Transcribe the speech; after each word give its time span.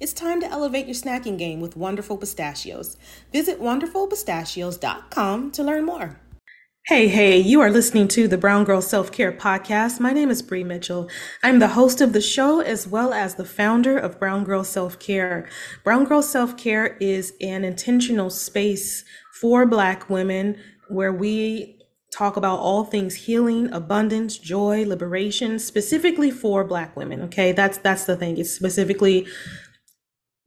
It's 0.00 0.14
time 0.14 0.40
to 0.40 0.50
elevate 0.50 0.86
your 0.86 0.94
snacking 0.94 1.36
game 1.36 1.60
with 1.60 1.76
Wonderful 1.76 2.16
Pistachios. 2.16 2.96
Visit 3.34 3.60
wonderfulpistachios.com 3.60 5.50
to 5.50 5.62
learn 5.62 5.84
more. 5.84 6.18
Hey, 6.86 7.08
hey, 7.08 7.38
you 7.38 7.60
are 7.60 7.70
listening 7.70 8.08
to 8.08 8.26
the 8.26 8.38
Brown 8.38 8.64
Girl 8.64 8.80
Self 8.80 9.12
Care 9.12 9.30
Podcast. 9.30 10.00
My 10.00 10.14
name 10.14 10.30
is 10.30 10.40
Bree 10.40 10.64
Mitchell. 10.64 11.10
I'm 11.42 11.58
the 11.58 11.68
host 11.68 12.00
of 12.00 12.14
the 12.14 12.22
show 12.22 12.60
as 12.60 12.88
well 12.88 13.12
as 13.12 13.34
the 13.34 13.44
founder 13.44 13.98
of 13.98 14.18
Brown 14.18 14.42
Girl 14.44 14.64
Self 14.64 14.98
Care. 14.98 15.46
Brown 15.84 16.04
Girl 16.04 16.22
Self 16.22 16.56
Care 16.56 16.96
is 16.98 17.34
an 17.42 17.62
intentional 17.62 18.30
space 18.30 19.04
for 19.38 19.66
Black 19.66 20.08
women 20.08 20.56
where 20.88 21.12
we 21.12 21.76
talk 22.10 22.38
about 22.38 22.58
all 22.58 22.84
things 22.84 23.14
healing, 23.14 23.70
abundance, 23.70 24.38
joy, 24.38 24.86
liberation, 24.86 25.58
specifically 25.58 26.30
for 26.30 26.64
black 26.64 26.96
women. 26.96 27.20
Okay, 27.20 27.52
that's 27.52 27.76
that's 27.78 28.04
the 28.04 28.16
thing. 28.16 28.38
It's 28.38 28.50
specifically 28.50 29.26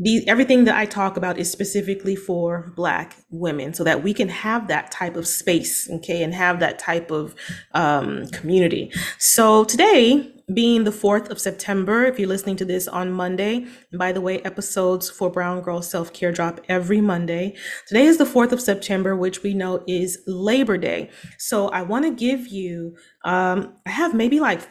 the 0.04 0.28
everything 0.28 0.66
that 0.66 0.76
I 0.76 0.86
talk 0.86 1.16
about 1.16 1.38
is 1.38 1.50
specifically 1.50 2.16
for 2.16 2.74
black 2.76 3.16
women 3.30 3.74
so 3.74 3.84
that 3.86 4.04
we 4.04 4.14
can 4.14 4.28
have 4.28 4.68
that 4.68 4.92
type 4.92 5.16
of 5.16 5.26
space, 5.26 5.90
okay, 5.90 6.22
and 6.24 6.34
have 6.34 6.60
that 6.60 6.78
type 6.78 7.10
of 7.10 7.36
um, 7.74 8.28
community. 8.28 8.92
So 9.18 9.64
today 9.64 10.30
being 10.54 10.84
the 10.84 10.92
4th 10.92 11.30
of 11.30 11.40
September, 11.40 12.04
if 12.04 12.20
you're 12.20 12.28
listening 12.28 12.58
to 12.58 12.66
this 12.66 12.86
on 12.90 13.14
Monday, 13.14 13.66
and 13.92 13.98
by 13.98 14.12
the 14.12 14.20
way, 14.20 14.42
episodes 14.42 15.10
for 15.10 15.30
Brown 15.30 15.62
Girl 15.62 15.82
Self 15.82 16.12
Care 16.12 16.34
drop 16.34 16.60
every 16.68 17.00
Monday. 17.00 17.56
Today 17.88 18.06
is 18.06 18.18
the 18.18 18.26
4th 18.26 18.52
of 18.52 18.60
September, 18.60 19.16
which 19.16 19.42
we 19.42 19.54
know 19.54 19.84
is 19.88 20.20
Labor 20.28 20.78
Day. 20.78 21.12
So 21.38 21.70
I 21.70 21.82
want 21.84 22.04
to 22.04 22.12
give 22.12 22.48
you, 22.48 22.98
um, 23.24 23.76
I 23.86 23.92
have 23.92 24.14
maybe 24.14 24.42
like 24.42 24.68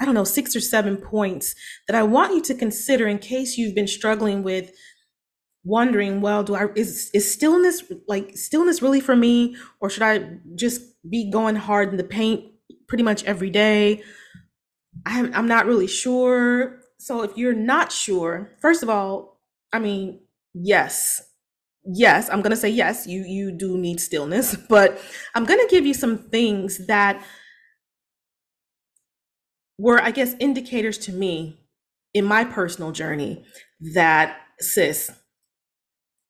I 0.00 0.04
don't 0.04 0.14
know, 0.14 0.24
six 0.24 0.54
or 0.54 0.60
seven 0.60 0.96
points 0.96 1.54
that 1.86 1.96
I 1.96 2.02
want 2.04 2.34
you 2.34 2.42
to 2.42 2.54
consider 2.54 3.08
in 3.08 3.18
case 3.18 3.58
you've 3.58 3.74
been 3.74 3.88
struggling 3.88 4.42
with 4.42 4.70
wondering, 5.64 6.20
well, 6.20 6.42
do 6.42 6.54
I 6.54 6.68
is 6.76 7.10
is 7.12 7.30
stillness 7.30 7.82
like 8.06 8.36
stillness 8.36 8.82
really 8.82 9.00
for 9.00 9.16
me, 9.16 9.56
or 9.80 9.90
should 9.90 10.02
I 10.02 10.38
just 10.54 10.82
be 11.08 11.30
going 11.30 11.56
hard 11.56 11.90
in 11.90 11.96
the 11.96 12.04
paint 12.04 12.44
pretty 12.86 13.04
much 13.04 13.24
every 13.24 13.50
day? 13.50 14.02
I'm, 15.06 15.32
I'm 15.34 15.48
not 15.48 15.66
really 15.66 15.86
sure. 15.86 16.80
So 16.98 17.22
if 17.22 17.36
you're 17.36 17.54
not 17.54 17.92
sure, 17.92 18.56
first 18.60 18.82
of 18.82 18.90
all, 18.90 19.40
I 19.72 19.78
mean, 19.78 20.20
yes, 20.54 21.22
yes, 21.84 22.28
I'm 22.30 22.42
gonna 22.42 22.56
say 22.56 22.70
yes, 22.70 23.06
you 23.06 23.24
you 23.26 23.52
do 23.52 23.78
need 23.78 24.00
stillness, 24.00 24.56
but 24.68 25.00
I'm 25.34 25.44
gonna 25.44 25.68
give 25.68 25.86
you 25.86 25.94
some 25.94 26.18
things 26.18 26.86
that 26.86 27.22
were, 29.78 30.02
I 30.02 30.10
guess, 30.10 30.34
indicators 30.40 30.98
to 30.98 31.12
me 31.12 31.60
in 32.14 32.24
my 32.24 32.44
personal 32.44 32.92
journey 32.92 33.44
that 33.94 34.36
sis, 34.60 35.10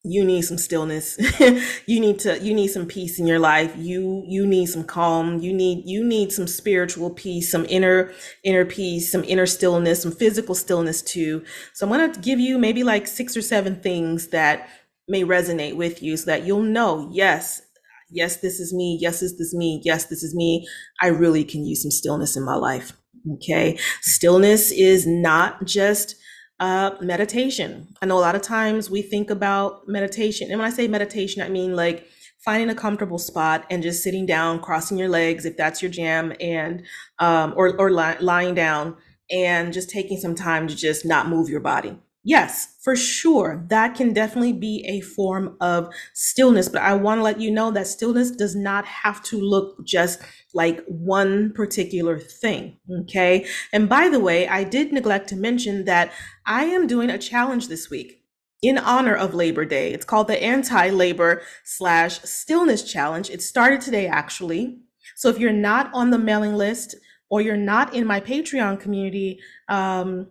you 0.04 0.24
need 0.24 0.42
some 0.42 0.58
stillness. 0.58 1.18
You 1.86 2.00
need 2.00 2.18
to 2.20 2.38
you 2.40 2.54
need 2.54 2.68
some 2.68 2.86
peace 2.86 3.18
in 3.18 3.26
your 3.26 3.38
life. 3.38 3.74
You 3.76 4.22
you 4.26 4.46
need 4.46 4.66
some 4.66 4.84
calm. 4.84 5.38
You 5.40 5.52
need 5.52 5.84
you 5.86 6.04
need 6.04 6.32
some 6.32 6.46
spiritual 6.46 7.10
peace 7.10 7.50
some 7.50 7.66
inner 7.68 8.12
inner 8.44 8.64
peace 8.64 9.10
some 9.10 9.24
inner 9.24 9.46
stillness 9.46 10.02
some 10.02 10.12
physical 10.12 10.54
stillness 10.54 11.02
too. 11.02 11.44
So 11.72 11.86
i'm 11.86 11.92
going 11.92 12.12
to 12.12 12.20
give 12.20 12.38
you 12.38 12.58
maybe 12.58 12.84
like 12.84 13.06
six 13.06 13.36
or 13.36 13.42
seven 13.42 13.80
things 13.80 14.28
that 14.28 14.68
may 15.08 15.24
resonate 15.24 15.76
with 15.76 16.02
you 16.02 16.16
so 16.16 16.26
that 16.26 16.44
you'll 16.44 16.62
know 16.62 17.08
yes 17.12 17.62
yes 18.10 18.36
this 18.36 18.60
is 18.60 18.72
me. 18.74 18.98
Yes 19.00 19.20
this 19.20 19.32
is 19.40 19.54
me. 19.54 19.80
Yes 19.84 20.04
this 20.06 20.22
is 20.22 20.34
me. 20.34 20.66
I 21.00 21.08
really 21.08 21.44
can 21.44 21.64
use 21.64 21.82
some 21.82 21.90
stillness 21.90 22.36
in 22.36 22.44
my 22.44 22.54
life 22.54 22.92
okay 23.34 23.78
stillness 24.02 24.70
is 24.70 25.06
not 25.06 25.64
just 25.64 26.16
uh, 26.60 26.90
meditation. 27.00 27.86
I 28.02 28.06
know 28.06 28.18
a 28.18 28.20
lot 28.20 28.34
of 28.34 28.42
times 28.42 28.90
we 28.90 29.02
think 29.02 29.30
about 29.30 29.86
meditation. 29.86 30.50
And 30.50 30.58
when 30.58 30.66
I 30.66 30.74
say 30.74 30.88
meditation, 30.88 31.42
I 31.42 31.48
mean 31.48 31.76
like 31.76 32.08
finding 32.44 32.70
a 32.70 32.74
comfortable 32.74 33.18
spot 33.18 33.64
and 33.70 33.82
just 33.82 34.02
sitting 34.02 34.26
down, 34.26 34.60
crossing 34.60 34.98
your 34.98 35.08
legs 35.08 35.44
if 35.44 35.56
that's 35.56 35.82
your 35.82 35.90
jam, 35.90 36.32
and 36.40 36.82
um, 37.18 37.54
or, 37.56 37.76
or 37.78 37.90
li- 37.90 38.18
lying 38.20 38.54
down 38.54 38.96
and 39.30 39.72
just 39.72 39.90
taking 39.90 40.18
some 40.18 40.34
time 40.34 40.66
to 40.66 40.74
just 40.74 41.04
not 41.04 41.28
move 41.28 41.48
your 41.48 41.60
body. 41.60 41.96
Yes, 42.24 42.76
for 42.82 42.96
sure. 42.96 43.64
That 43.68 43.94
can 43.94 44.12
definitely 44.12 44.52
be 44.52 44.84
a 44.86 45.00
form 45.00 45.56
of 45.60 45.88
stillness. 46.14 46.68
But 46.68 46.82
I 46.82 46.94
want 46.94 47.18
to 47.20 47.22
let 47.22 47.40
you 47.40 47.50
know 47.50 47.70
that 47.70 47.86
stillness 47.86 48.30
does 48.30 48.54
not 48.56 48.84
have 48.84 49.22
to 49.24 49.40
look 49.40 49.84
just 49.84 50.20
like 50.58 50.84
one 50.86 51.52
particular 51.52 52.18
thing. 52.18 52.76
Okay. 53.02 53.46
And 53.72 53.88
by 53.88 54.08
the 54.08 54.18
way, 54.18 54.48
I 54.48 54.64
did 54.64 54.92
neglect 54.92 55.28
to 55.28 55.36
mention 55.36 55.84
that 55.84 56.12
I 56.46 56.64
am 56.64 56.88
doing 56.88 57.10
a 57.10 57.16
challenge 57.16 57.68
this 57.68 57.88
week 57.88 58.24
in 58.60 58.76
honor 58.76 59.14
of 59.14 59.34
Labor 59.34 59.64
Day. 59.64 59.92
It's 59.92 60.04
called 60.04 60.26
the 60.26 60.42
Anti 60.42 60.90
Labor 60.90 61.42
slash 61.62 62.20
Stillness 62.22 62.82
Challenge. 62.82 63.30
It 63.30 63.40
started 63.40 63.80
today, 63.80 64.08
actually. 64.08 64.80
So 65.14 65.28
if 65.28 65.38
you're 65.38 65.52
not 65.52 65.90
on 65.94 66.10
the 66.10 66.18
mailing 66.18 66.56
list 66.56 66.96
or 67.30 67.40
you're 67.40 67.56
not 67.56 67.94
in 67.94 68.04
my 68.04 68.20
Patreon 68.20 68.80
community, 68.80 69.38
um, 69.68 70.26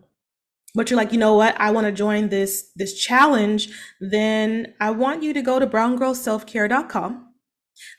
but 0.75 0.89
you're 0.89 0.97
like, 0.97 1.13
you 1.13 1.19
know 1.19 1.35
what, 1.35 1.55
I 1.57 1.71
want 1.71 1.87
to 1.87 1.93
join 1.93 2.27
this 2.27 2.69
this 2.75 2.99
challenge, 2.99 3.69
then 4.01 4.73
I 4.81 4.91
want 4.91 5.23
you 5.23 5.31
to 5.33 5.41
go 5.41 5.57
to 5.57 5.65
browngirlselfcare.com. 5.65 7.26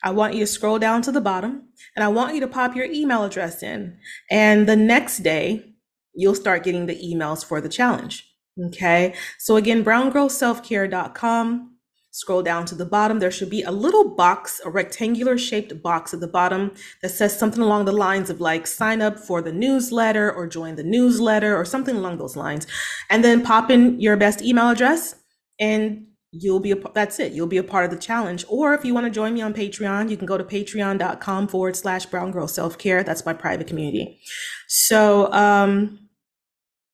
I 0.02 0.10
want 0.10 0.34
you 0.34 0.40
to 0.40 0.46
scroll 0.46 0.78
down 0.78 1.02
to 1.02 1.12
the 1.12 1.20
bottom 1.20 1.68
and 1.96 2.04
I 2.04 2.08
want 2.08 2.34
you 2.34 2.40
to 2.40 2.48
pop 2.48 2.74
your 2.76 2.86
email 2.86 3.24
address 3.24 3.62
in. 3.62 3.98
And 4.30 4.68
the 4.68 4.76
next 4.76 5.18
day, 5.18 5.74
you'll 6.14 6.34
start 6.34 6.64
getting 6.64 6.86
the 6.86 6.96
emails 6.96 7.44
for 7.44 7.60
the 7.60 7.68
challenge. 7.68 8.24
Okay. 8.66 9.14
So 9.38 9.56
again, 9.56 9.84
browngirlselfcare.com 9.84 11.78
Scroll 12.18 12.42
down 12.42 12.64
to 12.66 12.74
the 12.74 12.84
bottom. 12.84 13.20
There 13.20 13.30
should 13.30 13.48
be 13.48 13.62
a 13.62 13.70
little 13.70 14.16
box, 14.16 14.60
a 14.64 14.70
rectangular 14.70 15.38
shaped 15.38 15.80
box 15.80 16.12
at 16.12 16.18
the 16.18 16.26
bottom 16.26 16.72
that 17.00 17.10
says 17.10 17.38
something 17.38 17.62
along 17.62 17.84
the 17.84 17.92
lines 17.92 18.28
of 18.28 18.40
like 18.40 18.66
sign 18.66 19.00
up 19.00 19.20
for 19.20 19.40
the 19.40 19.52
newsletter 19.52 20.32
or 20.32 20.48
join 20.48 20.74
the 20.74 20.82
newsletter 20.82 21.56
or 21.56 21.64
something 21.64 21.94
along 21.94 22.18
those 22.18 22.34
lines. 22.34 22.66
And 23.08 23.22
then 23.22 23.44
pop 23.44 23.70
in 23.70 24.00
your 24.00 24.16
best 24.16 24.42
email 24.42 24.68
address 24.68 25.14
and 25.60 26.07
you'll 26.30 26.60
be 26.60 26.72
a 26.72 26.76
that's 26.94 27.18
it 27.18 27.32
you'll 27.32 27.46
be 27.46 27.56
a 27.56 27.62
part 27.62 27.84
of 27.84 27.90
the 27.90 27.96
challenge 27.96 28.44
or 28.48 28.74
if 28.74 28.84
you 28.84 28.92
want 28.92 29.04
to 29.04 29.10
join 29.10 29.32
me 29.32 29.40
on 29.40 29.54
patreon 29.54 30.10
you 30.10 30.16
can 30.16 30.26
go 30.26 30.36
to 30.36 30.44
patreon.com 30.44 31.48
forward 31.48 31.74
slash 31.74 32.04
brown 32.06 32.30
girl 32.30 32.46
self-care 32.46 33.02
that's 33.02 33.24
my 33.24 33.32
private 33.32 33.66
community 33.66 34.20
so 34.66 35.32
um 35.32 35.98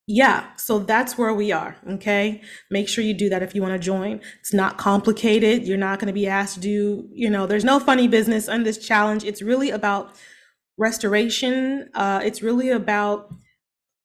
yeah, 0.07 0.55
so 0.57 0.81
that's 0.81 1.17
where 1.17 1.33
we 1.33 1.51
are. 1.51 1.77
Okay. 1.93 2.43
Make 2.71 2.89
sure 2.89 3.03
you 3.03 3.15
do 3.15 3.31
that 3.31 3.43
if 3.43 3.55
you 3.55 3.63
want 3.63 3.73
to 3.73 3.79
join. 3.79 4.21
It's 4.41 4.53
not 4.53 4.77
complicated. 4.77 5.67
You're 5.67 5.79
not 5.79 5.99
going 5.99 6.09
to 6.09 6.13
be 6.13 6.27
asked 6.27 6.57
to 6.57 6.61
do, 6.61 7.09
you 7.11 7.31
know, 7.31 7.47
there's 7.47 7.65
no 7.65 7.81
funny 7.81 8.07
business 8.07 8.47
on 8.47 8.65
this 8.65 8.77
challenge. 8.77 9.25
It's 9.25 9.41
really 9.41 9.71
about 9.71 10.15
restoration. 10.77 11.89
Uh, 11.95 12.21
it's 12.23 12.43
really 12.43 12.69
about 12.69 13.33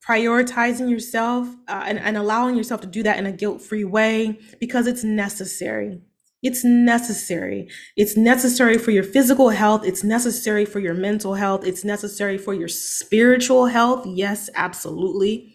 prioritizing 0.10 0.90
yourself 0.90 1.48
uh, 1.68 1.84
and, 1.86 2.00
and 2.00 2.18
allowing 2.18 2.56
yourself 2.56 2.82
to 2.82 2.88
do 2.88 3.04
that 3.04 3.20
in 3.20 3.26
a 3.26 3.32
guilt 3.32 3.62
free 3.62 3.84
way 3.84 4.40
because 4.60 4.88
it's 4.88 5.04
necessary. 5.04 6.02
It's 6.42 6.64
necessary. 6.64 7.68
It's 7.98 8.16
necessary 8.16 8.78
for 8.78 8.92
your 8.92 9.04
physical 9.04 9.50
health. 9.50 9.86
It's 9.86 10.04
necessary 10.04 10.66
for 10.66 10.80
your 10.80 10.94
mental 10.94 11.34
health. 11.34 11.66
It's 11.66 11.84
necessary 11.84 12.38
for 12.38 12.54
your 12.54 12.70
spiritual 12.70 13.68
health. 13.68 14.06
Yes, 14.08 14.50
absolutely. 14.56 15.54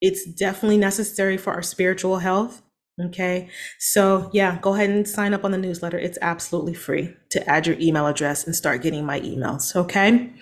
It's 0.00 0.24
definitely 0.24 0.78
necessary 0.78 1.36
for 1.36 1.52
our 1.52 1.62
spiritual 1.62 2.18
health. 2.18 2.62
Okay. 3.00 3.48
So, 3.78 4.28
yeah, 4.32 4.58
go 4.60 4.74
ahead 4.74 4.90
and 4.90 5.06
sign 5.06 5.34
up 5.34 5.44
on 5.44 5.52
the 5.52 5.58
newsletter. 5.58 5.98
It's 5.98 6.18
absolutely 6.20 6.74
free 6.74 7.14
to 7.30 7.48
add 7.48 7.66
your 7.66 7.76
email 7.78 8.06
address 8.06 8.44
and 8.44 8.56
start 8.56 8.82
getting 8.82 9.04
my 9.04 9.20
emails. 9.20 9.76
Okay. 9.76 10.32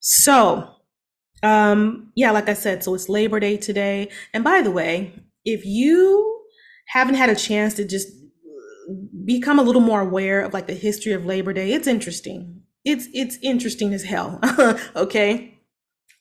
So, 0.00 0.77
um, 1.42 2.12
yeah, 2.14 2.30
like 2.30 2.48
I 2.48 2.54
said, 2.54 2.82
so 2.82 2.94
it's 2.94 3.08
Labor 3.08 3.40
Day 3.40 3.56
today. 3.56 4.10
And 4.34 4.42
by 4.42 4.60
the 4.60 4.70
way, 4.70 5.12
if 5.44 5.64
you 5.64 6.42
haven't 6.86 7.14
had 7.14 7.30
a 7.30 7.36
chance 7.36 7.74
to 7.74 7.84
just 7.84 8.08
become 9.24 9.58
a 9.58 9.62
little 9.62 9.80
more 9.80 10.00
aware 10.00 10.40
of 10.40 10.54
like 10.54 10.66
the 10.66 10.74
history 10.74 11.12
of 11.12 11.26
Labor 11.26 11.52
Day, 11.52 11.72
it's 11.72 11.86
interesting. 11.86 12.62
It's 12.84 13.08
it's 13.12 13.38
interesting 13.42 13.92
as 13.94 14.04
hell. 14.04 14.40
okay? 14.96 15.54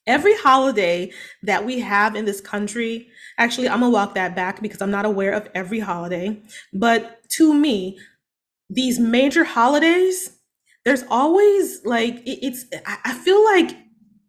Every 0.05 0.37
holiday 0.37 1.11
that 1.43 1.65
we 1.65 1.79
have 1.79 2.15
in 2.15 2.25
this 2.25 2.39
country, 2.39 3.07
actually 3.37 3.67
I'm 3.67 3.81
to 3.81 3.89
walk 3.89 4.15
that 4.15 4.35
back 4.35 4.61
because 4.61 4.81
I'm 4.81 4.91
not 4.91 5.05
aware 5.05 5.33
of 5.33 5.49
every 5.53 5.79
holiday, 5.79 6.41
but 6.73 7.29
to 7.31 7.53
me, 7.53 7.99
these 8.69 8.99
major 8.99 9.43
holidays, 9.43 10.37
there's 10.85 11.03
always 11.09 11.85
like 11.85 12.15
it, 12.25 12.39
it's 12.45 12.65
I 12.85 13.13
feel 13.13 13.43
like 13.43 13.75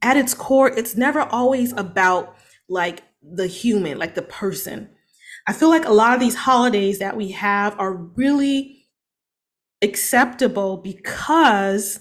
at 0.02 0.16
its 0.16 0.34
core, 0.34 0.68
it's 0.68 0.96
never 0.96 1.20
always 1.20 1.72
about 1.72 2.36
like 2.68 3.02
the 3.22 3.46
human, 3.46 3.98
like 3.98 4.14
the 4.14 4.22
person. 4.22 4.90
I 5.46 5.52
feel 5.52 5.68
like 5.70 5.86
a 5.86 5.92
lot 5.92 6.14
of 6.14 6.20
these 6.20 6.34
holidays 6.34 6.98
that 6.98 7.16
we 7.16 7.32
have 7.32 7.78
are 7.78 7.92
really 7.94 8.86
acceptable 9.82 10.78
because 10.78 12.00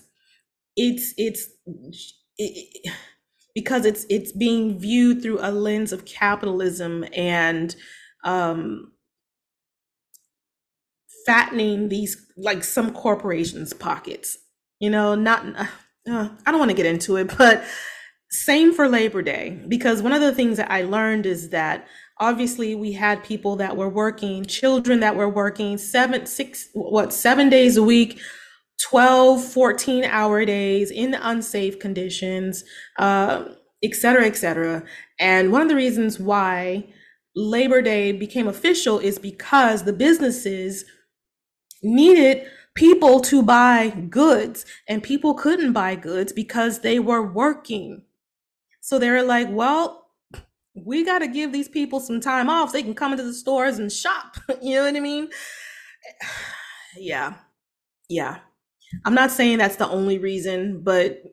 it's 0.76 1.14
it's 1.18 1.50
it, 2.38 2.94
because 3.56 3.86
it's 3.86 4.06
it's 4.10 4.32
being 4.32 4.80
viewed 4.80 5.22
through 5.22 5.40
a 5.42 5.52
lens 5.52 5.92
of 5.94 6.06
capitalism 6.06 7.06
and 7.14 7.76
um 8.24 8.92
fattening 11.26 11.90
these 11.90 12.26
like 12.38 12.64
some 12.64 12.94
corporations 12.94 13.74
pockets 13.74 14.38
you 14.80 14.90
know 14.90 15.16
not 15.16 15.46
uh, 16.10 16.30
I 16.46 16.52
don't 16.52 16.60
want 16.60 16.72
to 16.72 16.78
get 16.78 16.86
into 16.86 17.18
it, 17.18 17.32
but 17.38 17.64
same 18.30 18.74
for 18.74 18.88
Labor 18.88 19.22
Day, 19.22 19.62
because 19.68 20.02
one 20.02 20.14
of 20.14 20.22
the 20.22 20.34
things 20.34 20.58
that 20.58 20.72
I 20.72 20.82
learned 20.84 21.26
is 21.26 21.50
that 21.50 21.88
obviously 22.20 22.76
we 22.76 22.92
had 22.94 23.24
people 23.24 23.56
that 23.58 23.78
were 23.78 23.90
working, 23.90 24.46
children 24.46 25.00
that 25.00 25.16
were 25.16 25.30
working 25.30 25.78
seven, 25.78 26.26
six, 26.26 26.70
what, 26.74 27.14
seven 27.14 27.50
days 27.50 27.78
a 27.78 27.84
week, 27.84 28.20
12, 28.82 29.44
14 29.44 30.04
hour 30.04 30.46
days 30.46 30.92
in 30.92 31.14
unsafe 31.14 31.80
conditions, 31.80 32.64
uh, 33.00 33.46
et 33.84 33.96
cetera, 33.96 34.26
et 34.26 34.36
cetera. 34.36 34.84
And 35.20 35.52
one 35.52 35.62
of 35.62 35.70
the 35.70 35.76
reasons 35.76 36.20
why 36.20 36.86
Labor 37.36 37.82
Day 37.82 38.12
became 38.12 38.48
official 38.48 39.00
is 39.00 39.20
because 39.20 39.84
the 39.84 39.94
businesses 39.94 40.86
needed 41.84 42.48
people 42.78 43.20
to 43.20 43.42
buy 43.42 43.90
goods 44.10 44.64
and 44.88 45.02
people 45.02 45.34
couldn't 45.34 45.74
buy 45.74 45.96
goods 45.96 46.32
because 46.32 46.82
they 46.82 47.00
were 47.00 47.24
working. 47.26 48.04
So 48.82 49.00
they 49.00 49.10
were 49.10 49.24
like, 49.24 49.48
well, 49.50 50.06
we 50.76 51.04
got 51.04 51.20
to 51.20 51.28
give 51.28 51.52
these 51.52 51.68
people 51.68 52.00
some 52.00 52.22
time 52.22 52.50
off 52.50 52.70
so 52.70 52.74
they 52.74 52.84
can 52.84 52.94
come 52.94 53.12
into 53.12 53.24
the 53.24 53.34
stores 53.34 53.80
and 53.80 53.92
shop. 53.92 54.38
you 54.62 54.76
know 54.76 54.86
what 54.86 54.96
I 54.96 55.00
mean? 55.00 55.30
yeah. 56.98 57.34
Yeah. 58.10 58.40
I'm 59.06 59.16
not 59.16 59.32
saying 59.32 59.58
that's 59.58 59.78
the 59.78 59.90
only 59.90 60.20
reason, 60.20 60.82
but 60.84 61.24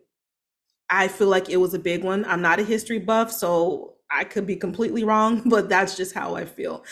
I 0.90 1.08
feel 1.08 1.28
like 1.28 1.50
it 1.50 1.58
was 1.58 1.74
a 1.74 1.78
big 1.78 2.04
one. 2.04 2.24
I'm 2.24 2.42
not 2.42 2.58
a 2.60 2.64
history 2.64 2.98
buff, 2.98 3.30
so 3.32 3.94
I 4.10 4.24
could 4.24 4.46
be 4.46 4.56
completely 4.56 5.04
wrong, 5.04 5.42
but 5.48 5.68
that's 5.68 5.96
just 5.96 6.14
how 6.14 6.36
I 6.36 6.46
feel. 6.46 6.84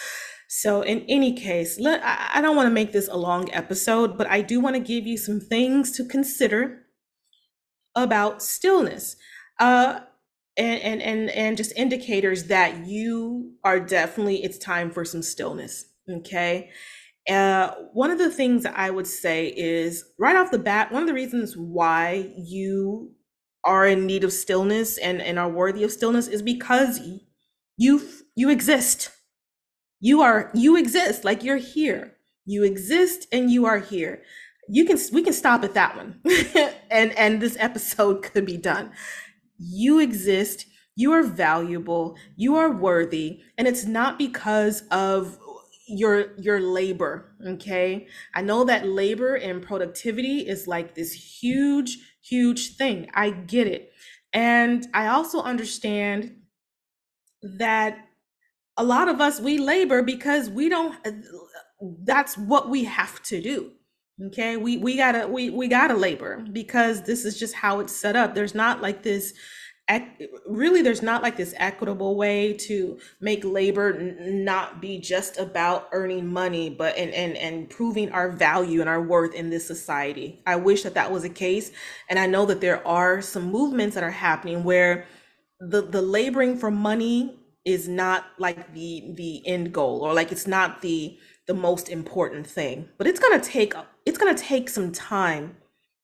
So, 0.54 0.82
in 0.82 1.06
any 1.08 1.32
case, 1.32 1.80
let, 1.80 2.02
I 2.04 2.42
don't 2.42 2.56
want 2.56 2.66
to 2.66 2.74
make 2.74 2.92
this 2.92 3.08
a 3.08 3.16
long 3.16 3.50
episode, 3.54 4.18
but 4.18 4.26
I 4.26 4.42
do 4.42 4.60
want 4.60 4.76
to 4.76 4.80
give 4.80 5.06
you 5.06 5.16
some 5.16 5.40
things 5.40 5.90
to 5.92 6.04
consider 6.04 6.82
about 7.94 8.42
stillness. 8.42 9.16
Uh, 9.58 10.00
and, 10.58 10.82
and 10.82 11.00
and 11.00 11.30
and 11.30 11.56
just 11.56 11.72
indicators 11.74 12.44
that 12.44 12.86
you 12.86 13.54
are 13.64 13.80
definitely 13.80 14.44
it's 14.44 14.58
time 14.58 14.90
for 14.90 15.02
some 15.02 15.22
stillness 15.22 15.86
okay 16.10 16.68
uh, 17.30 17.70
one 17.94 18.10
of 18.10 18.18
the 18.18 18.28
things 18.28 18.66
i 18.66 18.90
would 18.90 19.06
say 19.06 19.46
is 19.56 20.04
right 20.18 20.36
off 20.36 20.50
the 20.50 20.58
bat 20.58 20.92
one 20.92 21.00
of 21.00 21.08
the 21.08 21.14
reasons 21.14 21.56
why 21.56 22.30
you 22.36 23.10
are 23.64 23.86
in 23.86 24.04
need 24.04 24.24
of 24.24 24.32
stillness 24.34 24.98
and 24.98 25.22
and 25.22 25.38
are 25.38 25.48
worthy 25.48 25.84
of 25.84 25.90
stillness 25.90 26.28
is 26.28 26.42
because 26.42 27.00
you 27.78 28.06
you 28.36 28.50
exist 28.50 29.10
you 30.02 30.20
are 30.20 30.50
you 30.52 30.76
exist 30.76 31.24
like 31.24 31.44
you're 31.44 31.56
here. 31.56 32.16
You 32.44 32.64
exist 32.64 33.28
and 33.30 33.50
you 33.50 33.66
are 33.66 33.78
here. 33.78 34.22
You 34.68 34.84
can 34.84 34.98
we 35.12 35.22
can 35.22 35.32
stop 35.32 35.62
at 35.62 35.74
that 35.74 35.96
one. 35.96 36.20
and 36.90 37.16
and 37.16 37.40
this 37.40 37.56
episode 37.60 38.22
could 38.24 38.44
be 38.44 38.56
done. 38.56 38.90
You 39.58 40.00
exist, 40.00 40.66
you 40.96 41.12
are 41.12 41.22
valuable, 41.22 42.16
you 42.34 42.56
are 42.56 42.70
worthy, 42.70 43.42
and 43.56 43.68
it's 43.68 43.84
not 43.84 44.18
because 44.18 44.82
of 44.90 45.38
your 45.86 46.32
your 46.38 46.60
labor 46.60 47.34
okay 47.44 48.06
i 48.34 48.40
know 48.40 48.64
that 48.64 48.86
labor 48.86 49.34
and 49.34 49.62
productivity 49.62 50.38
is 50.38 50.68
like 50.68 50.94
this 50.94 51.12
huge 51.12 51.98
huge 52.22 52.76
thing 52.76 53.10
i 53.14 53.30
get 53.30 53.66
it 53.66 53.92
and 54.32 54.86
i 54.94 55.08
also 55.08 55.42
understand 55.42 56.36
that 57.42 57.98
a 58.76 58.84
lot 58.84 59.08
of 59.08 59.20
us 59.20 59.40
we 59.40 59.58
labor 59.58 60.02
because 60.02 60.48
we 60.48 60.68
don't 60.68 60.94
uh, 61.06 61.10
that's 62.04 62.38
what 62.38 62.68
we 62.70 62.84
have 62.84 63.22
to 63.22 63.40
do 63.40 63.72
okay? 64.26 64.56
We 64.56 64.76
we 64.76 64.96
gotta 64.96 65.26
we 65.26 65.50
we 65.50 65.68
gotta 65.68 65.94
labor 65.94 66.44
because 66.52 67.02
this 67.02 67.24
is 67.24 67.38
just 67.38 67.54
how 67.54 67.80
it's 67.80 67.94
set 67.94 68.16
up. 68.16 68.34
There's 68.34 68.54
not 68.54 68.80
like 68.82 69.02
this 69.02 69.34
really 70.46 70.80
there's 70.80 71.02
not 71.02 71.22
like 71.22 71.36
this 71.36 71.54
equitable 71.58 72.16
way 72.16 72.54
to 72.54 72.98
make 73.20 73.44
labor 73.44 73.92
not 73.98 74.80
be 74.80 74.98
just 74.98 75.36
about 75.38 75.88
earning 75.92 76.26
money 76.26 76.70
but 76.70 76.96
and 76.96 77.10
and 77.12 77.36
and 77.36 77.68
proving 77.68 78.10
our 78.12 78.30
value 78.30 78.80
and 78.80 78.88
our 78.88 79.02
worth 79.02 79.34
in 79.34 79.50
this 79.50 79.66
society. 79.66 80.40
I 80.46 80.56
wish 80.56 80.84
that 80.84 80.94
that 80.94 81.10
was 81.10 81.24
a 81.24 81.28
case 81.28 81.72
and 82.08 82.18
i 82.18 82.26
know 82.26 82.46
that 82.46 82.60
there 82.60 82.86
are 82.86 83.20
some 83.20 83.50
movements 83.50 83.94
that 83.94 84.04
are 84.04 84.10
happening 84.10 84.64
where 84.64 85.04
the 85.60 85.82
the 85.82 86.00
laboring 86.00 86.56
for 86.56 86.70
money 86.70 87.36
is 87.64 87.88
not 87.88 88.24
like 88.38 88.72
the 88.74 89.12
the 89.14 89.42
end 89.46 89.72
goal 89.72 90.00
or 90.00 90.12
like 90.14 90.32
it's 90.32 90.46
not 90.46 90.82
the 90.82 91.18
the 91.46 91.54
most 91.54 91.88
important 91.88 92.46
thing. 92.46 92.88
But 92.98 93.06
it's 93.06 93.20
going 93.20 93.40
to 93.40 93.46
take 93.46 93.74
it's 94.06 94.18
going 94.18 94.34
to 94.34 94.42
take 94.42 94.68
some 94.68 94.92
time 94.92 95.56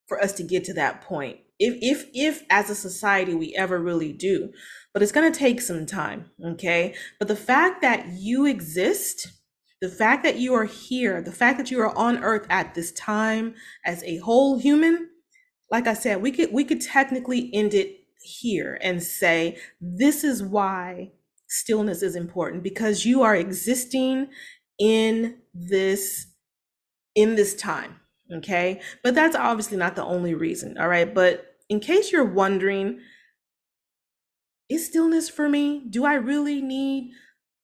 for 0.07 0.23
us 0.23 0.33
to 0.35 0.43
get 0.43 0.65
to 0.65 0.75
that 0.75 1.03
point 1.03 1.39
if 1.59 1.77
if 1.81 2.09
if 2.15 2.43
as 2.51 2.71
a 2.71 2.75
society 2.75 3.35
we 3.35 3.55
ever 3.55 3.79
really 3.79 4.13
do. 4.13 4.53
But 4.93 5.03
it's 5.03 5.13
going 5.13 5.31
to 5.33 5.39
take 5.39 5.61
some 5.61 5.87
time 5.87 6.31
okay? 6.45 6.95
But 7.19 7.29
the 7.29 7.37
fact 7.37 7.83
that 7.83 8.07
you 8.13 8.47
exist 8.47 9.29
the 9.81 9.89
fact 9.89 10.25
that 10.25 10.39
you 10.39 10.55
are 10.55 10.65
here 10.65 11.23
the 11.23 11.33
fact 11.33 11.59
that 11.59 11.71
you 11.71 11.81
are 11.81 11.97
on 11.97 12.23
earth 12.25 12.47
at 12.51 12.75
this 12.75 12.93
time 12.93 13.55
as 13.85 14.03
a 14.03 14.17
whole 14.19 14.59
human 14.59 15.09
like 15.71 15.87
i 15.87 15.95
said 15.95 16.21
we 16.21 16.33
could 16.33 16.53
we 16.53 16.65
could 16.65 16.81
technically 16.81 17.49
end 17.55 17.75
it 17.75 18.01
here 18.21 18.79
and 18.83 19.03
say 19.03 19.57
this 19.81 20.25
is 20.25 20.43
why 20.43 21.13
stillness 21.49 22.03
is 22.03 22.17
important 22.17 22.63
because 22.63 23.05
you 23.05 23.23
are 23.23 23.35
existing 23.35 24.29
in 24.79 25.39
this 25.55 26.27
in 27.15 27.35
this 27.35 27.55
time 27.55 28.01
okay? 28.33 28.81
But 29.03 29.15
that's 29.15 29.35
obviously 29.35 29.79
not 29.79 29.97
the 29.97 30.05
only 30.05 30.35
reason 30.35 30.79
all 30.79 30.89
right? 30.89 31.13
But 31.13 31.57
in 31.69 31.81
case 31.81 32.13
you're 32.13 32.25
wondering 32.25 33.01
is 34.69 34.87
stillness 34.87 35.29
for 35.29 35.49
me? 35.49 35.85
Do 35.89 36.05
i 36.05 36.15
really 36.15 36.61
need 36.61 37.13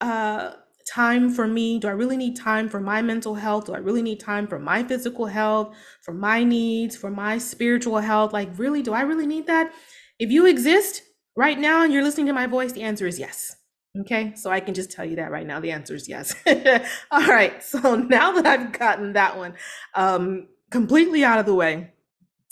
uh 0.00 0.53
time 0.87 1.31
for 1.31 1.47
me? 1.47 1.79
Do 1.79 1.88
i 1.88 1.93
really 1.93 2.17
need 2.17 2.37
time 2.37 2.69
for 2.69 2.81
my 2.81 3.03
mental 3.03 3.35
health? 3.35 3.67
Do 3.67 3.75
i 3.75 3.79
really 3.79 4.03
need 4.03 4.21
time 4.21 4.47
for 4.47 4.59
my 4.59 4.83
physical 4.83 5.26
health 5.26 5.76
for 6.03 6.12
my 6.12 6.45
needs 6.45 6.97
for 6.97 7.11
my 7.11 7.38
spiritual 7.38 7.99
health? 7.99 8.33
Like 8.33 8.59
really 8.59 8.83
do 8.83 8.93
i 8.93 9.03
really 9.03 9.26
need 9.26 9.47
that? 9.47 9.73
If 10.19 10.31
you 10.31 10.47
exist 10.47 11.03
right 11.37 11.59
now 11.59 11.83
and 11.83 11.93
you're 11.93 12.05
listening 12.05 12.26
to 12.26 12.33
my 12.33 12.47
voice 12.47 12.73
the 12.73 12.83
answer 12.83 13.07
is 13.07 13.19
yes 13.19 13.57
Okay, 14.01 14.33
so 14.35 14.51
I 14.51 14.59
can 14.59 14.75
just 14.75 14.91
tell 14.91 15.05
you 15.05 15.17
that 15.17 15.31
right 15.31 15.47
now. 15.47 15.61
The 15.61 15.71
answer 15.71 15.95
is 15.95 16.09
yes. 16.09 16.35
All 17.13 17.27
right, 17.27 17.63
so 17.63 17.95
now 17.95 18.33
that 18.33 18.47
I've 18.47 18.73
gotten 18.73 19.13
that 19.13 19.37
one 19.37 19.55
um, 19.95 20.49
completely 20.71 21.23
out 21.25 21.39
of 21.39 21.47
the 21.47 21.55
way, 21.55 21.93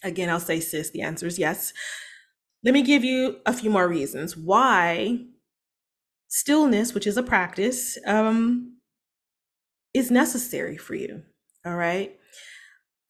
again, 0.05 0.31
I'll 0.31 0.39
say, 0.39 0.61
sis, 0.61 0.91
the 0.91 1.03
answer 1.03 1.27
is 1.27 1.39
yes. 1.39 1.73
Let 2.65 2.75
me 2.75 2.83
give 2.83 3.03
you 3.03 3.39
a 3.45 3.53
few 3.53 3.71
more 3.71 3.89
reasons 3.89 4.37
why 4.37 5.25
stillness, 6.29 6.95
which 6.95 7.09
is 7.09 7.17
a 7.17 7.23
practice, 7.25 7.99
um, 8.07 8.77
is 9.93 10.13
necessary 10.13 10.77
for 10.77 10.95
you. 10.95 11.23
All 11.67 11.77
right. 11.77 12.17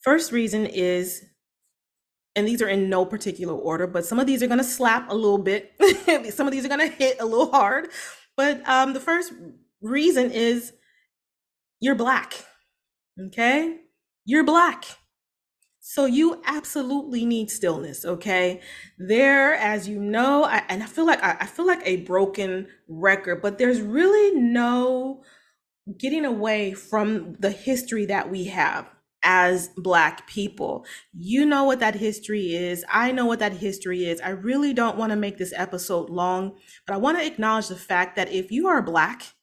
First 0.00 0.32
reason 0.32 0.64
is 0.66 1.22
and 2.34 2.48
these 2.48 2.62
are 2.62 2.68
in 2.68 2.88
no 2.88 3.04
particular 3.04 3.54
order, 3.54 3.86
but 3.86 4.06
some 4.06 4.18
of 4.18 4.26
these 4.26 4.42
are 4.42 4.46
going 4.46 4.58
to 4.58 4.64
slap 4.64 5.10
a 5.10 5.14
little 5.14 5.38
bit. 5.38 5.72
some 6.30 6.46
of 6.46 6.52
these 6.52 6.64
are 6.64 6.68
going 6.68 6.80
to 6.80 6.96
hit 6.96 7.18
a 7.20 7.26
little 7.26 7.50
hard. 7.50 7.88
But 8.36 8.66
um, 8.68 8.92
the 8.92 9.00
first 9.00 9.32
reason 9.80 10.30
is 10.30 10.72
you're 11.80 11.94
black. 11.94 12.34
Okay? 13.28 13.78
You're 14.24 14.44
black. 14.44 14.84
So 15.80 16.06
you 16.06 16.40
absolutely 16.46 17.26
need 17.26 17.50
stillness, 17.50 18.04
okay? 18.04 18.60
There, 18.98 19.54
as 19.54 19.88
you 19.88 19.98
know, 19.98 20.44
I, 20.44 20.62
and 20.68 20.80
I 20.80 20.86
feel 20.86 21.04
like 21.04 21.22
I, 21.22 21.38
I 21.40 21.46
feel 21.46 21.66
like 21.66 21.82
a 21.84 21.96
broken 21.96 22.68
record, 22.86 23.42
but 23.42 23.58
there's 23.58 23.80
really 23.80 24.40
no 24.40 25.24
getting 25.98 26.24
away 26.24 26.72
from 26.72 27.34
the 27.40 27.50
history 27.50 28.06
that 28.06 28.30
we 28.30 28.44
have 28.44 28.88
as 29.22 29.68
black 29.76 30.26
people. 30.26 30.84
You 31.12 31.46
know 31.46 31.64
what 31.64 31.80
that 31.80 31.94
history 31.94 32.54
is. 32.54 32.84
I 32.90 33.12
know 33.12 33.26
what 33.26 33.38
that 33.38 33.54
history 33.54 34.06
is. 34.06 34.20
I 34.20 34.30
really 34.30 34.72
don't 34.72 34.96
want 34.96 35.10
to 35.10 35.16
make 35.16 35.38
this 35.38 35.52
episode 35.56 36.10
long, 36.10 36.56
but 36.86 36.94
I 36.94 36.96
want 36.96 37.18
to 37.18 37.26
acknowledge 37.26 37.68
the 37.68 37.76
fact 37.76 38.16
that 38.16 38.32
if 38.32 38.50
you 38.50 38.68
are 38.68 38.82
black 38.82 39.34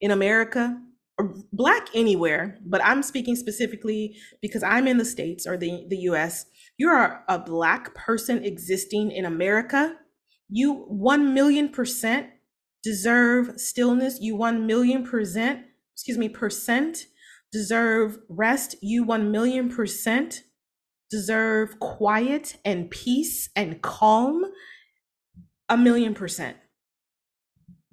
in 0.00 0.10
America, 0.10 0.80
or 1.16 1.32
black 1.52 1.86
anywhere, 1.94 2.58
but 2.66 2.84
I'm 2.84 3.00
speaking 3.00 3.36
specifically 3.36 4.16
because 4.42 4.64
I'm 4.64 4.88
in 4.88 4.98
the 4.98 5.04
States 5.04 5.46
or 5.46 5.56
the, 5.56 5.86
the 5.88 5.98
US, 5.98 6.46
you 6.76 6.88
are 6.88 7.22
a 7.28 7.38
black 7.38 7.94
person 7.94 8.44
existing 8.44 9.12
in 9.12 9.24
America, 9.24 9.94
you 10.48 10.74
1 10.88 11.32
million 11.32 11.68
percent 11.68 12.30
deserve 12.84 13.58
stillness. 13.58 14.20
You 14.20 14.36
1 14.36 14.66
million 14.66 15.04
percent, 15.04 15.64
excuse 15.94 16.18
me, 16.18 16.28
percent 16.28 17.06
deserve 17.54 18.18
rest. 18.28 18.74
You 18.82 19.04
1 19.04 19.30
million 19.30 19.70
percent 19.70 20.42
deserve 21.08 21.78
quiet 21.78 22.56
and 22.64 22.90
peace 22.90 23.48
and 23.54 23.80
calm. 23.80 24.44
A 25.68 25.76
million 25.76 26.14
percent. 26.14 26.56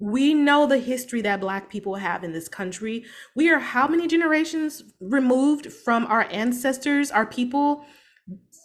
We 0.00 0.34
know 0.34 0.66
the 0.66 0.78
history 0.78 1.22
that 1.22 1.40
Black 1.40 1.70
people 1.70 1.94
have 1.94 2.24
in 2.24 2.32
this 2.32 2.48
country. 2.48 3.04
We 3.36 3.50
are 3.50 3.60
how 3.60 3.86
many 3.86 4.08
generations 4.08 4.82
removed 5.00 5.72
from 5.72 6.06
our 6.06 6.26
ancestors, 6.32 7.12
our 7.12 7.24
people 7.24 7.86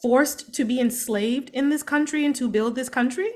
forced 0.02 0.52
to 0.56 0.66
be 0.66 0.80
enslaved 0.80 1.52
in 1.52 1.70
this 1.70 1.84
country 1.84 2.26
and 2.26 2.36
to 2.38 2.50
build 2.50 2.74
this 2.74 2.90
country? 2.90 3.30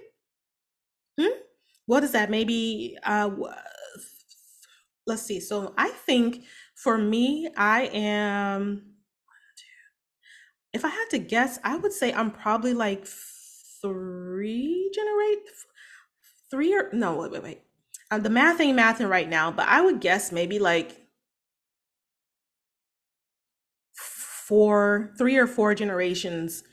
Hmm? 1.20 1.38
What 1.86 2.04
is 2.04 2.12
that? 2.14 2.32
Maybe, 2.32 2.98
uh, 3.04 3.30
let's 5.06 5.22
see. 5.22 5.40
So 5.40 5.76
I 5.78 5.90
think 5.90 6.44
for 6.82 6.98
me, 6.98 7.48
I 7.56 7.84
am, 7.94 8.82
if 10.74 10.84
I 10.84 10.90
had 10.90 11.06
to 11.12 11.20
guess, 11.20 11.60
I 11.64 11.78
would 11.78 11.94
say 11.94 12.12
I'm 12.12 12.32
probably 12.32 12.74
like 12.74 13.06
three 13.82 14.90
generate, 14.94 15.40
three 16.50 16.76
or 16.76 16.90
no, 16.92 17.18
wait, 17.18 17.32
wait, 17.32 17.44
wait. 17.44 17.62
Uh, 18.10 18.18
the 18.18 18.32
math 18.32 18.60
ain't 18.60 18.80
mathing 18.80 19.08
right 19.08 19.30
now, 19.30 19.52
but 19.52 19.68
I 19.68 19.82
would 19.82 20.02
guess 20.02 20.32
maybe 20.32 20.58
like 20.58 20.98
four, 23.94 25.14
three 25.20 25.38
or 25.38 25.48
four 25.48 25.76
generations 25.76 26.64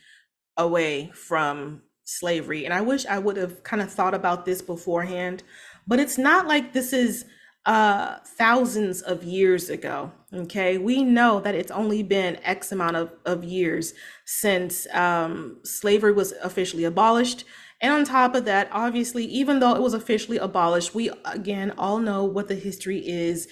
away 0.56 1.10
from 1.12 1.82
slavery. 2.04 2.64
And 2.64 2.72
I 2.72 2.80
wish 2.80 3.04
I 3.04 3.18
would 3.18 3.36
have 3.36 3.62
kind 3.62 3.82
of 3.82 3.92
thought 3.92 4.14
about 4.14 4.46
this 4.46 4.62
beforehand, 4.62 5.42
but 5.86 6.00
it's 6.00 6.16
not 6.16 6.46
like 6.46 6.72
this 6.72 6.94
is 6.94 7.26
uh, 7.68 8.18
thousands 8.24 9.02
of 9.02 9.22
years 9.22 9.68
ago. 9.68 10.10
Okay, 10.32 10.78
we 10.78 11.04
know 11.04 11.38
that 11.40 11.54
it's 11.54 11.70
only 11.70 12.02
been 12.02 12.38
X 12.42 12.72
amount 12.72 12.96
of, 12.96 13.12
of 13.26 13.44
years 13.44 13.92
since 14.24 14.86
um, 14.94 15.58
slavery 15.64 16.12
was 16.12 16.32
officially 16.42 16.84
abolished. 16.84 17.44
And 17.82 17.92
on 17.92 18.04
top 18.06 18.34
of 18.34 18.46
that, 18.46 18.70
obviously, 18.72 19.26
even 19.26 19.60
though 19.60 19.74
it 19.74 19.82
was 19.82 19.92
officially 19.92 20.38
abolished, 20.38 20.94
we 20.94 21.10
again 21.26 21.74
all 21.76 21.98
know 21.98 22.24
what 22.24 22.48
the 22.48 22.54
history 22.54 23.06
is 23.06 23.46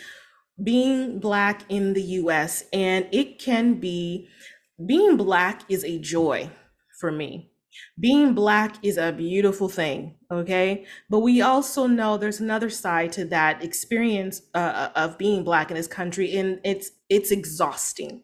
being 0.62 1.18
Black 1.18 1.62
in 1.68 1.92
the 1.92 2.02
US. 2.02 2.64
And 2.73 3.06
it 3.12 3.38
can 3.38 3.75
be, 3.75 4.28
being 4.85 5.18
Black 5.18 5.62
is 5.68 5.85
a 5.85 5.99
joy 5.99 6.49
for 6.99 7.12
me. 7.12 7.50
Being 7.99 8.35
Black 8.35 8.76
is 8.83 8.97
a 8.97 9.12
beautiful 9.12 9.68
thing, 9.68 10.16
okay? 10.30 10.85
But 11.11 11.21
we 11.21 11.40
also 11.40 11.87
know 11.87 12.16
there's 12.16 12.40
another 12.40 12.71
side 12.71 13.12
to 13.12 13.25
that 13.26 13.62
experience 13.62 14.42
uh, 14.54 14.90
of 14.95 15.18
being 15.18 15.45
Black 15.45 15.71
in 15.71 15.76
this 15.76 15.87
country, 15.87 16.37
and 16.37 16.61
it's 16.64 16.90
it's 17.09 17.30
exhausting 17.30 18.23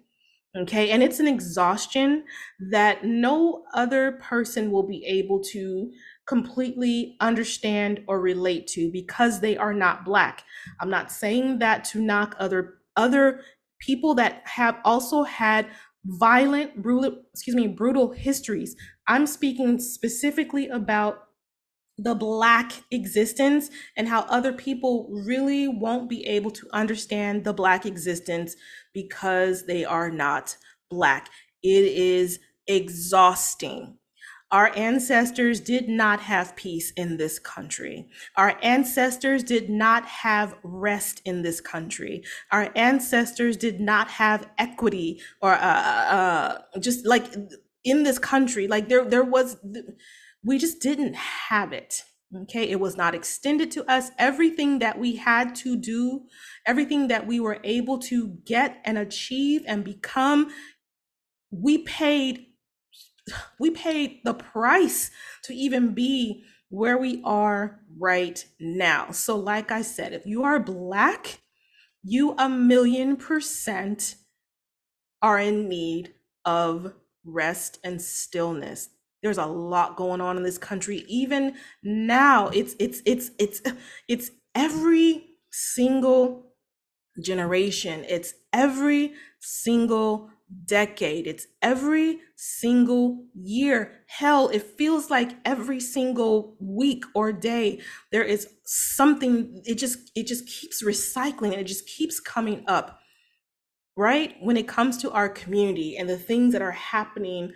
Okay. 0.54 0.90
And 0.90 1.02
it's 1.02 1.18
an 1.18 1.26
exhaustion 1.26 2.25
that 2.71 3.04
no 3.04 3.64
other 3.73 4.12
person 4.12 4.71
will 4.71 4.87
be 4.87 5.02
able 5.06 5.40
to 5.44 5.90
completely 6.26 7.16
understand 7.21 8.04
or 8.06 8.21
relate 8.21 8.66
to 8.68 8.90
because 8.92 9.40
they 9.40 9.56
are 9.56 9.73
not 9.73 10.04
black. 10.04 10.44
I'm 10.78 10.90
not 10.90 11.11
saying 11.11 11.59
that 11.61 11.85
to 11.87 12.00
knock 12.00 12.37
other 12.38 12.75
other 12.97 13.40
people 13.80 14.14
that 14.14 14.42
have 14.44 14.76
also 14.85 15.23
had 15.23 15.66
violent 16.04 16.82
brutal 16.82 17.23
excuse 17.32 17.56
me 17.56 17.66
brutal 17.66 18.12
histories. 18.12 18.76
I'm 19.06 19.26
speaking 19.26 19.78
specifically 19.78 20.68
about 20.68 21.28
the 21.99 22.14
black 22.14 22.73
existence 22.90 23.71
and 23.97 24.09
how 24.09 24.23
other 24.23 24.52
people 24.52 25.09
really 25.11 25.68
won't 25.68 26.09
be 26.09 26.26
able 26.26 26.50
to 26.50 26.66
understand 26.73 27.44
the 27.44 27.52
black 27.52 27.85
existence 27.85 28.56
because 28.92 29.66
they 29.66 29.85
are 29.85 30.11
not 30.11 30.56
black. 30.90 31.28
It 31.62 31.85
is 31.85 32.38
exhausting. 32.66 33.99
Our 34.50 34.71
ancestors 34.76 35.61
did 35.61 35.88
not 35.88 36.21
have 36.21 36.54
peace 36.56 36.92
in 36.92 37.16
this 37.16 37.38
country. 37.38 38.09
Our 38.37 38.59
ancestors 38.62 39.42
did 39.42 39.71
not 39.71 40.04
have 40.04 40.54
rest 40.62 41.23
in 41.25 41.40
this 41.40 41.59
country. 41.61 42.23
Our 42.50 42.71
ancestors 42.76 43.56
did 43.56 43.80
not 43.80 44.09
have 44.09 44.47
equity 44.59 45.23
or 45.40 45.52
uh, 45.52 45.56
uh, 45.56 46.59
just 46.80 47.06
like 47.06 47.32
in 47.84 48.02
this 48.02 48.18
country. 48.18 48.66
Like 48.66 48.88
there, 48.88 49.04
there 49.04 49.24
was, 49.24 49.56
we 50.44 50.58
just 50.58 50.80
didn't 50.80 51.14
have 51.14 51.72
it. 51.72 52.02
Okay, 52.34 52.64
it 52.70 52.80
was 52.80 52.96
not 52.96 53.14
extended 53.14 53.70
to 53.72 53.90
us. 53.90 54.10
Everything 54.18 54.78
that 54.78 54.98
we 54.98 55.16
had 55.16 55.54
to 55.56 55.76
do, 55.76 56.22
everything 56.66 57.08
that 57.08 57.26
we 57.26 57.38
were 57.38 57.58
able 57.62 57.98
to 57.98 58.38
get 58.46 58.80
and 58.86 58.96
achieve 58.96 59.62
and 59.66 59.84
become, 59.84 60.50
we 61.50 61.78
paid 61.78 62.46
we 63.60 63.70
paid 63.70 64.20
the 64.24 64.34
price 64.34 65.10
to 65.44 65.54
even 65.54 65.94
be 65.94 66.42
where 66.70 66.98
we 66.98 67.20
are 67.24 67.80
right 67.98 68.44
now. 68.58 69.10
So 69.10 69.36
like 69.36 69.70
I 69.70 69.82
said, 69.82 70.12
if 70.12 70.26
you 70.26 70.42
are 70.42 70.58
black, 70.58 71.40
you 72.02 72.34
a 72.38 72.48
million 72.48 73.16
percent 73.16 74.16
are 75.20 75.38
in 75.38 75.68
need 75.68 76.14
of 76.44 76.94
rest 77.24 77.78
and 77.84 78.00
stillness. 78.00 78.90
There's 79.22 79.38
a 79.38 79.46
lot 79.46 79.96
going 79.96 80.20
on 80.20 80.36
in 80.36 80.42
this 80.42 80.58
country. 80.58 81.04
Even 81.08 81.54
now 81.82 82.48
it's 82.48 82.74
it's 82.78 83.02
it's 83.06 83.30
it's 83.38 83.62
it's 84.08 84.30
every 84.54 85.26
single 85.50 86.52
generation. 87.20 88.04
It's 88.08 88.34
every 88.52 89.14
single 89.40 90.30
decade. 90.66 91.26
It's 91.26 91.46
every 91.62 92.20
single 92.36 93.24
year. 93.34 94.00
Hell 94.06 94.48
it 94.48 94.62
feels 94.62 95.10
like 95.10 95.32
every 95.44 95.80
single 95.80 96.56
week 96.60 97.04
or 97.14 97.32
day 97.32 97.80
there 98.10 98.24
is 98.24 98.48
something 98.64 99.62
it 99.64 99.76
just 99.76 100.10
it 100.14 100.26
just 100.26 100.46
keeps 100.46 100.82
recycling 100.82 101.52
and 101.52 101.60
it 101.60 101.66
just 101.66 101.86
keeps 101.86 102.20
coming 102.20 102.64
up 102.66 102.98
right 103.96 104.37
when 104.40 104.56
it 104.56 104.68
comes 104.68 104.96
to 104.99 105.11
our 105.11 105.28
community 105.28 105.96
and 105.96 106.08
the 106.08 106.18
things 106.18 106.52
that 106.52 106.62
are 106.62 106.70
happening 106.72 107.52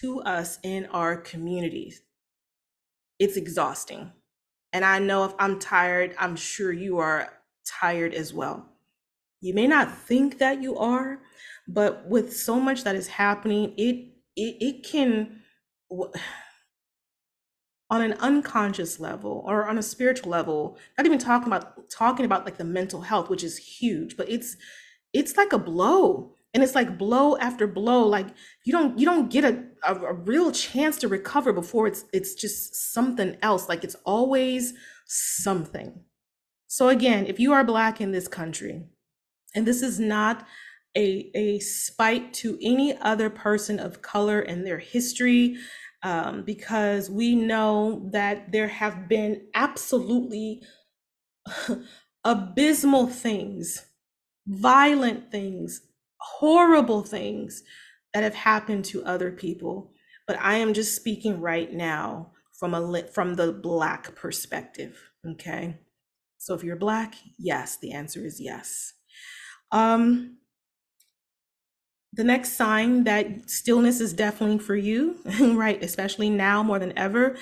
to 0.00 0.20
us 0.22 0.58
in 0.62 0.86
our 0.86 1.16
communities. 1.16 2.02
It's 3.18 3.36
exhausting. 3.36 4.12
And 4.72 4.84
I 4.84 4.98
know 4.98 5.24
if 5.24 5.32
I'm 5.38 5.58
tired, 5.58 6.14
I'm 6.18 6.36
sure 6.36 6.72
you 6.72 6.98
are 6.98 7.32
tired 7.66 8.14
as 8.14 8.34
well. 8.34 8.66
You 9.40 9.54
may 9.54 9.66
not 9.66 9.96
think 9.96 10.38
that 10.38 10.62
you 10.62 10.76
are, 10.76 11.20
but 11.66 12.06
with 12.08 12.36
so 12.36 12.60
much 12.60 12.84
that 12.84 12.96
is 12.96 13.08
happening, 13.08 13.74
it 13.76 14.14
it, 14.36 14.56
it 14.60 14.82
can 14.84 15.42
on 17.90 18.02
an 18.02 18.12
unconscious 18.14 19.00
level 19.00 19.42
or 19.46 19.66
on 19.66 19.78
a 19.78 19.82
spiritual 19.82 20.30
level, 20.30 20.76
not 20.96 21.06
even 21.06 21.18
talking 21.18 21.46
about 21.48 21.88
talking 21.88 22.26
about 22.26 22.44
like 22.44 22.58
the 22.58 22.64
mental 22.64 23.00
health, 23.00 23.30
which 23.30 23.42
is 23.42 23.56
huge, 23.56 24.16
but 24.16 24.28
it's 24.28 24.56
it's 25.12 25.36
like 25.36 25.52
a 25.52 25.58
blow 25.58 26.34
and 26.54 26.62
it's 26.62 26.74
like 26.74 26.98
blow 26.98 27.36
after 27.38 27.66
blow 27.66 28.06
like 28.06 28.28
you 28.64 28.72
don't 28.72 28.98
you 28.98 29.04
don't 29.04 29.30
get 29.30 29.44
a, 29.44 29.64
a, 29.86 29.94
a, 29.94 30.12
real 30.14 30.50
chance 30.50 30.98
to 30.98 31.08
recover 31.08 31.52
before 31.52 31.86
it's 31.86 32.04
it's 32.12 32.34
just 32.34 32.92
something 32.92 33.36
else 33.42 33.68
like 33.68 33.84
it's 33.84 33.96
always 34.04 34.74
something. 35.06 36.00
So 36.66 36.88
again 36.88 37.26
if 37.26 37.38
you 37.38 37.52
are 37.52 37.64
black 37.64 38.00
in 38.00 38.12
this 38.12 38.28
country 38.28 38.86
and 39.54 39.66
this 39.66 39.82
is 39.82 39.98
not 39.98 40.46
a 40.96 41.30
a 41.34 41.58
spite 41.60 42.32
to 42.34 42.58
any 42.62 42.96
other 42.98 43.30
person 43.30 43.78
of 43.78 44.02
color 44.02 44.40
and 44.40 44.66
their 44.66 44.78
history 44.78 45.56
um, 46.02 46.42
because 46.44 47.10
we 47.10 47.34
know 47.34 48.08
that 48.12 48.52
there 48.52 48.68
have 48.68 49.08
been 49.08 49.48
absolutely 49.54 50.62
abysmal 52.24 53.06
things 53.08 53.87
violent 54.48 55.30
things, 55.30 55.82
horrible 56.18 57.02
things 57.02 57.62
that 58.14 58.22
have 58.22 58.34
happened 58.34 58.84
to 58.86 59.04
other 59.04 59.30
people. 59.30 59.92
But 60.26 60.38
I 60.40 60.54
am 60.54 60.74
just 60.74 60.96
speaking 60.96 61.40
right 61.40 61.72
now 61.72 62.32
from 62.58 62.74
a 62.74 62.80
lit 62.80 63.14
from 63.14 63.34
the 63.34 63.52
black 63.52 64.14
perspective. 64.16 65.10
Okay. 65.26 65.78
So 66.38 66.54
if 66.54 66.64
you're 66.64 66.76
black, 66.76 67.14
yes, 67.38 67.78
the 67.78 67.92
answer 67.92 68.24
is 68.24 68.40
yes. 68.40 68.94
Um, 69.72 70.38
the 72.12 72.24
next 72.24 72.54
sign 72.54 73.04
that 73.04 73.50
stillness 73.50 74.00
is 74.00 74.12
definitely 74.12 74.58
for 74.58 74.76
you, 74.76 75.18
right? 75.40 75.82
Especially 75.82 76.30
now 76.30 76.62
more 76.62 76.78
than 76.78 76.96
ever, 76.98 77.36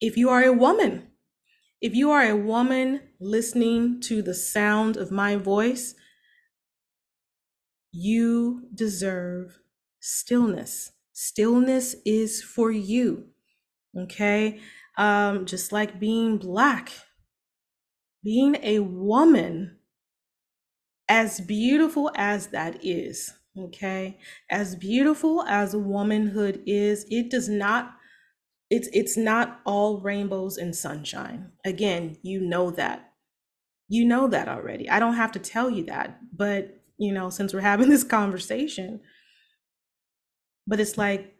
if 0.00 0.16
you 0.16 0.30
are 0.30 0.42
a 0.44 0.52
woman. 0.52 1.08
If 1.80 1.96
you 1.96 2.12
are 2.12 2.22
a 2.22 2.36
woman 2.36 3.00
listening 3.20 4.00
to 4.02 4.22
the 4.22 4.34
sound 4.34 4.96
of 4.96 5.10
my 5.10 5.34
voice, 5.34 5.96
you 7.92 8.68
deserve 8.74 9.58
stillness. 10.00 10.92
Stillness 11.12 11.94
is 12.04 12.42
for 12.42 12.70
you. 12.70 13.28
Okay. 13.96 14.60
Um, 14.98 15.46
just 15.46 15.72
like 15.72 16.00
being 16.00 16.38
black, 16.38 16.92
being 18.22 18.56
a 18.62 18.80
woman, 18.80 19.78
as 21.08 21.40
beautiful 21.40 22.10
as 22.16 22.48
that 22.48 22.84
is, 22.84 23.34
okay, 23.58 24.18
as 24.50 24.76
beautiful 24.76 25.42
as 25.42 25.76
womanhood 25.76 26.62
is, 26.66 27.04
it 27.10 27.30
does 27.30 27.48
not 27.48 27.94
it's 28.70 28.88
it's 28.94 29.18
not 29.18 29.60
all 29.66 30.00
rainbows 30.00 30.56
and 30.56 30.74
sunshine. 30.74 31.52
Again, 31.64 32.16
you 32.22 32.40
know 32.40 32.70
that. 32.72 33.12
You 33.88 34.06
know 34.06 34.28
that 34.28 34.48
already. 34.48 34.88
I 34.90 34.98
don't 34.98 35.16
have 35.16 35.32
to 35.32 35.38
tell 35.38 35.70
you 35.70 35.84
that, 35.86 36.18
but 36.34 36.81
you 37.02 37.12
know, 37.12 37.30
since 37.30 37.52
we're 37.52 37.60
having 37.60 37.88
this 37.94 38.04
conversation, 38.04 39.00
but 40.66 40.80
it's 40.80 40.96
like 40.96 41.34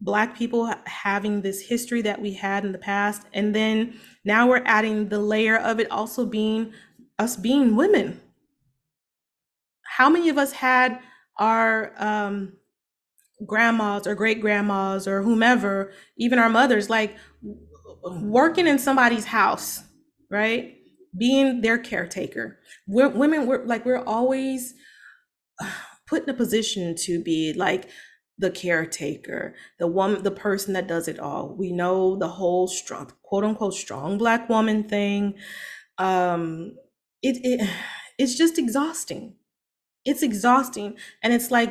black 0.00 0.36
people 0.36 0.72
having 0.86 1.42
this 1.42 1.60
history 1.60 2.02
that 2.02 2.20
we 2.20 2.32
had 2.34 2.64
in 2.64 2.72
the 2.72 2.78
past 2.78 3.22
and 3.32 3.54
then 3.54 3.94
now 4.24 4.48
we're 4.48 4.62
adding 4.64 5.08
the 5.08 5.18
layer 5.20 5.56
of 5.56 5.78
it 5.78 5.88
also 5.92 6.26
being 6.26 6.72
us 7.20 7.36
being 7.36 7.76
women 7.76 8.20
how 9.84 10.10
many 10.10 10.28
of 10.28 10.38
us 10.38 10.50
had 10.50 10.98
our 11.36 11.92
um, 11.98 12.52
grandmas 13.46 14.06
or 14.06 14.14
great 14.14 14.40
grandmas 14.40 15.06
or 15.06 15.22
whomever, 15.22 15.92
even 16.16 16.38
our 16.38 16.48
mothers, 16.48 16.88
like 16.88 17.16
working 18.02 18.66
in 18.66 18.78
somebody's 18.78 19.26
house, 19.26 19.82
right? 20.30 20.76
Being 21.16 21.60
their 21.60 21.78
caretaker. 21.78 22.58
We're 22.86 23.08
women, 23.08 23.46
we're 23.46 23.64
like, 23.64 23.84
we're 23.84 24.02
always 24.02 24.74
put 26.06 26.24
in 26.24 26.30
a 26.30 26.34
position 26.34 26.94
to 26.96 27.22
be 27.22 27.52
like 27.52 27.88
the 28.38 28.50
caretaker, 28.50 29.54
the 29.78 29.86
woman, 29.86 30.22
the 30.22 30.30
person 30.30 30.72
that 30.74 30.88
does 30.88 31.08
it 31.08 31.18
all. 31.18 31.54
We 31.56 31.72
know 31.72 32.16
the 32.16 32.28
whole 32.28 32.66
strong, 32.68 33.12
quote 33.22 33.44
unquote, 33.44 33.74
strong 33.74 34.18
black 34.18 34.48
woman 34.48 34.88
thing. 34.88 35.34
Um, 35.98 36.76
it, 37.22 37.38
it 37.44 37.68
it's 38.18 38.36
just 38.36 38.58
exhausting 38.58 39.36
it's 40.04 40.22
exhausting 40.22 40.96
and 41.22 41.32
it's 41.32 41.50
like 41.50 41.70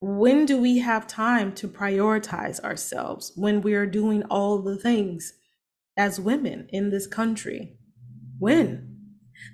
when 0.00 0.46
do 0.46 0.58
we 0.60 0.78
have 0.78 1.06
time 1.06 1.52
to 1.54 1.68
prioritize 1.68 2.60
ourselves 2.60 3.32
when 3.34 3.60
we 3.60 3.74
are 3.74 3.86
doing 3.86 4.22
all 4.24 4.58
the 4.60 4.76
things 4.78 5.34
as 5.96 6.20
women 6.20 6.66
in 6.70 6.90
this 6.90 7.06
country 7.06 7.76
when 8.38 8.95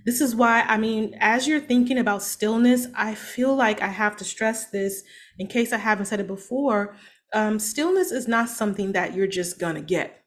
this 0.05 0.21
is 0.21 0.35
why 0.35 0.63
i 0.63 0.77
mean 0.77 1.15
as 1.21 1.47
you're 1.47 1.61
thinking 1.61 1.99
about 1.99 2.23
stillness 2.23 2.87
i 2.95 3.15
feel 3.15 3.55
like 3.55 3.83
i 3.83 3.89
have 3.89 4.17
to 4.17 4.25
stress 4.25 4.71
this 4.71 5.03
in 5.39 5.47
case 5.47 5.73
i 5.73 5.79
haven't 5.79 6.07
said 6.07 6.21
it 6.21 6.27
before. 6.27 6.97
Um, 7.35 7.59
stillness 7.59 8.13
is 8.13 8.29
not 8.29 8.51
something 8.51 8.93
that 8.93 9.15
you're 9.15 9.27
just 9.27 9.59
gonna 9.59 9.81
get 9.81 10.23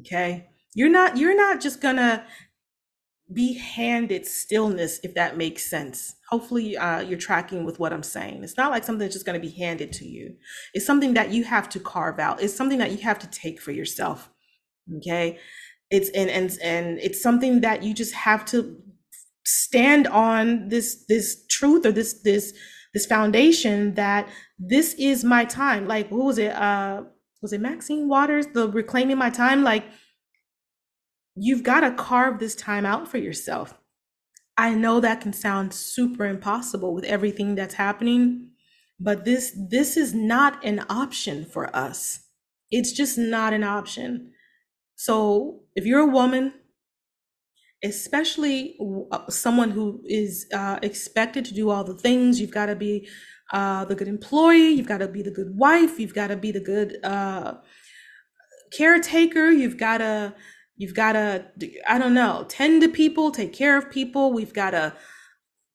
okay? 0.00 0.48
You're 0.74 0.90
not 0.90 1.16
you're 1.16 1.36
not 1.36 1.60
just 1.60 1.80
gonna 1.80 2.24
be 3.32 3.54
handed 3.54 4.26
stillness 4.26 5.00
if 5.02 5.14
that 5.14 5.36
makes 5.36 5.70
sense. 5.70 6.16
Hopefully 6.28 6.76
uh, 6.76 7.00
you're 7.00 7.18
tracking 7.18 7.64
with 7.64 7.78
what 7.78 7.92
i'm 7.92 8.02
saying. 8.02 8.42
It's 8.44 8.56
not 8.56 8.70
like 8.70 8.84
something 8.84 9.00
that's 9.06 9.14
just 9.14 9.24
to 9.26 9.38
be 9.38 9.50
handed 9.56 9.92
to 9.94 10.04
you. 10.06 10.36
It's 10.74 10.84
something 10.84 11.14
that 11.14 11.30
you 11.30 11.44
have 11.44 11.68
to 11.70 11.80
carve 11.80 12.18
out. 12.18 12.42
It's 12.42 12.54
something 12.54 12.78
that 12.78 12.90
you 12.90 12.98
have 12.98 13.18
to 13.20 13.30
take 13.30 13.60
for 13.60 13.72
yourself 13.72 14.28
okay 14.96 15.38
it's 15.90 16.10
and 16.10 16.30
and 16.30 16.56
and 16.62 16.98
it's 16.98 17.22
something 17.22 17.60
that 17.60 17.82
you 17.82 17.94
just 17.94 18.14
have 18.14 18.44
to 18.46 18.76
stand 19.44 20.06
on 20.08 20.68
this 20.68 21.04
this 21.08 21.46
truth 21.48 21.84
or 21.86 21.92
this 21.92 22.22
this 22.22 22.52
this 22.94 23.06
foundation 23.06 23.94
that 23.94 24.28
this 24.58 24.94
is 24.94 25.24
my 25.24 25.44
time 25.44 25.86
like 25.88 26.08
who 26.08 26.26
was 26.26 26.38
it 26.38 26.52
uh 26.52 27.02
was 27.42 27.52
it 27.52 27.60
maxine 27.60 28.08
waters 28.08 28.46
the 28.48 28.68
reclaiming 28.68 29.16
my 29.16 29.30
time 29.30 29.62
like 29.62 29.84
you've 31.40 31.62
got 31.62 31.80
to 31.80 31.90
carve 31.92 32.38
this 32.38 32.54
time 32.54 32.84
out 32.84 33.08
for 33.08 33.18
yourself. 33.18 33.74
I 34.56 34.74
know 34.74 35.00
that 35.00 35.22
can 35.22 35.32
sound 35.32 35.72
super 35.72 36.26
impossible 36.26 36.94
with 36.94 37.04
everything 37.04 37.54
that's 37.54 37.74
happening, 37.74 38.50
but 38.98 39.24
this 39.24 39.56
this 39.70 39.96
is 39.96 40.12
not 40.12 40.62
an 40.64 40.84
option 40.90 41.46
for 41.46 41.74
us. 41.74 42.20
It's 42.70 42.92
just 42.92 43.16
not 43.16 43.54
an 43.54 43.64
option. 43.64 44.32
So, 45.02 45.60
if 45.74 45.86
you're 45.86 46.00
a 46.10 46.12
woman, 46.20 46.52
especially 47.82 48.76
uh, 49.10 49.30
someone 49.30 49.70
who 49.70 50.02
is 50.04 50.46
uh, 50.52 50.78
expected 50.82 51.44
to 51.46 51.54
do 51.54 51.70
all 51.70 51.84
the 51.84 51.94
things, 51.94 52.38
you've 52.38 52.50
got 52.50 52.66
to 52.66 52.76
be 52.76 53.08
uh, 53.50 53.86
the 53.86 53.94
good 53.94 54.08
employee, 54.08 54.72
you've 54.72 54.88
got 54.88 54.98
to 54.98 55.08
be 55.08 55.22
the 55.22 55.30
good 55.30 55.56
wife, 55.56 55.98
you've 55.98 56.14
got 56.14 56.26
to 56.26 56.36
be 56.36 56.52
the 56.52 56.60
good 56.60 56.98
uh, 57.02 57.54
caretaker, 58.76 59.50
you've 59.50 59.78
got 59.78 59.98
to 59.98 60.34
You've 60.80 60.94
got 60.94 61.12
to, 61.12 61.44
I 61.86 61.98
don't 61.98 62.14
know, 62.14 62.46
tend 62.48 62.80
to 62.80 62.88
people, 62.88 63.30
take 63.30 63.52
care 63.52 63.76
of 63.76 63.90
people. 63.90 64.32
We've 64.32 64.54
got 64.54 64.70
to 64.70 64.94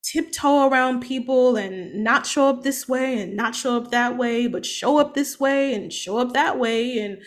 tiptoe 0.03 0.67
around 0.67 1.01
people 1.01 1.57
and 1.57 2.03
not 2.03 2.25
show 2.25 2.49
up 2.49 2.63
this 2.63 2.89
way 2.89 3.21
and 3.21 3.35
not 3.35 3.53
show 3.53 3.77
up 3.77 3.91
that 3.91 4.17
way, 4.17 4.47
but 4.47 4.65
show 4.65 4.97
up 4.97 5.13
this 5.13 5.39
way 5.39 5.75
and 5.75 5.93
show 5.93 6.17
up 6.17 6.33
that 6.33 6.57
way 6.57 6.97
and 6.97 7.19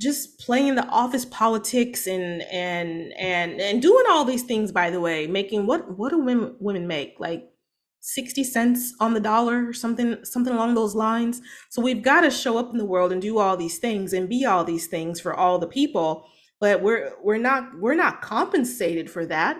just 0.00 0.38
playing 0.40 0.74
the 0.74 0.86
office 0.86 1.24
politics 1.24 2.06
and 2.06 2.42
and 2.42 3.12
and 3.18 3.60
and 3.60 3.80
doing 3.80 4.04
all 4.08 4.24
these 4.24 4.42
things 4.42 4.72
by 4.72 4.90
the 4.90 5.00
way 5.00 5.26
making 5.26 5.66
what 5.66 5.96
what 5.96 6.10
do 6.10 6.18
women 6.18 6.56
women 6.60 6.86
make? 6.86 7.14
Like 7.18 7.48
60 8.00 8.44
cents 8.44 8.94
on 9.00 9.14
the 9.14 9.20
dollar 9.20 9.68
or 9.68 9.72
something 9.72 10.24
something 10.24 10.52
along 10.52 10.74
those 10.74 10.94
lines? 10.94 11.40
So 11.70 11.80
we've 11.80 12.02
got 12.02 12.22
to 12.22 12.30
show 12.30 12.58
up 12.58 12.70
in 12.72 12.78
the 12.78 12.84
world 12.84 13.12
and 13.12 13.22
do 13.22 13.38
all 13.38 13.56
these 13.56 13.78
things 13.78 14.12
and 14.12 14.28
be 14.28 14.44
all 14.44 14.64
these 14.64 14.88
things 14.88 15.20
for 15.20 15.34
all 15.34 15.58
the 15.58 15.66
people 15.66 16.26
but 16.64 16.80
we're 16.80 17.12
we're 17.22 17.36
not 17.36 17.78
we're 17.78 17.94
not 17.94 18.22
compensated 18.22 19.10
for 19.10 19.26
that. 19.26 19.58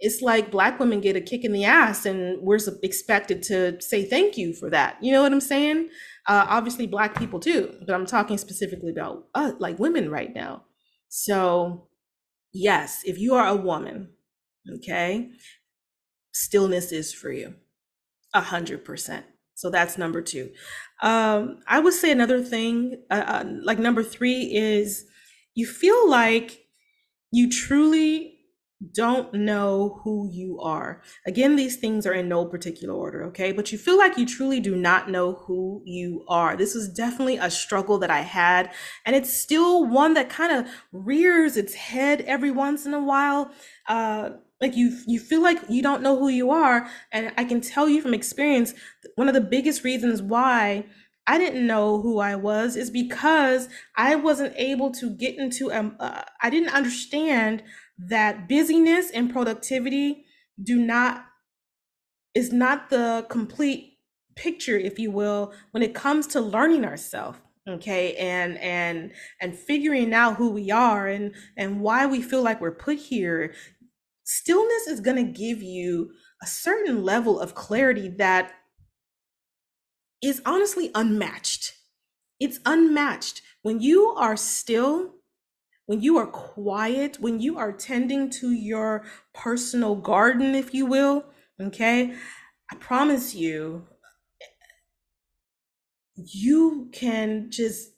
It's 0.00 0.20
like 0.20 0.50
black 0.50 0.80
women 0.80 1.00
get 1.00 1.14
a 1.14 1.20
kick 1.20 1.44
in 1.44 1.52
the 1.52 1.64
ass 1.64 2.04
and 2.04 2.42
we're 2.42 2.58
expected 2.82 3.44
to 3.44 3.80
say 3.80 4.04
thank 4.04 4.36
you 4.36 4.52
for 4.52 4.68
that. 4.70 4.96
You 5.00 5.12
know 5.12 5.22
what 5.22 5.32
i'm 5.32 5.40
saying 5.40 5.88
uh, 6.28 6.46
obviously 6.48 6.86
black 6.86 7.16
people 7.18 7.40
too 7.40 7.74
but 7.86 7.94
i'm 7.94 8.06
talking 8.06 8.38
specifically 8.38 8.90
about 8.90 9.26
uh, 9.34 9.52
like 9.58 9.78
women 9.78 10.10
right 10.10 10.34
now. 10.34 10.64
So 11.08 11.88
yes 12.52 13.02
if 13.04 13.18
you 13.18 13.34
are 13.34 13.46
a 13.46 13.56
woman 13.56 14.10
okay 14.76 15.30
stillness 16.32 16.92
is 16.92 17.12
for 17.14 17.30
you 17.32 17.54
a 18.34 18.40
hundred 18.40 18.84
percent. 18.84 19.24
So 19.54 19.70
that's 19.70 19.96
number 19.98 20.20
two. 20.20 20.50
Um 21.02 21.58
i 21.66 21.78
would 21.78 21.94
say 21.94 22.10
another 22.10 22.42
thing 22.42 23.02
uh, 23.10 23.24
uh 23.26 23.44
like 23.62 23.78
number 23.78 24.02
three 24.02 24.54
is 24.54 25.04
you 25.54 25.66
feel 25.66 26.08
like 26.10 26.66
you 27.32 27.50
truly 27.50 28.35
don't 28.92 29.32
know 29.32 30.00
who 30.04 30.28
you 30.30 30.60
are. 30.60 31.02
Again, 31.26 31.56
these 31.56 31.76
things 31.76 32.06
are 32.06 32.12
in 32.12 32.28
no 32.28 32.44
particular 32.44 32.94
order, 32.94 33.24
okay? 33.24 33.52
But 33.52 33.72
you 33.72 33.78
feel 33.78 33.96
like 33.96 34.18
you 34.18 34.26
truly 34.26 34.60
do 34.60 34.76
not 34.76 35.10
know 35.10 35.32
who 35.32 35.82
you 35.86 36.24
are. 36.28 36.56
This 36.56 36.74
is 36.74 36.92
definitely 36.92 37.38
a 37.38 37.50
struggle 37.50 37.98
that 37.98 38.10
I 38.10 38.20
had, 38.20 38.70
and 39.06 39.16
it's 39.16 39.32
still 39.32 39.86
one 39.86 40.14
that 40.14 40.28
kind 40.28 40.52
of 40.52 40.70
rears 40.92 41.56
its 41.56 41.74
head 41.74 42.20
every 42.22 42.50
once 42.50 42.84
in 42.84 42.92
a 42.92 43.02
while. 43.02 43.50
Uh, 43.88 44.30
like 44.60 44.76
you 44.76 44.98
you 45.06 45.20
feel 45.20 45.42
like 45.42 45.58
you 45.68 45.82
don't 45.82 46.02
know 46.02 46.18
who 46.18 46.28
you 46.28 46.50
are, 46.50 46.88
and 47.12 47.32
I 47.38 47.44
can 47.44 47.60
tell 47.62 47.88
you 47.88 48.02
from 48.02 48.14
experience, 48.14 48.74
one 49.14 49.28
of 49.28 49.34
the 49.34 49.40
biggest 49.40 49.84
reasons 49.84 50.20
why 50.20 50.84
I 51.26 51.38
didn't 51.38 51.66
know 51.66 52.00
who 52.00 52.20
I 52.20 52.36
was 52.36 52.76
is 52.76 52.90
because 52.90 53.68
I 53.96 54.14
wasn't 54.14 54.54
able 54.56 54.90
to 54.92 55.10
get 55.10 55.36
into 55.36 55.72
um 55.72 55.96
uh, 55.98 56.22
I 56.42 56.50
didn't 56.50 56.74
understand 56.74 57.62
that 57.98 58.48
busyness 58.48 59.10
and 59.10 59.32
productivity 59.32 60.24
do 60.62 60.76
not 60.76 61.24
is 62.34 62.52
not 62.52 62.90
the 62.90 63.26
complete 63.30 63.98
picture 64.34 64.76
if 64.76 64.98
you 64.98 65.10
will 65.10 65.52
when 65.70 65.82
it 65.82 65.94
comes 65.94 66.26
to 66.26 66.40
learning 66.40 66.84
ourselves 66.84 67.38
mm. 67.66 67.74
okay 67.74 68.14
and 68.16 68.58
and 68.58 69.12
and 69.40 69.56
figuring 69.56 70.12
out 70.12 70.36
who 70.36 70.50
we 70.50 70.70
are 70.70 71.06
and 71.06 71.34
and 71.56 71.80
why 71.80 72.04
we 72.04 72.20
feel 72.20 72.42
like 72.42 72.60
we're 72.60 72.70
put 72.70 72.98
here 72.98 73.54
stillness 74.24 74.88
is 74.88 75.00
going 75.00 75.16
to 75.16 75.32
give 75.32 75.62
you 75.62 76.10
a 76.42 76.46
certain 76.46 77.02
level 77.02 77.40
of 77.40 77.54
clarity 77.54 78.08
that 78.08 78.52
is 80.22 80.42
honestly 80.44 80.90
unmatched. 80.94 81.74
It's 82.40 82.60
unmatched. 82.66 83.42
When 83.62 83.80
you 83.80 84.14
are 84.16 84.36
still, 84.36 85.14
when 85.86 86.00
you 86.00 86.18
are 86.18 86.26
quiet, 86.26 87.18
when 87.20 87.40
you 87.40 87.58
are 87.58 87.72
tending 87.72 88.28
to 88.30 88.50
your 88.50 89.04
personal 89.32 89.94
garden, 89.94 90.54
if 90.54 90.74
you 90.74 90.86
will, 90.86 91.24
okay, 91.60 92.14
I 92.70 92.76
promise 92.76 93.34
you, 93.34 93.86
you 96.16 96.88
can 96.92 97.50
just 97.50 97.90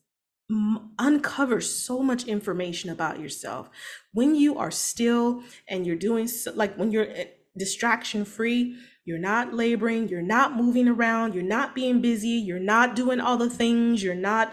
uncover 0.98 1.60
so 1.60 2.02
much 2.02 2.24
information 2.24 2.90
about 2.90 3.20
yourself. 3.20 3.68
When 4.12 4.34
you 4.34 4.58
are 4.58 4.70
still 4.70 5.42
and 5.68 5.86
you're 5.86 5.96
doing 5.96 6.26
so, 6.26 6.52
like 6.54 6.76
when 6.76 6.90
you're 6.90 7.08
eh, 7.10 7.26
distraction 7.56 8.24
free 8.24 8.76
you're 9.04 9.18
not 9.18 9.52
laboring 9.52 10.08
you're 10.08 10.22
not 10.22 10.54
moving 10.54 10.86
around 10.86 11.34
you're 11.34 11.42
not 11.42 11.74
being 11.74 12.00
busy 12.00 12.28
you're 12.28 12.60
not 12.60 12.94
doing 12.94 13.20
all 13.20 13.36
the 13.36 13.50
things 13.50 14.02
you're 14.02 14.14
not 14.14 14.52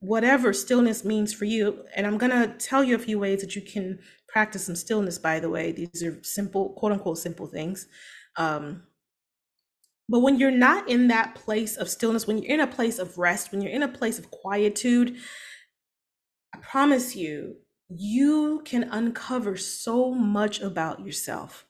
whatever 0.00 0.52
stillness 0.52 1.04
means 1.04 1.32
for 1.32 1.46
you 1.46 1.84
and 1.96 2.06
i'm 2.06 2.18
going 2.18 2.30
to 2.30 2.54
tell 2.58 2.84
you 2.84 2.94
a 2.94 2.98
few 2.98 3.18
ways 3.18 3.40
that 3.40 3.56
you 3.56 3.62
can 3.62 3.98
practice 4.28 4.66
some 4.66 4.76
stillness 4.76 5.18
by 5.18 5.40
the 5.40 5.48
way 5.48 5.72
these 5.72 6.02
are 6.02 6.22
simple 6.22 6.70
quote 6.70 6.92
unquote 6.92 7.18
simple 7.18 7.46
things 7.46 7.86
um, 8.36 8.82
but 10.08 10.20
when 10.20 10.38
you're 10.38 10.50
not 10.50 10.88
in 10.88 11.08
that 11.08 11.34
place 11.34 11.76
of 11.76 11.88
stillness, 11.88 12.26
when 12.26 12.38
you're 12.38 12.52
in 12.52 12.60
a 12.60 12.66
place 12.66 12.98
of 12.98 13.18
rest, 13.18 13.50
when 13.50 13.60
you're 13.60 13.72
in 13.72 13.82
a 13.82 13.88
place 13.88 14.18
of 14.18 14.30
quietude, 14.30 15.16
I 16.54 16.58
promise 16.58 17.16
you, 17.16 17.56
you 17.88 18.62
can 18.64 18.84
uncover 18.84 19.56
so 19.56 20.12
much 20.12 20.60
about 20.60 21.00
yourself. 21.00 21.66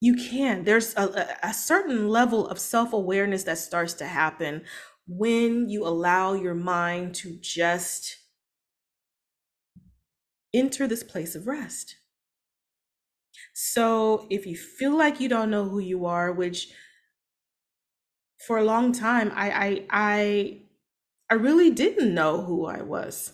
You 0.00 0.14
can. 0.14 0.64
There's 0.64 0.94
a, 0.96 1.36
a 1.42 1.54
certain 1.54 2.08
level 2.08 2.46
of 2.48 2.58
self 2.58 2.92
awareness 2.92 3.44
that 3.44 3.58
starts 3.58 3.94
to 3.94 4.06
happen 4.06 4.62
when 5.06 5.68
you 5.68 5.86
allow 5.86 6.32
your 6.34 6.54
mind 6.54 7.14
to 7.16 7.38
just 7.40 8.18
enter 10.54 10.86
this 10.86 11.02
place 11.02 11.34
of 11.34 11.46
rest. 11.46 11.96
So 13.54 14.26
if 14.30 14.46
you 14.46 14.56
feel 14.56 14.96
like 14.96 15.20
you 15.20 15.28
don't 15.28 15.50
know 15.50 15.68
who 15.68 15.78
you 15.78 16.06
are, 16.06 16.32
which 16.32 16.68
for 18.46 18.58
a 18.58 18.64
long 18.64 18.92
time 18.92 19.32
I 19.34 19.50
I 19.50 19.86
I 19.90 20.62
I 21.30 21.34
really 21.34 21.70
didn't 21.70 22.14
know 22.14 22.42
who 22.42 22.66
I 22.66 22.82
was. 22.82 23.32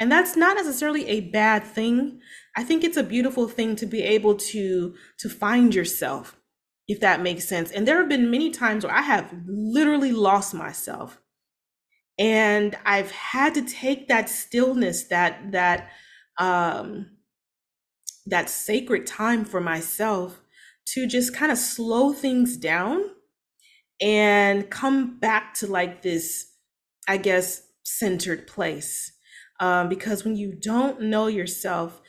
And 0.00 0.12
that's 0.12 0.36
not 0.36 0.56
necessarily 0.56 1.06
a 1.08 1.30
bad 1.30 1.64
thing. 1.64 2.20
I 2.56 2.64
think 2.64 2.84
it's 2.84 2.96
a 2.96 3.02
beautiful 3.02 3.48
thing 3.48 3.76
to 3.76 3.86
be 3.86 4.02
able 4.02 4.36
to 4.36 4.94
to 5.18 5.28
find 5.28 5.74
yourself, 5.74 6.38
if 6.88 7.00
that 7.00 7.22
makes 7.22 7.48
sense. 7.48 7.70
And 7.70 7.86
there 7.86 7.98
have 7.98 8.08
been 8.08 8.30
many 8.30 8.50
times 8.50 8.84
where 8.84 8.94
I 8.94 9.02
have 9.02 9.32
literally 9.46 10.12
lost 10.12 10.54
myself. 10.54 11.20
And 12.18 12.76
I've 12.84 13.10
had 13.10 13.54
to 13.54 13.62
take 13.62 14.08
that 14.08 14.28
stillness, 14.28 15.04
that 15.04 15.52
that 15.52 15.90
um 16.38 17.06
that 18.26 18.48
sacred 18.48 19.06
time 19.06 19.44
for 19.44 19.60
myself 19.60 20.40
to 20.86 21.06
just 21.06 21.34
kind 21.34 21.50
of 21.52 21.58
slow 21.58 22.12
things 22.12 22.56
down 22.56 23.02
and 24.00 24.68
come 24.70 25.18
back 25.18 25.54
to 25.54 25.66
like 25.66 26.02
this, 26.02 26.52
I 27.08 27.16
guess, 27.16 27.62
centered 27.84 28.46
place. 28.46 29.12
Um, 29.60 29.88
because 29.88 30.24
when 30.24 30.36
you 30.36 30.52
don't 30.60 31.02
know 31.02 31.28
yourself, 31.28 32.01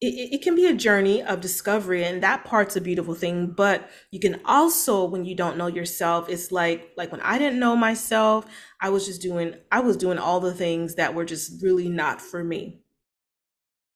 it, 0.00 0.34
it 0.34 0.42
can 0.42 0.54
be 0.54 0.66
a 0.66 0.74
journey 0.74 1.22
of 1.22 1.40
discovery 1.40 2.04
and 2.04 2.22
that 2.22 2.44
part's 2.44 2.76
a 2.76 2.80
beautiful 2.80 3.14
thing 3.14 3.48
but 3.48 3.90
you 4.10 4.18
can 4.18 4.40
also 4.44 5.04
when 5.04 5.24
you 5.24 5.34
don't 5.34 5.56
know 5.56 5.66
yourself 5.66 6.28
it's 6.28 6.50
like 6.50 6.90
like 6.96 7.12
when 7.12 7.20
i 7.20 7.38
didn't 7.38 7.58
know 7.58 7.76
myself 7.76 8.46
i 8.80 8.88
was 8.88 9.06
just 9.06 9.20
doing 9.22 9.54
i 9.70 9.80
was 9.80 9.96
doing 9.96 10.18
all 10.18 10.40
the 10.40 10.54
things 10.54 10.94
that 10.94 11.14
were 11.14 11.24
just 11.24 11.62
really 11.62 11.88
not 11.88 12.20
for 12.20 12.42
me. 12.42 12.80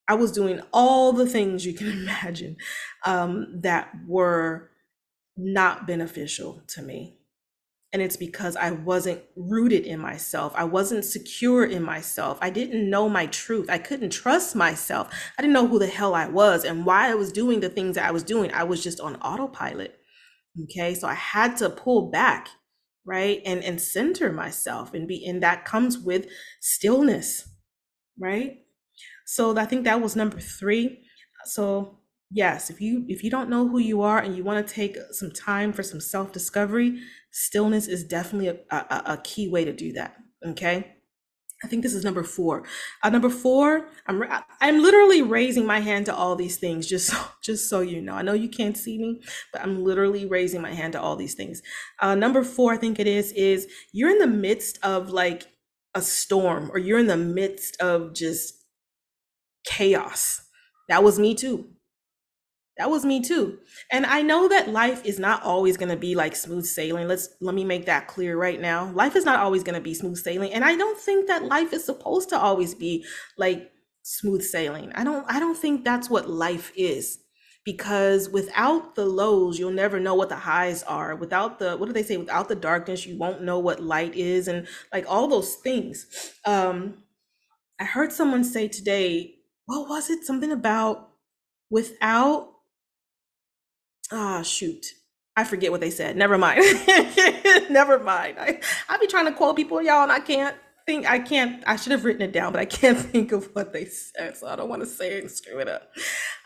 I 0.07 0.13
was 0.13 0.31
doing 0.31 0.61
all 0.71 1.13
the 1.13 1.25
things 1.25 1.65
you 1.65 1.73
can 1.73 1.87
imagine 2.01 2.57
um, 3.05 3.61
that 3.61 3.91
were 4.07 4.69
not 5.37 5.87
beneficial 5.87 6.61
to 6.67 6.81
me 6.81 7.17
and 7.95 8.01
it's 8.01 8.17
because 8.17 8.57
I 8.57 8.71
wasn't 8.71 9.21
rooted 9.37 9.85
in 9.85 10.01
myself. 10.01 10.51
I 10.57 10.65
wasn't 10.65 11.05
secure 11.05 11.63
in 11.63 11.81
myself. 11.81 12.37
I 12.41 12.49
didn't 12.49 12.89
know 12.89 13.07
my 13.07 13.27
truth. 13.27 13.69
I 13.69 13.77
couldn't 13.77 14.09
trust 14.09 14.53
myself. 14.53 15.09
I 15.39 15.41
didn't 15.41 15.53
know 15.53 15.65
who 15.65 15.79
the 15.79 15.87
hell 15.87 16.13
I 16.13 16.27
was 16.27 16.65
and 16.65 16.85
why 16.85 17.09
I 17.09 17.15
was 17.15 17.31
doing 17.31 17.61
the 17.61 17.69
things 17.69 17.95
that 17.95 18.05
I 18.05 18.11
was 18.11 18.25
doing. 18.25 18.51
I 18.51 18.63
was 18.63 18.83
just 18.83 18.99
on 18.99 19.15
autopilot. 19.21 19.97
Okay. 20.61 20.93
So 20.93 21.07
I 21.07 21.13
had 21.13 21.55
to 21.59 21.69
pull 21.69 22.11
back, 22.11 22.49
right? 23.05 23.41
And 23.45 23.63
and 23.63 23.81
center 23.81 24.29
myself 24.29 24.93
and 24.93 25.07
be 25.07 25.25
and 25.25 25.41
that 25.41 25.63
comes 25.63 25.97
with 25.97 26.27
stillness, 26.59 27.47
right? 28.19 28.57
So 29.25 29.57
I 29.57 29.63
think 29.63 29.85
that 29.85 30.01
was 30.01 30.17
number 30.17 30.41
three. 30.41 30.99
So 31.45 31.99
yes, 32.31 32.69
if 32.69 32.81
you 32.81 33.05
if 33.07 33.23
you 33.23 33.29
don't 33.29 33.49
know 33.49 33.67
who 33.67 33.79
you 33.79 34.01
are 34.01 34.19
and 34.19 34.35
you 34.35 34.43
want 34.43 34.65
to 34.65 34.73
take 34.73 34.97
some 35.11 35.31
time 35.31 35.73
for 35.73 35.83
some 35.83 36.01
self-discovery, 36.01 36.99
stillness 37.31 37.87
is 37.87 38.03
definitely 38.03 38.47
a, 38.49 38.57
a, 38.75 39.03
a 39.13 39.21
key 39.23 39.47
way 39.49 39.65
to 39.65 39.73
do 39.73 39.93
that. 39.93 40.15
Okay. 40.45 40.91
I 41.63 41.67
think 41.67 41.83
this 41.83 41.95
is 41.95 42.03
number 42.03 42.23
four. 42.23 42.65
Uh, 43.03 43.09
number 43.09 43.29
four, 43.29 43.87
I'm 44.07 44.23
I'm 44.61 44.81
literally 44.81 45.21
raising 45.21 45.65
my 45.65 45.79
hand 45.79 46.05
to 46.07 46.15
all 46.15 46.35
these 46.35 46.57
things, 46.57 46.87
just 46.87 47.07
so, 47.07 47.17
just 47.43 47.69
so 47.69 47.79
you 47.81 48.01
know. 48.01 48.13
I 48.13 48.21
know 48.21 48.33
you 48.33 48.49
can't 48.49 48.77
see 48.77 48.97
me, 48.97 49.21
but 49.53 49.61
I'm 49.61 49.83
literally 49.83 50.25
raising 50.25 50.61
my 50.61 50.73
hand 50.73 50.93
to 50.93 51.01
all 51.01 51.15
these 51.15 51.33
things. 51.33 51.61
Uh, 52.01 52.13
number 52.15 52.43
four, 52.43 52.73
I 52.73 52.77
think 52.77 52.99
it 52.99 53.07
is, 53.07 53.31
is 53.33 53.67
you're 53.93 54.09
in 54.11 54.19
the 54.19 54.27
midst 54.27 54.79
of 54.83 55.09
like 55.09 55.47
a 55.95 56.01
storm, 56.01 56.69
or 56.73 56.77
you're 56.77 56.99
in 56.99 57.07
the 57.07 57.17
midst 57.17 57.81
of 57.81 58.13
just 58.13 58.65
chaos. 59.65 60.41
That 60.89 61.03
was 61.03 61.19
me 61.19 61.35
too. 61.35 61.74
That 62.77 62.89
was 62.89 63.05
me 63.05 63.21
too. 63.21 63.59
And 63.91 64.05
I 64.05 64.21
know 64.21 64.49
that 64.49 64.67
life 64.69 65.05
is 65.05 65.17
not 65.17 65.43
always 65.43 65.77
going 65.77 65.89
to 65.89 65.95
be 65.95 66.13
like 66.13 66.35
smooth 66.35 66.65
sailing. 66.65 67.07
Let's 67.07 67.29
let 67.39 67.55
me 67.55 67.63
make 67.63 67.85
that 67.85 68.07
clear 68.07 68.37
right 68.37 68.59
now. 68.59 68.91
Life 68.91 69.15
is 69.15 69.23
not 69.23 69.39
always 69.39 69.63
going 69.63 69.75
to 69.75 69.81
be 69.81 69.93
smooth 69.93 70.17
sailing, 70.17 70.51
and 70.53 70.65
I 70.65 70.75
don't 70.75 70.99
think 70.99 71.27
that 71.27 71.45
life 71.45 71.71
is 71.71 71.85
supposed 71.85 72.29
to 72.29 72.39
always 72.39 72.75
be 72.75 73.05
like 73.37 73.71
smooth 74.03 74.43
sailing. 74.43 74.91
I 74.93 75.03
don't 75.05 75.25
I 75.29 75.39
don't 75.39 75.57
think 75.57 75.83
that's 75.83 76.09
what 76.09 76.29
life 76.29 76.71
is. 76.75 77.19
Because 77.63 78.29
without 78.29 78.93
the 78.93 79.05
lows, 79.07 79.57
you'll 79.57 79.71
never 79.71 79.99
know 79.99 80.13
what 80.13 80.29
the 80.29 80.35
highs 80.35 80.83
are. 80.83 81.15
Without 81.15 81.57
the 81.57 81.77
what 81.77 81.87
do 81.87 81.93
they 81.93 82.03
say? 82.03 82.17
Without 82.17 82.47
the 82.47 82.55
darkness, 82.55 83.07
you 83.07 83.17
won't 83.17 83.41
know 83.41 83.57
what 83.57 83.81
light 83.81 84.13
is 84.15 84.47
and 84.47 84.67
like 84.93 85.05
all 85.09 85.27
those 85.27 85.55
things. 85.55 86.05
Um 86.45 87.03
I 87.79 87.85
heard 87.85 88.11
someone 88.11 88.43
say 88.43 88.67
today, 88.67 89.35
what 89.65 89.89
was 89.89 90.09
it? 90.09 90.25
Something 90.25 90.51
about 90.51 91.09
without 91.69 92.54
Ah, 94.11 94.41
shoot. 94.41 94.85
I 95.35 95.43
forget 95.43 95.71
what 95.71 95.81
they 95.81 95.89
said. 95.89 96.15
Never 96.15 96.37
mind. 96.37 96.61
Never 97.69 97.99
mind. 97.99 98.37
I, 98.39 98.59
I 98.87 98.97
be 98.97 99.07
trying 99.07 99.25
to 99.25 99.33
quote 99.33 99.55
people, 99.57 99.81
y'all, 99.81 100.03
and 100.03 100.11
I 100.11 100.19
can't 100.19 100.55
think, 100.85 101.09
I 101.09 101.19
can't, 101.19 101.63
I 101.67 101.75
should 101.75 101.91
have 101.91 102.05
written 102.05 102.21
it 102.21 102.31
down, 102.31 102.53
but 102.53 102.61
I 102.61 102.65
can't 102.65 102.97
think 103.11 103.31
of 103.31 103.49
what 103.53 103.73
they 103.73 103.85
said. 103.85 104.37
So 104.37 104.47
I 104.47 104.55
don't 104.55 104.69
want 104.69 104.81
to 104.81 104.87
say 104.87 105.17
it 105.17 105.23
and 105.23 105.31
screw 105.31 105.59
it 105.59 105.67
up. 105.67 105.91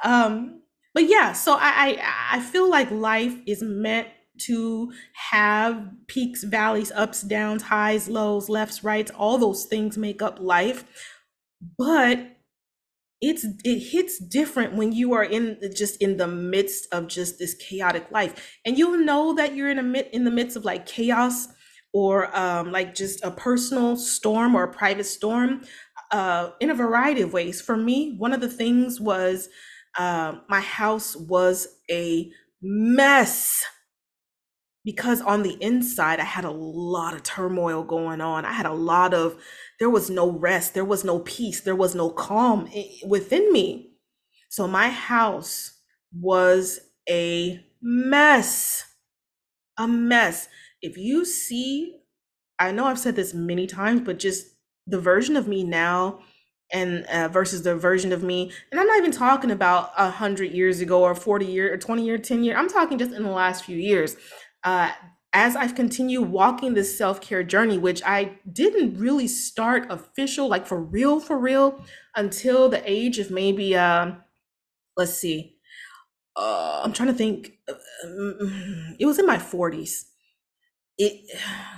Um, 0.03 0.61
but 0.93 1.07
yeah, 1.07 1.33
so 1.33 1.53
I, 1.53 1.99
I, 2.01 2.37
I 2.37 2.39
feel 2.39 2.69
like 2.69 2.89
life 2.89 3.35
is 3.45 3.61
meant 3.61 4.07
to 4.47 4.91
have 5.31 5.87
peaks, 6.07 6.43
valleys, 6.43 6.91
ups, 6.93 7.21
downs, 7.21 7.61
highs, 7.63 8.07
lows, 8.09 8.49
lefts, 8.49 8.83
rights, 8.83 9.11
all 9.11 9.37
those 9.37 9.65
things 9.65 9.97
make 9.97 10.21
up 10.21 10.39
life. 10.39 10.85
But 11.77 12.37
it's 13.21 13.45
it 13.65 13.79
hits 13.79 14.17
different 14.19 14.73
when 14.75 14.91
you 14.91 15.13
are 15.13 15.23
in 15.23 15.58
just 15.75 16.01
in 16.01 16.17
the 16.17 16.27
midst 16.27 16.88
of 16.93 17.08
just 17.08 17.38
this 17.38 17.53
chaotic 17.55 18.10
life 18.12 18.58
and 18.65 18.77
you'll 18.77 18.97
know 18.97 19.34
that 19.36 19.55
you're 19.55 19.69
in 19.69 19.79
a 19.79 19.84
mid 19.84 20.08
in 20.13 20.23
the 20.23 20.32
midst 20.32 20.55
of 20.55 20.63
like 20.63 20.86
chaos 20.86 21.47
or 21.93 22.36
um 22.38 22.71
like 22.71 22.95
just 22.95 23.23
a 23.23 23.32
personal 23.32 23.97
storm 23.97 24.55
or 24.55 24.63
a 24.63 24.71
private 24.73 25.05
storm 25.05 25.62
uh 26.12 26.51
in 26.62 26.69
a 26.69 26.75
variety 26.75 27.21
of 27.21 27.34
ways 27.34 27.62
for 27.62 27.75
me 27.75 28.15
one 28.17 28.32
of 28.34 28.39
the 28.39 28.49
things 28.49 29.01
was 29.01 29.49
uh, 29.97 30.36
my 30.47 30.62
house 30.62 31.15
was 31.15 31.67
a 31.89 32.32
mess 32.62 33.63
because 34.86 35.21
on 35.21 35.43
the 35.43 35.62
inside 35.62 36.19
I 36.19 36.23
had 36.23 36.45
a 36.45 36.51
lot 36.51 37.13
of 37.13 37.23
turmoil 37.23 37.84
going 37.84 38.21
on. 38.21 38.45
I 38.45 38.53
had 38.53 38.65
a 38.65 38.73
lot 38.73 39.13
of 39.13 39.41
there 39.79 39.89
was 39.89 40.09
no 40.09 40.29
rest, 40.29 40.73
there 40.73 40.85
was 40.85 41.03
no 41.03 41.19
peace, 41.19 41.61
there 41.61 41.75
was 41.75 41.95
no 41.95 42.09
calm 42.09 42.69
within 43.05 43.51
me. 43.53 43.93
So 44.49 44.67
my 44.67 44.89
house 44.89 45.79
was 46.13 46.79
a 47.09 47.63
mess. 47.81 48.83
A 49.77 49.87
mess. 49.87 50.47
If 50.81 50.97
you 50.97 51.25
see, 51.25 51.95
I 52.57 52.71
know 52.71 52.85
I've 52.85 52.99
said 52.99 53.15
this 53.15 53.33
many 53.33 53.67
times, 53.67 54.01
but 54.01 54.19
just 54.19 54.47
the 54.85 54.99
version 54.99 55.37
of 55.37 55.47
me 55.47 55.63
now 55.63 56.19
and 56.71 57.05
uh, 57.05 57.27
versus 57.27 57.63
the 57.63 57.75
version 57.75 58.11
of 58.11 58.21
me 58.23 58.51
and 58.71 58.79
i'm 58.79 58.85
not 58.87 58.97
even 58.97 59.11
talking 59.11 59.51
about 59.51 59.91
a 59.97 60.09
hundred 60.09 60.51
years 60.51 60.81
ago 60.81 61.03
or 61.03 61.15
40 61.15 61.45
year 61.45 61.73
or 61.73 61.77
20 61.77 62.05
year 62.05 62.17
10 62.17 62.43
year 62.43 62.55
i'm 62.57 62.69
talking 62.69 62.97
just 62.97 63.11
in 63.11 63.23
the 63.23 63.29
last 63.29 63.65
few 63.65 63.77
years 63.77 64.15
uh, 64.63 64.91
as 65.33 65.55
i've 65.55 65.75
continued 65.75 66.23
walking 66.23 66.73
this 66.73 66.97
self-care 66.97 67.43
journey 67.43 67.77
which 67.77 68.01
i 68.05 68.31
didn't 68.51 68.97
really 68.97 69.27
start 69.27 69.85
official 69.89 70.47
like 70.47 70.65
for 70.65 70.81
real 70.81 71.19
for 71.19 71.37
real 71.37 71.83
until 72.15 72.69
the 72.69 72.81
age 72.89 73.19
of 73.19 73.29
maybe 73.29 73.75
um 73.75 74.21
let's 74.97 75.13
see 75.13 75.55
uh, 76.35 76.81
i'm 76.83 76.93
trying 76.93 77.09
to 77.09 77.13
think 77.13 77.53
uh, 77.69 77.73
it 78.99 79.05
was 79.05 79.19
in 79.19 79.25
my 79.25 79.37
40s 79.37 80.05
it 80.97 81.31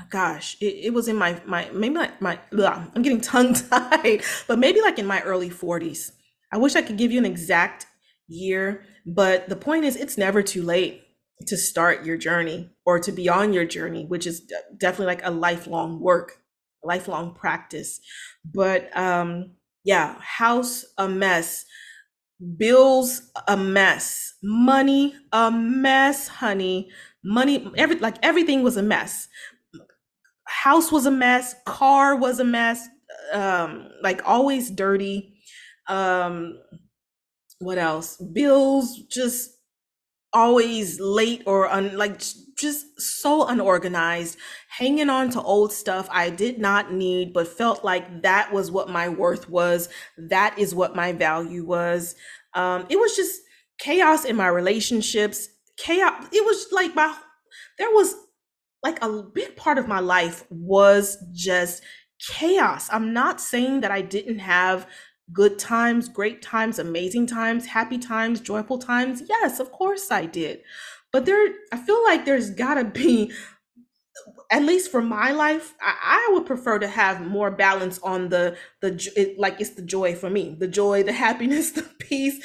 gosh 0.10 0.58
it, 0.60 0.86
it 0.86 0.94
was 0.94 1.08
in 1.08 1.16
my 1.16 1.40
my 1.46 1.70
maybe 1.74 1.96
like 1.96 2.22
my 2.22 2.40
blah, 2.52 2.84
i'm 2.96 3.02
getting 3.02 3.22
tongue 3.34 3.54
tied 3.54 4.24
but 4.48 4.60
maybe 4.60 4.82
like 4.82 4.98
in 4.98 5.06
my 5.06 5.22
early 5.22 5.50
40s 5.50 6.12
i 6.52 6.58
wish 6.58 6.76
i 6.76 6.82
could 6.82 6.98
give 6.98 7.12
you 7.12 7.20
an 7.20 7.26
exact 7.26 7.86
year 8.28 8.84
but 9.06 9.50
the 9.50 9.56
point 9.56 9.86
is 9.86 9.96
it's 9.96 10.18
never 10.18 10.42
too 10.42 10.64
late 10.64 11.04
to 11.48 11.58
start 11.58 12.06
your 12.06 12.18
journey 12.18 12.70
or 12.86 13.00
to 13.00 13.12
be 13.12 13.30
on 13.30 13.54
your 13.54 13.66
journey 13.66 14.06
which 14.06 14.28
is 14.28 14.42
definitely 14.78 15.08
like 15.08 15.26
a 15.26 15.32
lifelong 15.32 16.00
work 16.00 16.38
lifelong 16.84 17.34
practice. 17.34 18.00
But 18.46 18.96
um 18.98 19.52
yeah 19.84 20.16
house 20.22 20.86
a 20.98 21.08
mess 21.10 21.66
bills 22.58 23.32
a 23.48 23.58
mess 23.58 24.34
money 24.44 25.16
a 25.32 25.52
mess 25.52 26.28
honey. 26.28 26.90
Money 27.24 27.72
every 27.78 27.98
like 27.98 28.18
everything 28.24 28.64
was 28.64 28.78
a 28.78 28.84
mess. 28.84 29.28
House 30.48 30.92
was 30.92 31.06
a 31.06 31.12
mess 31.12 31.56
car 31.66 32.16
was 32.16 32.40
a 32.40 32.44
mess 32.44 32.88
um 33.34 33.90
like 34.02 34.22
always 34.28 34.72
dirty. 34.72 35.36
Um 35.88 36.60
what 37.60 37.78
else? 37.78 38.18
Bills 38.18 38.98
just 39.10 39.51
always 40.34 41.00
late 41.00 41.44
or 41.46 41.70
un, 41.70 41.98
like 41.98 42.22
just 42.58 43.02
so 43.02 43.48
unorganized 43.48 44.38
hanging 44.70 45.10
on 45.10 45.30
to 45.30 45.42
old 45.42 45.74
stuff 45.74 46.08
i 46.12 46.30
did 46.30 46.60
not 46.60 46.94
need 46.94 47.34
but 47.34 47.48
felt 47.48 47.84
like 47.84 48.22
that 48.22 48.52
was 48.54 48.72
what 48.72 48.90
my 48.90 49.10
worth 49.10 49.50
was 49.50 49.90
that 50.18 50.58
is 50.58 50.76
what 50.76 50.96
my 50.96 51.12
value 51.12 51.66
was. 51.66 52.16
Um 52.54 52.86
it 52.90 53.00
was 53.00 53.16
just 53.16 53.42
chaos 53.80 54.26
in 54.26 54.36
my 54.36 54.48
relationships 54.48 55.48
chaos 55.78 56.28
it 56.32 56.46
was 56.46 56.68
like 56.72 56.94
my 56.96 57.16
there 57.78 57.90
was 57.92 58.16
like 58.84 59.02
a 59.04 59.24
big 59.24 59.56
part 59.56 59.78
of 59.78 59.88
my 59.88 60.00
life 60.00 60.44
was 60.50 61.18
just 61.34 61.82
chaos. 62.28 62.90
I'm 62.92 63.14
not 63.14 63.42
saying 63.42 63.82
that 63.82 63.92
i 63.92 64.02
didn't 64.02 64.40
have 64.40 64.88
good 65.34 65.58
times 65.60 66.10
great 66.10 66.42
times 66.42 66.80
amazing 66.80 67.26
times 67.26 67.66
happy 67.66 67.98
times 67.98 68.40
joyful 68.42 68.78
times. 68.78 69.24
Yes 69.30 69.60
of 69.60 69.72
course 69.72 70.12
i 70.12 70.26
did. 70.26 70.62
But 71.12 71.26
there 71.26 71.54
i 71.72 71.78
feel 71.78 72.04
like 72.04 72.26
there's 72.26 72.50
gotta 72.50 72.84
be 72.86 73.32
at 74.52 74.64
least 74.64 74.92
for 74.92 75.02
my 75.02 75.32
life 75.32 75.74
I, 75.82 75.96
I 76.04 76.34
would 76.34 76.46
prefer 76.46 76.80
to 76.80 76.88
have 76.88 77.22
more 77.26 77.52
balance 77.52 78.00
on 78.00 78.30
the 78.30 78.58
the 78.82 79.12
it, 79.16 79.40
like 79.40 79.60
it's 79.62 79.72
the 79.72 79.82
joy 79.82 80.16
for 80.16 80.30
me 80.30 80.56
the 80.60 80.68
joy 80.68 81.04
the 81.04 81.14
happiness 81.14 81.72
the 81.74 81.84
peace. 82.00 82.44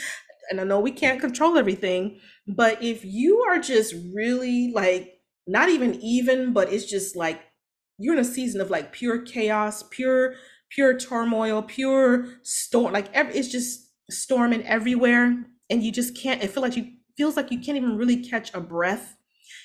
And 0.51 0.61
i 0.61 0.65
know 0.65 0.81
we 0.81 0.93
can't 0.93 1.21
control 1.21 1.59
everything 1.59 2.21
but 2.47 2.83
if 2.83 3.05
you 3.05 3.41
are 3.41 3.59
just 3.59 3.95
really 4.15 4.71
like 4.73 5.13
not 5.47 5.69
even 5.69 5.95
even, 6.03 6.53
but 6.53 6.73
it's 6.73 6.85
just 6.85 7.17
like 7.17 7.41
you're 7.99 8.15
in 8.15 8.21
a 8.21 8.25
season 8.25 8.61
of 8.61 8.71
like 8.71 8.93
pure 8.93 9.21
chaos, 9.23 9.85
pure 9.91 10.35
pure 10.77 10.97
turmoil, 10.99 11.63
pure 11.63 12.29
storm. 12.43 12.93
Like 12.93 13.13
every, 13.15 13.35
it's 13.35 13.49
just 13.49 13.91
storming 14.11 14.65
everywhere, 14.67 15.45
and 15.71 15.83
you 15.83 15.91
just 15.91 16.17
can't. 16.17 16.45
It 16.45 16.51
feel 16.51 16.63
like 16.63 16.77
you 16.77 16.93
feels 17.17 17.37
like 17.37 17.51
you 17.51 17.59
can't 17.59 17.79
even 17.79 17.97
really 17.97 18.23
catch 18.23 18.55
a 18.55 18.61
breath, 18.61 19.17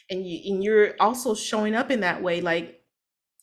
and 0.09 0.25
you 0.25 0.53
and 0.53 0.63
you're 0.63 0.95
also 0.99 1.35
showing 1.35 1.75
up 1.75 1.91
in 1.91 1.99
that 1.99 2.23
way. 2.23 2.41
Like 2.41 2.81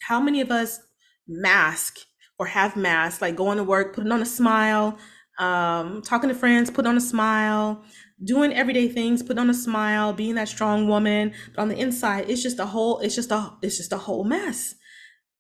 how 0.03 0.21
many 0.21 0.41
of 0.41 0.51
us 0.51 0.81
mask 1.29 1.99
or 2.39 2.47
have 2.47 2.75
masks, 2.77 3.21
like 3.21 3.37
going 3.37 3.59
to 3.59 3.65
work, 3.65 3.95
putting 3.95 4.13
on 4.13 4.23
a 4.23 4.27
smile, 4.27 4.99
um, 5.39 6.03
talking 6.03 6.29
to 6.29 6.35
friends, 6.35 6.71
put 6.71 6.87
on 6.87 6.97
a 6.97 7.01
smile, 7.01 7.85
doing 8.25 8.53
everyday 8.53 8.89
things, 8.89 9.23
put 9.23 9.39
on 9.39 9.51
a 9.51 9.55
smile, 9.55 10.13
being 10.13 10.37
that 10.37 10.49
strong 10.49 10.89
woman. 10.89 11.33
But 11.55 11.63
on 11.63 11.69
the 11.69 11.79
inside, 11.79 12.31
it's 12.31 12.43
just 12.43 12.59
a 12.61 12.67
whole, 12.67 13.01
it's 13.01 13.15
just 13.15 13.31
a, 13.31 13.53
it's 13.63 13.77
just 13.77 13.93
a 13.93 13.99
whole 13.99 14.25
mess. 14.25 14.75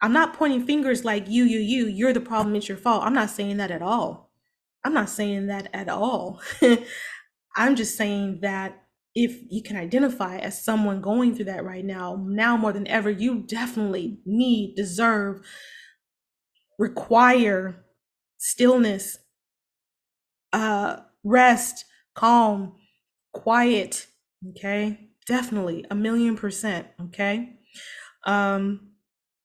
I'm 0.01 0.13
not 0.13 0.35
pointing 0.35 0.65
fingers 0.65 1.05
like 1.05 1.29
you, 1.29 1.45
you, 1.45 1.59
you, 1.59 1.87
you're 1.87 2.13
the 2.13 2.21
problem, 2.21 2.55
it's 2.55 2.69
your 2.69 2.79
fault. 2.79 3.05
I'm 3.05 3.15
not 3.15 3.31
saying 3.31 3.57
that 3.57 3.71
at 3.71 3.83
all. 3.83 4.31
I'm 4.85 4.95
not 4.95 5.09
saying 5.09 5.49
that 5.49 5.69
at 5.73 5.89
all. 5.89 6.41
I'm 7.57 7.75
just 7.75 7.97
saying 7.97 8.41
that 8.43 8.85
if 9.15 9.41
you 9.51 9.63
can 9.63 9.77
identify 9.77 10.39
as 10.39 10.63
someone 10.63 11.01
going 11.01 11.35
through 11.35 11.47
that 11.47 11.65
right 11.65 11.85
now, 11.85 12.25
now 12.29 12.57
more 12.57 12.73
than 12.73 12.87
ever, 12.87 13.11
you 13.11 13.41
definitely 13.41 14.21
need, 14.25 14.77
deserve, 14.77 15.41
require 16.79 17.85
stillness, 18.39 19.19
uh, 20.53 20.99
rest, 21.25 21.85
calm, 22.15 22.75
quiet. 23.33 24.07
Okay. 24.51 25.09
Definitely 25.27 25.85
a 25.91 25.95
million 25.95 26.37
percent. 26.37 26.87
Okay. 27.07 27.55
Um, 28.25 28.88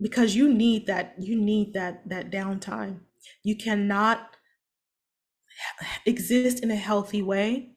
because 0.03 0.35
you 0.35 0.53
need 0.53 0.85
that, 0.87 1.15
you 1.17 1.39
need 1.39 1.73
that, 1.73 2.07
that 2.09 2.29
downtime. 2.29 2.99
You 3.43 3.55
cannot 3.55 4.35
exist 6.05 6.61
in 6.61 6.69
a 6.71 6.75
healthy 6.75 7.21
way 7.21 7.69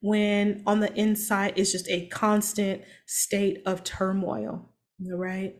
when 0.00 0.62
on 0.66 0.80
the 0.80 0.92
inside 0.94 1.54
it's 1.56 1.72
just 1.72 1.88
a 1.88 2.06
constant 2.08 2.82
state 3.06 3.62
of 3.66 3.82
turmoil. 3.82 4.70
Right. 5.04 5.56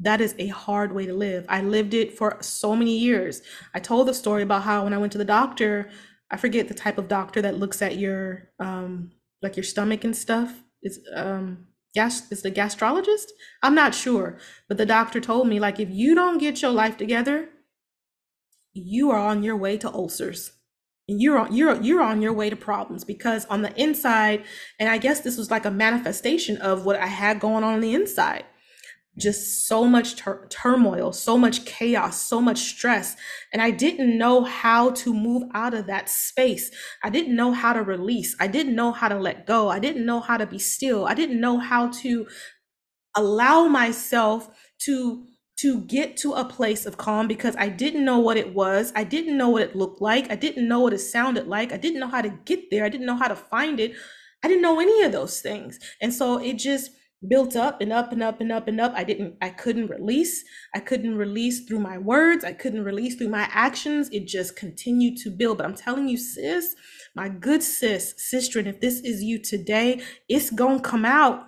That 0.00 0.20
is 0.20 0.34
a 0.38 0.48
hard 0.48 0.92
way 0.92 1.06
to 1.06 1.14
live. 1.14 1.46
I 1.48 1.60
lived 1.62 1.94
it 1.94 2.18
for 2.18 2.38
so 2.40 2.74
many 2.74 2.98
years. 2.98 3.42
I 3.72 3.78
told 3.78 4.08
the 4.08 4.14
story 4.14 4.42
about 4.42 4.62
how 4.62 4.82
when 4.82 4.92
I 4.92 4.98
went 4.98 5.12
to 5.12 5.18
the 5.18 5.24
doctor, 5.24 5.90
I 6.28 6.38
forget 6.38 6.66
the 6.66 6.74
type 6.74 6.98
of 6.98 7.06
doctor 7.06 7.40
that 7.42 7.58
looks 7.58 7.82
at 7.82 7.98
your 7.98 8.50
um 8.58 9.12
like 9.42 9.56
your 9.56 9.64
stomach 9.64 10.02
and 10.02 10.16
stuff. 10.16 10.60
It's 10.82 10.98
um 11.14 11.68
gas 11.94 12.30
is 12.30 12.42
the 12.42 12.50
gastrologist? 12.50 13.26
I'm 13.62 13.74
not 13.74 13.94
sure, 13.94 14.38
but 14.68 14.78
the 14.78 14.86
doctor 14.86 15.20
told 15.20 15.48
me 15.48 15.60
like 15.60 15.78
if 15.78 15.90
you 15.90 16.14
don't 16.14 16.38
get 16.38 16.62
your 16.62 16.70
life 16.70 16.96
together, 16.96 17.48
you 18.72 19.10
are 19.10 19.18
on 19.18 19.42
your 19.42 19.56
way 19.56 19.76
to 19.78 19.92
ulcers. 19.92 20.52
And 21.08 21.20
you're 21.20 21.38
on 21.38 21.54
you're 21.54 21.80
you're 21.82 22.02
on 22.02 22.22
your 22.22 22.32
way 22.32 22.48
to 22.48 22.56
problems 22.56 23.04
because 23.04 23.44
on 23.46 23.62
the 23.62 23.78
inside, 23.80 24.44
and 24.78 24.88
I 24.88 24.98
guess 24.98 25.20
this 25.20 25.36
was 25.36 25.50
like 25.50 25.64
a 25.64 25.70
manifestation 25.70 26.58
of 26.58 26.84
what 26.84 26.96
I 26.96 27.06
had 27.06 27.40
going 27.40 27.64
on 27.64 27.74
on 27.74 27.80
the 27.80 27.94
inside 27.94 28.44
just 29.18 29.66
so 29.66 29.84
much 29.84 30.16
tur- 30.16 30.46
turmoil, 30.48 31.12
so 31.12 31.36
much 31.36 31.64
chaos, 31.64 32.20
so 32.20 32.40
much 32.40 32.58
stress. 32.58 33.14
And 33.52 33.60
I 33.60 33.70
didn't 33.70 34.16
know 34.16 34.44
how 34.44 34.90
to 34.92 35.12
move 35.12 35.44
out 35.52 35.74
of 35.74 35.86
that 35.86 36.08
space. 36.08 36.70
I 37.02 37.10
didn't 37.10 37.36
know 37.36 37.52
how 37.52 37.74
to 37.74 37.82
release. 37.82 38.34
I 38.40 38.46
didn't 38.46 38.74
know 38.74 38.90
how 38.92 39.08
to 39.08 39.18
let 39.18 39.46
go. 39.46 39.68
I 39.68 39.78
didn't 39.78 40.06
know 40.06 40.20
how 40.20 40.38
to 40.38 40.46
be 40.46 40.58
still. 40.58 41.06
I 41.06 41.14
didn't 41.14 41.40
know 41.40 41.58
how 41.58 41.88
to 41.88 42.26
allow 43.14 43.68
myself 43.68 44.48
to 44.80 45.26
to 45.58 45.82
get 45.82 46.16
to 46.16 46.32
a 46.32 46.44
place 46.44 46.86
of 46.86 46.96
calm 46.96 47.28
because 47.28 47.54
I 47.56 47.68
didn't 47.68 48.04
know 48.04 48.18
what 48.18 48.36
it 48.36 48.52
was. 48.52 48.92
I 48.96 49.04
didn't 49.04 49.36
know 49.36 49.50
what 49.50 49.62
it 49.62 49.76
looked 49.76 50.00
like. 50.00 50.28
I 50.28 50.34
didn't 50.34 50.66
know 50.66 50.80
what 50.80 50.94
it 50.94 50.98
sounded 50.98 51.46
like. 51.46 51.72
I 51.72 51.76
didn't 51.76 52.00
know 52.00 52.08
how 52.08 52.22
to 52.22 52.30
get 52.46 52.70
there. 52.70 52.84
I 52.84 52.88
didn't 52.88 53.06
know 53.06 53.16
how 53.16 53.28
to 53.28 53.36
find 53.36 53.78
it. 53.78 53.92
I 54.42 54.48
didn't 54.48 54.62
know 54.62 54.80
any 54.80 55.02
of 55.02 55.12
those 55.12 55.40
things. 55.40 55.78
And 56.00 56.12
so 56.12 56.38
it 56.38 56.54
just 56.54 56.90
built 57.28 57.56
up 57.56 57.80
and 57.80 57.92
up 57.92 58.12
and 58.12 58.22
up 58.22 58.40
and 58.40 58.50
up 58.50 58.68
and 58.68 58.80
up. 58.80 58.92
I 58.94 59.04
didn't, 59.04 59.36
I 59.40 59.50
couldn't 59.50 59.88
release. 59.88 60.44
I 60.74 60.80
couldn't 60.80 61.16
release 61.16 61.64
through 61.64 61.80
my 61.80 61.98
words. 61.98 62.44
I 62.44 62.52
couldn't 62.52 62.84
release 62.84 63.14
through 63.14 63.28
my 63.28 63.48
actions. 63.52 64.08
It 64.12 64.26
just 64.26 64.56
continued 64.56 65.18
to 65.18 65.30
build. 65.30 65.58
But 65.58 65.66
I'm 65.66 65.76
telling 65.76 66.08
you, 66.08 66.16
sis, 66.16 66.74
my 67.14 67.28
good 67.28 67.62
sis, 67.62 68.14
sister, 68.16 68.58
and 68.58 68.68
if 68.68 68.80
this 68.80 69.00
is 69.00 69.22
you 69.22 69.38
today, 69.38 70.02
it's 70.28 70.50
going 70.50 70.80
to 70.80 70.88
come 70.88 71.04
out. 71.04 71.46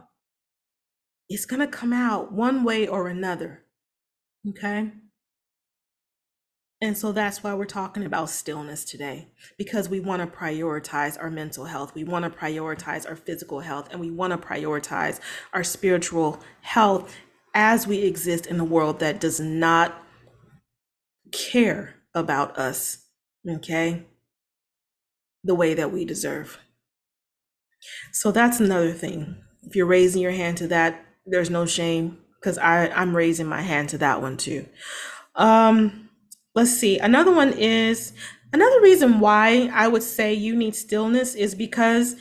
It's 1.28 1.46
going 1.46 1.60
to 1.60 1.66
come 1.66 1.92
out 1.92 2.32
one 2.32 2.64
way 2.64 2.87
or 2.87 3.08
another. 3.08 3.64
Okay. 4.48 4.92
And 6.85 6.99
so 6.99 7.12
that's 7.12 7.42
why 7.42 7.55
we're 7.55 7.64
talking 7.64 8.05
about 8.05 8.29
stillness 8.29 8.85
today, 8.85 9.29
because 9.57 9.88
we 9.88 10.01
want 10.01 10.20
to 10.20 10.38
prioritize 10.38 11.18
our 11.18 11.31
mental 11.31 11.64
health. 11.64 11.94
We 11.94 12.05
want 12.05 12.27
to 12.27 12.31
prioritize 12.31 13.09
our 13.09 13.16
physical 13.16 13.61
health, 13.61 13.88
and 13.90 14.03
we 14.03 14.11
want 14.11 14.33
to 14.33 14.47
prioritize 14.47 15.18
our 15.55 15.64
spiritual 15.64 16.40
health 16.61 17.16
as 17.55 17.87
we 17.87 18.03
exist 18.03 18.44
in 18.44 18.61
a 18.61 18.64
world 18.64 18.99
that 18.99 19.18
does 19.18 19.40
not 19.40 19.94
care 21.33 21.94
about 22.14 22.59
us, 22.59 23.07
okay, 23.49 24.05
the 25.42 25.55
way 25.55 25.73
that 25.73 25.90
we 25.90 26.05
deserve. 26.05 26.59
So 28.12 28.31
that's 28.31 28.61
another 28.61 28.92
thing. 28.92 29.42
If 29.62 29.75
you're 29.75 29.87
raising 29.87 30.20
your 30.20 30.33
hand 30.33 30.59
to 30.59 30.68
that, 30.68 31.03
there's 31.25 31.49
no 31.49 31.64
shame 31.64 32.18
because 32.38 32.59
I'm 32.59 33.16
raising 33.16 33.47
my 33.47 33.62
hand 33.62 33.88
to 33.88 33.99
that 33.99 34.20
one 34.20 34.37
too. 34.37 34.66
Um, 35.35 36.03
let's 36.54 36.70
see. 36.72 36.98
Another 36.98 37.32
one 37.32 37.52
is 37.52 38.12
Another 38.54 38.80
reason 38.80 39.18
why 39.18 39.68
I 39.74 39.88
would 39.88 40.04
say 40.04 40.32
you 40.32 40.54
need 40.54 40.76
stillness 40.76 41.34
is 41.34 41.56
because 41.56 42.14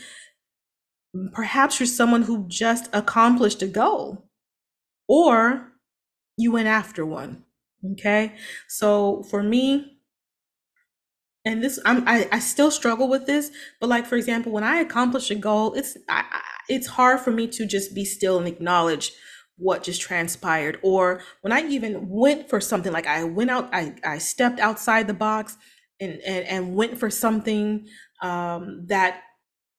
perhaps 1.32 1.80
you're 1.80 1.86
someone 1.86 2.24
who 2.24 2.48
just 2.48 2.90
accomplished 2.92 3.62
a 3.62 3.68
goal 3.68 4.26
or 5.08 5.74
you 6.38 6.52
went 6.52 6.68
after 6.68 7.06
one. 7.06 7.44
Okay. 7.94 8.36
So 8.68 9.24
for 9.30 9.44
me, 9.44 10.00
and 11.46 11.64
this 11.64 11.80
I'm, 11.86 12.08
I, 12.08 12.28
I 12.32 12.40
still 12.40 12.72
struggle 12.72 13.10
with 13.10 13.26
this 13.26 13.52
but 13.80 13.90
like 13.90 14.06
for 14.06 14.16
example 14.16 14.52
when 14.52 14.64
i 14.64 14.78
accomplish 14.78 15.30
a 15.30 15.36
goal 15.36 15.74
it's 15.74 15.98
I, 16.08 16.24
it's 16.70 16.88
hard 16.88 17.20
for 17.20 17.32
me 17.32 17.48
to 17.48 17.66
just 17.66 17.94
be 17.94 18.06
still 18.06 18.38
and 18.38 18.48
acknowledge 18.48 19.12
what 19.58 19.84
just 19.84 20.02
transpired. 20.02 20.80
Or 20.82 21.22
when 21.42 21.54
i 21.54 21.62
even 21.62 22.10
went 22.10 22.50
for 22.50 22.60
something 22.60 22.92
like 22.92 23.08
i 23.08 23.24
went 23.24 23.50
out 23.50 23.70
i, 23.74 23.96
I 24.04 24.18
stepped 24.18 24.60
outside 24.60 25.08
the 25.08 25.14
box 25.14 25.58
and, 26.00 26.20
and 26.26 26.46
and 26.46 26.76
went 26.76 26.98
for 26.98 27.10
something 27.10 27.88
um, 28.22 28.86
that 28.88 29.22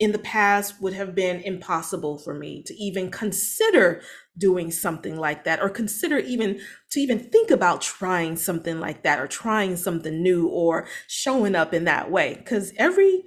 in 0.00 0.12
the 0.12 0.18
past 0.18 0.82
would 0.82 0.92
have 0.92 1.14
been 1.14 1.40
impossible 1.40 2.18
for 2.18 2.34
me 2.34 2.62
to 2.64 2.74
even 2.74 3.10
consider 3.10 4.02
doing 4.36 4.70
something 4.70 5.16
like 5.16 5.44
that 5.44 5.60
or 5.60 5.68
consider 5.68 6.18
even 6.18 6.60
to 6.90 7.00
even 7.00 7.18
think 7.18 7.50
about 7.50 7.80
trying 7.80 8.36
something 8.36 8.80
like 8.80 9.04
that 9.04 9.20
or 9.20 9.26
trying 9.28 9.76
something 9.76 10.22
new 10.22 10.48
or 10.48 10.88
showing 11.06 11.54
up 11.54 11.72
in 11.72 11.84
that 11.84 12.10
way. 12.10 12.34
Because 12.34 12.72
every 12.76 13.22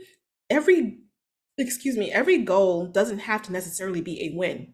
every 0.49 0.99
excuse 1.57 1.97
me 1.97 2.11
every 2.11 2.37
goal 2.39 2.87
doesn't 2.87 3.19
have 3.19 3.41
to 3.41 3.51
necessarily 3.51 4.01
be 4.01 4.21
a 4.23 4.37
win 4.37 4.73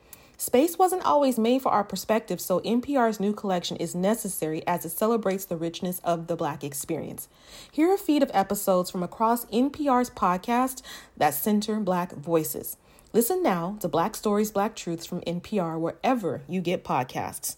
Space 0.41 0.79
wasn't 0.79 1.05
always 1.05 1.37
made 1.37 1.61
for 1.61 1.71
our 1.71 1.83
perspective, 1.83 2.41
so 2.41 2.61
NPR's 2.61 3.19
new 3.19 3.31
collection 3.31 3.77
is 3.77 3.93
necessary 3.93 4.65
as 4.65 4.83
it 4.83 4.89
celebrates 4.89 5.45
the 5.45 5.55
richness 5.55 5.99
of 6.03 6.25
the 6.25 6.35
Black 6.35 6.63
experience. 6.63 7.29
Here 7.71 7.91
are 7.91 7.93
a 7.93 7.97
feed 7.99 8.23
of 8.23 8.31
episodes 8.33 8.89
from 8.89 9.03
across 9.03 9.45
NPR's 9.45 10.09
podcast 10.09 10.81
that 11.15 11.35
center 11.35 11.79
Black 11.79 12.13
voices. 12.13 12.75
Listen 13.13 13.43
now 13.43 13.77
to 13.81 13.87
Black 13.87 14.15
Stories, 14.15 14.49
Black 14.49 14.75
Truths 14.75 15.05
from 15.05 15.21
NPR 15.21 15.79
wherever 15.79 16.41
you 16.47 16.59
get 16.59 16.83
podcasts. 16.83 17.57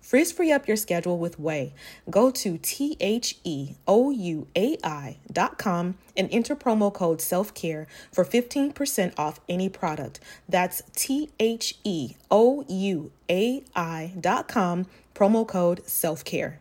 Frizz 0.00 0.32
free 0.32 0.50
up 0.50 0.66
your 0.66 0.76
schedule 0.76 1.18
with 1.18 1.40
Ouai. 1.40 1.72
Go 2.08 2.30
to 2.30 2.58
T 2.58 2.96
H 3.00 3.38
E 3.44 3.74
O 3.86 4.10
U 4.10 4.46
A 4.56 4.76
I 4.82 5.18
dot 5.30 5.58
com 5.58 5.96
and 6.16 6.28
enter 6.32 6.56
promo 6.56 6.92
code 6.92 7.20
self 7.20 7.54
care 7.54 7.86
for 8.12 8.24
15% 8.24 9.12
off 9.18 9.40
any 9.48 9.68
product. 9.68 10.20
That's 10.48 10.82
T 10.96 11.30
H 11.38 11.78
E 11.84 12.14
O 12.30 12.64
U 12.68 13.12
A 13.30 13.62
I 13.76 14.12
dot 14.18 14.48
com, 14.48 14.86
promo 15.14 15.46
code 15.46 15.86
self 15.88 16.24
care. 16.24 16.60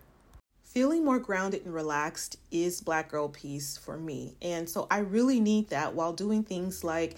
Feeling 0.69 1.03
more 1.03 1.17
grounded 1.17 1.65
and 1.65 1.73
relaxed 1.73 2.37
is 2.51 2.79
Black 2.79 3.09
Girl 3.09 3.27
Peace 3.27 3.75
for 3.75 3.97
me. 3.97 4.35
And 4.39 4.69
so 4.69 4.85
I 4.91 4.99
really 4.99 5.39
need 5.39 5.69
that 5.69 5.95
while 5.95 6.13
doing 6.13 6.43
things 6.43 6.83
like 6.83 7.17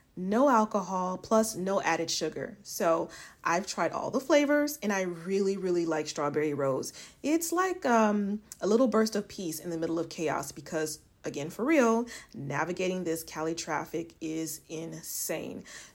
no 0.29 0.49
alcohol, 0.49 1.17
plus 1.17 1.55
no 1.55 1.81
added 1.81 2.09
sugar. 2.09 2.57
So 2.63 3.09
I've 3.43 3.65
tried 3.65 3.91
all 3.91 4.11
the 4.11 4.19
flavors 4.19 4.79
and 4.81 4.93
I 4.93 5.01
really, 5.01 5.57
really 5.57 5.85
like 5.85 6.07
strawberry 6.07 6.53
rose. 6.53 6.93
It's 7.23 7.51
like 7.51 7.85
um, 7.85 8.41
a 8.61 8.67
little 8.67 8.87
burst 8.87 9.15
of 9.15 9.27
peace 9.27 9.59
in 9.59 9.69
the 9.69 9.77
middle 9.77 9.99
of 9.99 10.09
chaos 10.09 10.51
because 10.51 10.99
again 11.23 11.49
for 11.49 11.65
real, 11.65 12.05
navigating 12.33 13.03
this 13.03 13.23
Cali 13.23 13.55
traffic 13.55 14.13
is 14.21 14.61
insane. 14.69 15.63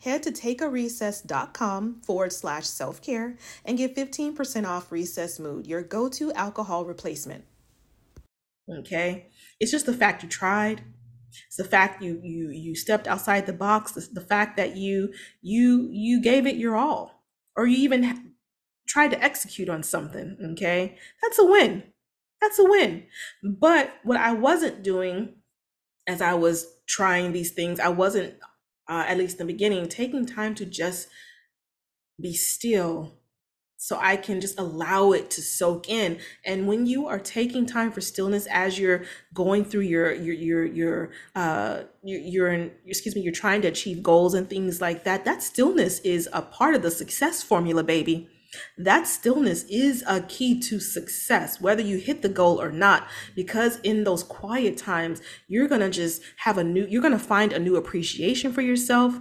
head 0.00 0.22
to 0.24 0.30
takearecess.com 0.30 2.00
forward 2.02 2.32
slash 2.32 2.66
self 2.66 3.02
care 3.02 3.36
and 3.64 3.78
get 3.78 3.96
15% 3.96 4.66
off 4.66 4.90
Recess 4.92 5.38
Mood, 5.38 5.66
your 5.66 5.82
go 5.82 6.08
to 6.08 6.32
alcohol 6.32 6.84
replacement. 6.84 7.44
Okay. 8.68 9.26
It's 9.58 9.70
just 9.70 9.86
the 9.86 9.92
fact 9.92 10.22
you 10.22 10.28
tried. 10.28 10.82
It's 11.46 11.56
the 11.56 11.64
fact 11.64 12.02
you 12.02 12.20
you 12.22 12.50
you 12.50 12.74
stepped 12.74 13.06
outside 13.06 13.46
the 13.46 13.52
box. 13.52 13.92
The, 13.92 14.08
the 14.12 14.20
fact 14.20 14.56
that 14.56 14.76
you 14.76 15.12
you 15.42 15.88
you 15.92 16.20
gave 16.20 16.46
it 16.46 16.56
your 16.56 16.76
all, 16.76 17.22
or 17.56 17.66
you 17.66 17.76
even 17.78 18.32
tried 18.88 19.12
to 19.12 19.22
execute 19.22 19.68
on 19.68 19.82
something. 19.82 20.36
Okay, 20.52 20.96
that's 21.22 21.38
a 21.38 21.44
win. 21.44 21.84
That's 22.40 22.58
a 22.58 22.64
win. 22.64 23.04
But 23.42 23.92
what 24.02 24.16
I 24.16 24.32
wasn't 24.32 24.82
doing 24.82 25.34
as 26.08 26.20
I 26.20 26.34
was 26.34 26.66
trying 26.86 27.32
these 27.32 27.52
things, 27.52 27.78
I 27.78 27.88
wasn't 27.88 28.34
uh, 28.88 29.04
at 29.06 29.18
least 29.18 29.40
in 29.40 29.46
the 29.46 29.52
beginning, 29.52 29.88
taking 29.88 30.26
time 30.26 30.54
to 30.56 30.66
just 30.66 31.08
be 32.20 32.34
still 32.34 33.20
so 33.82 33.98
I 33.98 34.16
can 34.16 34.42
just 34.42 34.60
allow 34.60 35.12
it 35.12 35.30
to 35.30 35.40
soak 35.40 35.88
in. 35.88 36.18
And 36.44 36.68
when 36.68 36.84
you 36.84 37.06
are 37.06 37.18
taking 37.18 37.64
time 37.64 37.90
for 37.90 38.02
stillness 38.02 38.46
as 38.50 38.78
you're 38.78 39.04
going 39.32 39.64
through 39.64 39.80
your 39.80 40.12
your 40.12 40.34
your 40.34 40.66
your 40.66 41.10
uh 41.34 41.84
you're 42.02 42.48
in 42.48 42.72
excuse 42.84 43.16
me 43.16 43.22
you're 43.22 43.32
trying 43.32 43.62
to 43.62 43.68
achieve 43.68 44.02
goals 44.02 44.34
and 44.34 44.50
things 44.50 44.82
like 44.82 45.04
that, 45.04 45.24
that 45.24 45.42
stillness 45.42 45.98
is 46.00 46.28
a 46.34 46.42
part 46.42 46.74
of 46.74 46.82
the 46.82 46.90
success 46.90 47.42
formula, 47.42 47.82
baby. 47.82 48.28
That 48.76 49.06
stillness 49.06 49.64
is 49.64 50.02
a 50.06 50.22
key 50.22 50.58
to 50.60 50.80
success, 50.80 51.60
whether 51.60 51.82
you 51.82 51.98
hit 51.98 52.22
the 52.22 52.28
goal 52.28 52.60
or 52.60 52.72
not, 52.72 53.06
because 53.36 53.78
in 53.80 54.04
those 54.04 54.22
quiet 54.22 54.76
times, 54.76 55.20
you're 55.46 55.68
going 55.68 55.82
to 55.82 55.90
just 55.90 56.22
have 56.38 56.58
a 56.58 56.64
new, 56.64 56.86
you're 56.88 57.02
going 57.02 57.12
to 57.12 57.18
find 57.18 57.52
a 57.52 57.58
new 57.58 57.76
appreciation 57.76 58.52
for 58.52 58.62
yourself. 58.62 59.20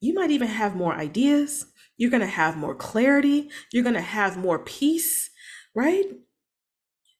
You 0.00 0.14
might 0.14 0.30
even 0.30 0.48
have 0.48 0.74
more 0.74 0.94
ideas. 0.94 1.66
You're 1.98 2.10
going 2.10 2.22
to 2.22 2.26
have 2.26 2.56
more 2.56 2.74
clarity. 2.74 3.50
You're 3.72 3.82
going 3.82 3.94
to 3.94 4.00
have 4.00 4.38
more 4.38 4.58
peace, 4.58 5.30
right? 5.74 6.06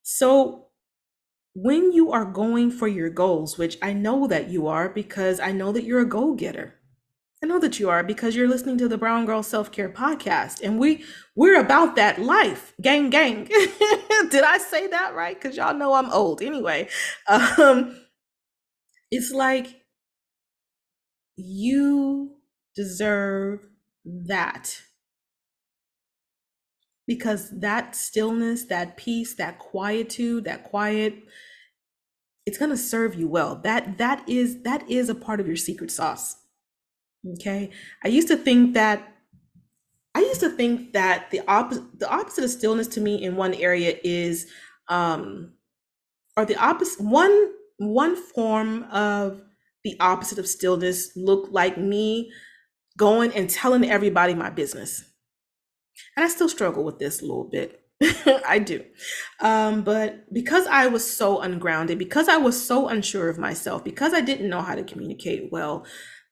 So, 0.02 0.68
when 1.54 1.92
you 1.92 2.12
are 2.12 2.24
going 2.24 2.70
for 2.70 2.88
your 2.88 3.10
goals, 3.10 3.58
which 3.58 3.76
I 3.82 3.92
know 3.92 4.26
that 4.28 4.48
you 4.48 4.68
are 4.68 4.88
because 4.88 5.40
I 5.40 5.52
know 5.52 5.72
that 5.72 5.84
you're 5.84 6.00
a 6.00 6.08
goal 6.08 6.34
getter. 6.34 6.79
I 7.42 7.46
know 7.46 7.58
that 7.58 7.80
you 7.80 7.88
are 7.88 8.02
because 8.02 8.36
you're 8.36 8.48
listening 8.48 8.76
to 8.78 8.88
the 8.88 8.98
Brown 8.98 9.24
Girl 9.24 9.42
Self 9.42 9.72
Care 9.72 9.88
podcast, 9.88 10.60
and 10.62 10.78
we 10.78 11.04
we're 11.34 11.58
about 11.58 11.96
that 11.96 12.20
life, 12.20 12.74
gang, 12.82 13.08
gang. 13.08 13.44
Did 14.30 14.44
I 14.44 14.58
say 14.58 14.88
that 14.88 15.14
right? 15.14 15.40
Because 15.40 15.56
y'all 15.56 15.74
know 15.74 15.94
I'm 15.94 16.10
old. 16.10 16.42
Anyway, 16.42 16.88
um, 17.26 17.98
it's 19.10 19.32
like 19.32 19.80
you 21.36 22.36
deserve 22.76 23.60
that. 24.04 24.82
Because 27.06 27.50
that 27.58 27.96
stillness, 27.96 28.66
that 28.66 28.96
peace, 28.96 29.34
that 29.34 29.58
quietude, 29.58 30.44
that 30.44 30.62
quiet, 30.64 31.14
it's 32.46 32.58
going 32.58 32.70
to 32.70 32.76
serve 32.76 33.14
you 33.14 33.26
well. 33.26 33.56
That 33.56 33.98
that 33.98 34.28
is 34.28 34.62
that 34.62 34.88
is 34.90 35.08
a 35.08 35.14
part 35.14 35.40
of 35.40 35.46
your 35.46 35.56
secret 35.56 35.90
sauce. 35.90 36.36
Okay? 37.26 37.70
I 38.04 38.08
used 38.08 38.28
to 38.28 38.36
think 38.36 38.74
that 38.74 39.06
I 40.14 40.20
used 40.20 40.40
to 40.40 40.50
think 40.50 40.92
that 40.92 41.30
the 41.30 41.40
opposite 41.46 41.98
the 41.98 42.10
opposite 42.10 42.44
of 42.44 42.50
stillness 42.50 42.88
to 42.88 43.00
me 43.00 43.22
in 43.22 43.36
one 43.36 43.54
area 43.54 43.96
is 44.02 44.50
um 44.88 45.52
or 46.36 46.44
the 46.44 46.56
opposite 46.56 47.04
one 47.04 47.52
one 47.78 48.16
form 48.16 48.84
of 48.84 49.42
the 49.84 49.96
opposite 50.00 50.38
of 50.38 50.46
stillness 50.46 51.16
look 51.16 51.48
like 51.50 51.78
me 51.78 52.30
going 52.98 53.32
and 53.32 53.48
telling 53.48 53.88
everybody 53.88 54.34
my 54.34 54.50
business. 54.50 55.04
And 56.16 56.24
I 56.24 56.28
still 56.28 56.48
struggle 56.48 56.84
with 56.84 56.98
this 56.98 57.20
a 57.20 57.24
little 57.24 57.48
bit. 57.48 57.80
I 58.46 58.58
do. 58.58 58.84
Um, 59.40 59.82
but 59.82 60.32
because 60.32 60.66
I 60.66 60.86
was 60.86 61.10
so 61.10 61.40
ungrounded, 61.40 61.98
because 61.98 62.28
I 62.28 62.36
was 62.36 62.62
so 62.62 62.88
unsure 62.88 63.28
of 63.28 63.38
myself, 63.38 63.84
because 63.84 64.12
I 64.12 64.20
didn't 64.20 64.50
know 64.50 64.62
how 64.62 64.74
to 64.74 64.82
communicate 64.82 65.50
well, 65.50 65.86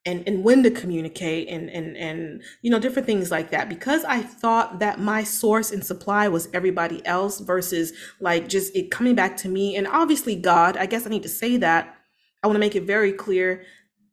and, 0.07 0.27
and 0.27 0.45
when 0.45 0.63
to 0.63 0.71
communicate 0.71 1.49
and, 1.49 1.69
and 1.71 1.97
and 1.97 2.43
you 2.63 2.71
know 2.71 2.79
different 2.79 3.05
things 3.05 3.31
like 3.31 3.51
that 3.51 3.69
because 3.69 4.05
i 4.05 4.23
thought 4.23 4.79
that 4.79 5.01
my 5.01 5.25
source 5.25 5.71
and 5.71 5.85
supply 5.85 6.29
was 6.29 6.49
everybody 6.55 7.05
else 7.05 7.41
versus 7.41 7.93
like 8.21 8.49
just 8.49 8.75
it 8.77 8.91
coming 8.91 9.15
back 9.15 9.37
to 9.37 9.49
me 9.49 9.77
and 9.77 9.87
obviously 9.89 10.37
god 10.37 10.77
i 10.77 10.87
guess 10.87 11.05
i 11.05 11.11
need 11.11 11.23
to 11.23 11.29
say 11.29 11.57
that 11.57 11.97
i 12.43 12.47
want 12.47 12.55
to 12.55 12.61
make 12.61 12.77
it 12.77 12.85
very 12.85 13.13
clear 13.13 13.65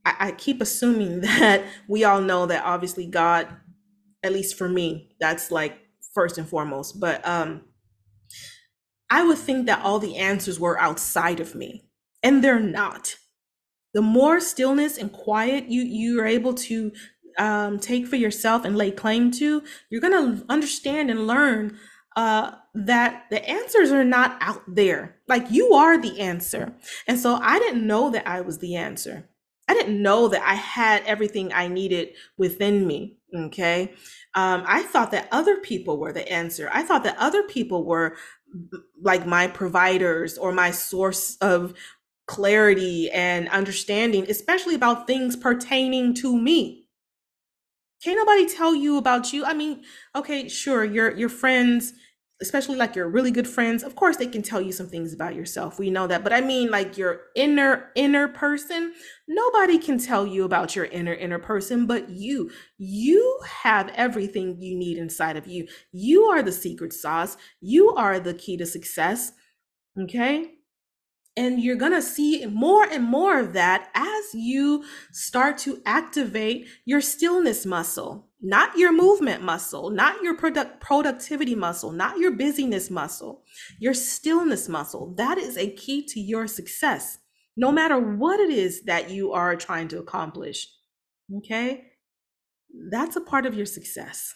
I, 0.05 0.15
I 0.19 0.31
keep 0.31 0.61
assuming 0.61 1.19
that 1.21 1.63
we 1.87 2.03
all 2.03 2.21
know 2.21 2.45
that 2.45 2.63
obviously 2.63 3.07
God, 3.07 3.47
at 4.23 4.33
least 4.33 4.57
for 4.57 4.69
me, 4.69 5.15
that's 5.19 5.51
like 5.51 5.77
first 6.13 6.37
and 6.37 6.47
foremost. 6.47 6.99
But 6.99 7.25
um, 7.27 7.61
I 9.09 9.23
would 9.23 9.37
think 9.37 9.65
that 9.65 9.83
all 9.83 9.99
the 9.99 10.17
answers 10.17 10.59
were 10.59 10.79
outside 10.79 11.39
of 11.39 11.55
me, 11.55 11.85
and 12.23 12.43
they're 12.43 12.59
not. 12.59 13.15
The 13.95 14.01
more 14.01 14.39
stillness 14.39 14.97
and 14.97 15.11
quiet 15.11 15.69
you 15.69 15.81
you 15.81 16.19
are 16.19 16.27
able 16.27 16.53
to 16.53 16.91
um, 17.39 17.79
take 17.79 18.07
for 18.07 18.17
yourself 18.17 18.65
and 18.65 18.77
lay 18.77 18.91
claim 18.91 19.31
to, 19.31 19.63
you're 19.89 20.01
gonna 20.01 20.43
understand 20.49 21.09
and 21.09 21.25
learn 21.25 21.79
uh, 22.15 22.51
that 22.73 23.23
the 23.29 23.43
answers 23.49 23.91
are 23.91 24.03
not 24.03 24.37
out 24.41 24.61
there. 24.67 25.15
Like 25.27 25.49
you 25.49 25.73
are 25.73 25.97
the 25.97 26.19
answer, 26.19 26.73
and 27.07 27.17
so 27.17 27.35
I 27.41 27.57
didn't 27.57 27.87
know 27.87 28.11
that 28.11 28.27
I 28.27 28.41
was 28.41 28.59
the 28.59 28.75
answer. 28.75 29.29
I 29.67 29.73
didn't 29.73 30.01
know 30.01 30.27
that 30.27 30.43
I 30.43 30.55
had 30.55 31.03
everything 31.05 31.51
I 31.53 31.67
needed 31.67 32.09
within 32.37 32.85
me. 32.85 33.17
Okay. 33.35 33.93
Um, 34.35 34.63
I 34.67 34.83
thought 34.83 35.11
that 35.11 35.29
other 35.31 35.57
people 35.57 35.97
were 35.97 36.13
the 36.13 36.29
answer. 36.31 36.69
I 36.71 36.83
thought 36.83 37.03
that 37.03 37.17
other 37.17 37.43
people 37.43 37.85
were 37.85 38.15
like 39.01 39.25
my 39.25 39.47
providers 39.47 40.37
or 40.37 40.51
my 40.51 40.71
source 40.71 41.37
of 41.37 41.73
clarity 42.27 43.09
and 43.11 43.47
understanding, 43.49 44.25
especially 44.29 44.75
about 44.75 45.07
things 45.07 45.35
pertaining 45.35 46.13
to 46.15 46.37
me. 46.37 46.87
Can't 48.03 48.17
nobody 48.17 48.47
tell 48.47 48.75
you 48.75 48.97
about 48.97 49.33
you. 49.33 49.45
I 49.45 49.53
mean, 49.53 49.83
okay, 50.15 50.47
sure, 50.47 50.83
your 50.83 51.15
your 51.15 51.29
friends 51.29 51.93
especially 52.41 52.75
like 52.75 52.95
your 52.95 53.07
really 53.07 53.31
good 53.31 53.47
friends 53.47 53.81
of 53.81 53.95
course 53.95 54.17
they 54.17 54.27
can 54.27 54.41
tell 54.41 54.59
you 54.59 54.71
some 54.71 54.87
things 54.87 55.13
about 55.13 55.35
yourself 55.35 55.79
we 55.79 55.89
know 55.89 56.05
that 56.05 56.23
but 56.23 56.33
i 56.33 56.41
mean 56.41 56.69
like 56.69 56.97
your 56.97 57.21
inner 57.35 57.91
inner 57.95 58.27
person 58.27 58.93
nobody 59.27 59.77
can 59.77 59.97
tell 59.97 60.27
you 60.27 60.43
about 60.43 60.75
your 60.75 60.85
inner 60.85 61.13
inner 61.13 61.39
person 61.39 61.85
but 61.85 62.09
you 62.09 62.51
you 62.77 63.39
have 63.63 63.87
everything 63.95 64.59
you 64.59 64.77
need 64.77 64.97
inside 64.97 65.37
of 65.37 65.47
you 65.47 65.65
you 65.93 66.23
are 66.23 66.43
the 66.43 66.51
secret 66.51 66.91
sauce 66.91 67.37
you 67.61 67.93
are 67.95 68.19
the 68.19 68.33
key 68.33 68.57
to 68.57 68.65
success 68.65 69.31
okay 69.97 70.54
and 71.37 71.61
you're 71.61 71.75
going 71.75 71.91
to 71.91 72.01
see 72.01 72.45
more 72.45 72.83
and 72.83 73.03
more 73.03 73.39
of 73.39 73.53
that 73.53 73.89
as 73.93 74.33
you 74.33 74.85
start 75.11 75.57
to 75.59 75.81
activate 75.85 76.67
your 76.85 77.01
stillness 77.01 77.65
muscle, 77.65 78.29
not 78.41 78.77
your 78.77 78.93
movement 78.93 79.43
muscle, 79.43 79.89
not 79.89 80.21
your 80.21 80.35
product 80.35 80.79
productivity 80.79 81.55
muscle, 81.55 81.91
not 81.91 82.17
your 82.17 82.31
busyness 82.31 82.89
muscle, 82.89 83.43
your 83.79 83.93
stillness 83.93 84.69
muscle. 84.69 85.13
That 85.17 85.37
is 85.37 85.57
a 85.57 85.71
key 85.71 86.05
to 86.07 86.19
your 86.19 86.47
success, 86.47 87.17
no 87.57 87.71
matter 87.71 87.99
what 87.99 88.39
it 88.39 88.49
is 88.49 88.83
that 88.83 89.09
you 89.09 89.33
are 89.33 89.55
trying 89.55 89.89
to 89.89 89.99
accomplish. 89.99 90.67
Okay? 91.37 91.85
That's 92.89 93.15
a 93.15 93.21
part 93.21 93.45
of 93.45 93.55
your 93.55 93.65
success. 93.65 94.33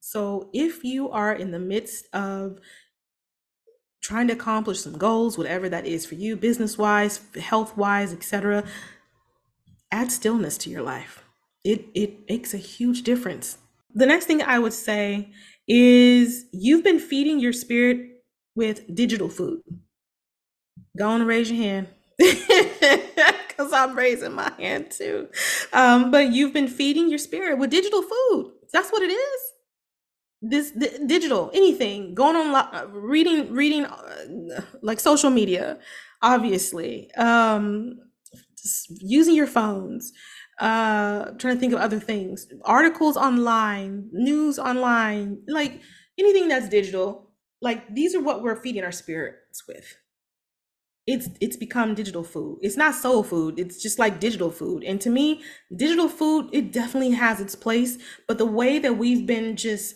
So 0.00 0.48
if 0.54 0.84
you 0.84 1.10
are 1.10 1.34
in 1.34 1.50
the 1.50 1.58
midst 1.58 2.06
of 2.14 2.60
trying 4.02 4.28
to 4.28 4.34
accomplish 4.34 4.80
some 4.80 4.96
goals, 4.96 5.36
whatever 5.36 5.68
that 5.68 5.86
is 5.86 6.06
for 6.06 6.14
you, 6.14 6.36
business 6.36 6.78
wise, 6.78 7.20
health 7.40 7.76
wise, 7.76 8.12
etc., 8.12 8.64
add 9.90 10.10
stillness 10.12 10.58
to 10.58 10.70
your 10.70 10.82
life. 10.82 11.24
It, 11.64 11.86
it 11.94 12.28
makes 12.28 12.54
a 12.54 12.58
huge 12.58 13.02
difference. 13.02 13.58
The 13.94 14.06
next 14.06 14.26
thing 14.26 14.42
I 14.42 14.58
would 14.58 14.72
say 14.72 15.30
is 15.66 16.44
you've 16.52 16.84
been 16.84 16.98
feeding 16.98 17.40
your 17.40 17.52
spirit 17.52 18.22
with 18.54 18.94
digital 18.94 19.28
food. 19.28 19.60
Go 20.96 21.08
on 21.08 21.20
and 21.20 21.28
raise 21.28 21.50
your 21.50 21.62
hand. 21.62 21.88
Because 23.58 23.72
I'm 23.72 23.98
raising 23.98 24.34
my 24.34 24.52
hand 24.56 24.92
too. 24.92 25.28
Um, 25.72 26.12
but 26.12 26.32
you've 26.32 26.52
been 26.52 26.68
feeding 26.68 27.08
your 27.08 27.18
spirit 27.18 27.58
with 27.58 27.70
digital 27.70 28.02
food. 28.02 28.52
That's 28.72 28.90
what 28.92 29.02
it 29.02 29.10
is 29.10 29.40
this 30.40 30.70
digital 31.06 31.50
anything 31.52 32.14
going 32.14 32.36
on 32.36 32.54
uh, 32.54 32.86
reading 32.92 33.52
reading 33.52 33.84
uh, 33.84 34.60
like 34.82 35.00
social 35.00 35.30
media 35.30 35.78
obviously 36.22 37.10
um 37.14 37.96
using 39.00 39.34
your 39.34 39.46
phones 39.46 40.12
uh 40.60 41.26
trying 41.38 41.54
to 41.54 41.60
think 41.60 41.72
of 41.72 41.78
other 41.78 42.00
things 42.00 42.46
articles 42.64 43.16
online 43.16 44.08
news 44.12 44.58
online 44.58 45.40
like 45.46 45.80
anything 46.18 46.48
that's 46.48 46.68
digital 46.68 47.30
like 47.60 47.92
these 47.94 48.14
are 48.14 48.20
what 48.22 48.42
we're 48.42 48.60
feeding 48.62 48.84
our 48.84 48.92
spirits 48.92 49.66
with. 49.66 49.96
It's 51.06 51.28
it's 51.40 51.56
become 51.56 51.94
digital 51.94 52.22
food. 52.22 52.58
It's 52.60 52.76
not 52.76 52.94
soul 52.94 53.22
food 53.22 53.58
it's 53.58 53.80
just 53.82 53.98
like 53.98 54.20
digital 54.20 54.50
food 54.50 54.84
and 54.84 55.00
to 55.00 55.08
me 55.08 55.42
digital 55.74 56.08
food 56.08 56.50
it 56.52 56.70
definitely 56.70 57.12
has 57.12 57.40
its 57.40 57.54
place 57.54 57.96
but 58.26 58.36
the 58.36 58.44
way 58.44 58.78
that 58.78 58.98
we've 58.98 59.26
been 59.26 59.56
just 59.56 59.94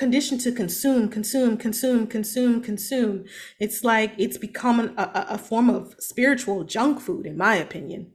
conditioned 0.00 0.40
to 0.40 0.50
consume, 0.50 1.10
consume, 1.10 1.58
consume, 1.58 2.06
consume, 2.06 2.62
consume. 2.62 3.22
It's 3.60 3.84
like 3.84 4.14
it's 4.16 4.38
become 4.38 4.80
a, 4.96 5.26
a 5.36 5.36
form 5.36 5.68
of 5.68 5.94
spiritual 5.98 6.64
junk 6.64 7.00
food, 7.00 7.26
in 7.26 7.36
my 7.36 7.56
opinion. 7.56 8.12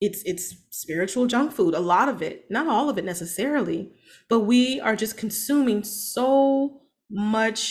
It's 0.00 0.22
it's 0.24 0.54
spiritual 0.70 1.26
junk 1.26 1.52
food, 1.52 1.74
a 1.74 1.80
lot 1.94 2.08
of 2.08 2.22
it, 2.22 2.46
not 2.50 2.68
all 2.68 2.88
of 2.88 2.96
it 2.96 3.04
necessarily, 3.04 3.92
but 4.30 4.40
we 4.40 4.80
are 4.80 4.96
just 4.96 5.18
consuming 5.18 5.84
so 5.84 6.80
much 7.10 7.64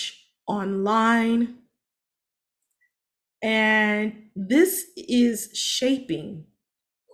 online. 0.45 1.55
And 3.41 4.29
this 4.35 4.85
is 4.95 5.49
shaping 5.55 6.45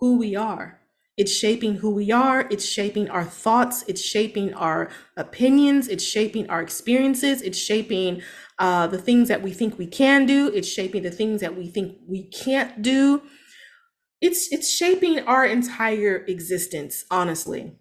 who 0.00 0.18
we 0.18 0.36
are. 0.36 0.82
It's 1.16 1.32
shaping 1.32 1.76
who 1.76 1.90
we 1.94 2.12
are. 2.12 2.46
It's 2.50 2.66
shaping 2.66 3.08
our 3.08 3.24
thoughts. 3.24 3.84
It's 3.88 4.02
shaping 4.02 4.52
our 4.52 4.90
opinions. 5.16 5.88
It's 5.88 6.04
shaping 6.04 6.48
our 6.50 6.60
experiences. 6.60 7.40
It's 7.40 7.58
shaping 7.58 8.22
uh, 8.58 8.86
the 8.88 8.98
things 8.98 9.28
that 9.28 9.42
we 9.42 9.52
think 9.52 9.78
we 9.78 9.86
can 9.86 10.26
do. 10.26 10.48
It's 10.48 10.68
shaping 10.68 11.02
the 11.02 11.10
things 11.10 11.40
that 11.40 11.56
we 11.56 11.68
think 11.68 11.96
we 12.06 12.24
can't 12.24 12.82
do. 12.82 13.22
It's 14.20 14.52
it's 14.52 14.70
shaping 14.70 15.20
our 15.20 15.44
entire 15.44 16.24
existence, 16.26 17.04
honestly. 17.10 17.76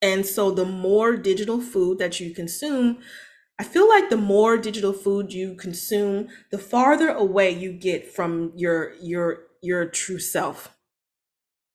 And 0.00 0.26
so 0.26 0.50
the 0.50 0.66
more 0.66 1.16
digital 1.16 1.60
food 1.60 1.98
that 1.98 2.20
you 2.20 2.34
consume, 2.34 2.98
I 3.58 3.64
feel 3.64 3.88
like 3.88 4.10
the 4.10 4.18
more 4.18 4.56
digital 4.58 4.92
food 4.92 5.32
you 5.32 5.54
consume, 5.54 6.28
the 6.50 6.58
farther 6.58 7.08
away 7.08 7.50
you 7.50 7.72
get 7.72 8.10
from 8.12 8.52
your 8.56 8.94
your 9.02 9.44
your 9.62 9.86
true 9.86 10.18
self. 10.18 10.74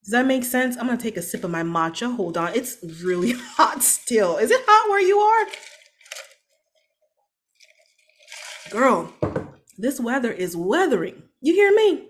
Does 0.04 0.12
that 0.12 0.26
make 0.26 0.44
sense? 0.44 0.78
I'm 0.78 0.86
gonna 0.86 0.98
take 0.98 1.18
a 1.18 1.22
sip 1.22 1.44
of 1.44 1.52
my 1.52 1.64
matcha. 1.64 2.16
Hold 2.16 2.38
on. 2.38 2.54
It's 2.56 2.78
really 3.04 3.32
hot 3.58 3.84
still. 3.84 4.38
Is 4.38 4.52
it 4.52 4.62
hot 4.66 4.90
where 4.90 5.02
you 5.02 5.20
are? 5.20 5.46
Girl, 8.72 9.14
this 9.78 10.00
weather 10.00 10.32
is 10.32 10.56
weathering. 10.56 11.24
You 11.42 11.54
hear 11.54 11.74
me? 11.74 12.08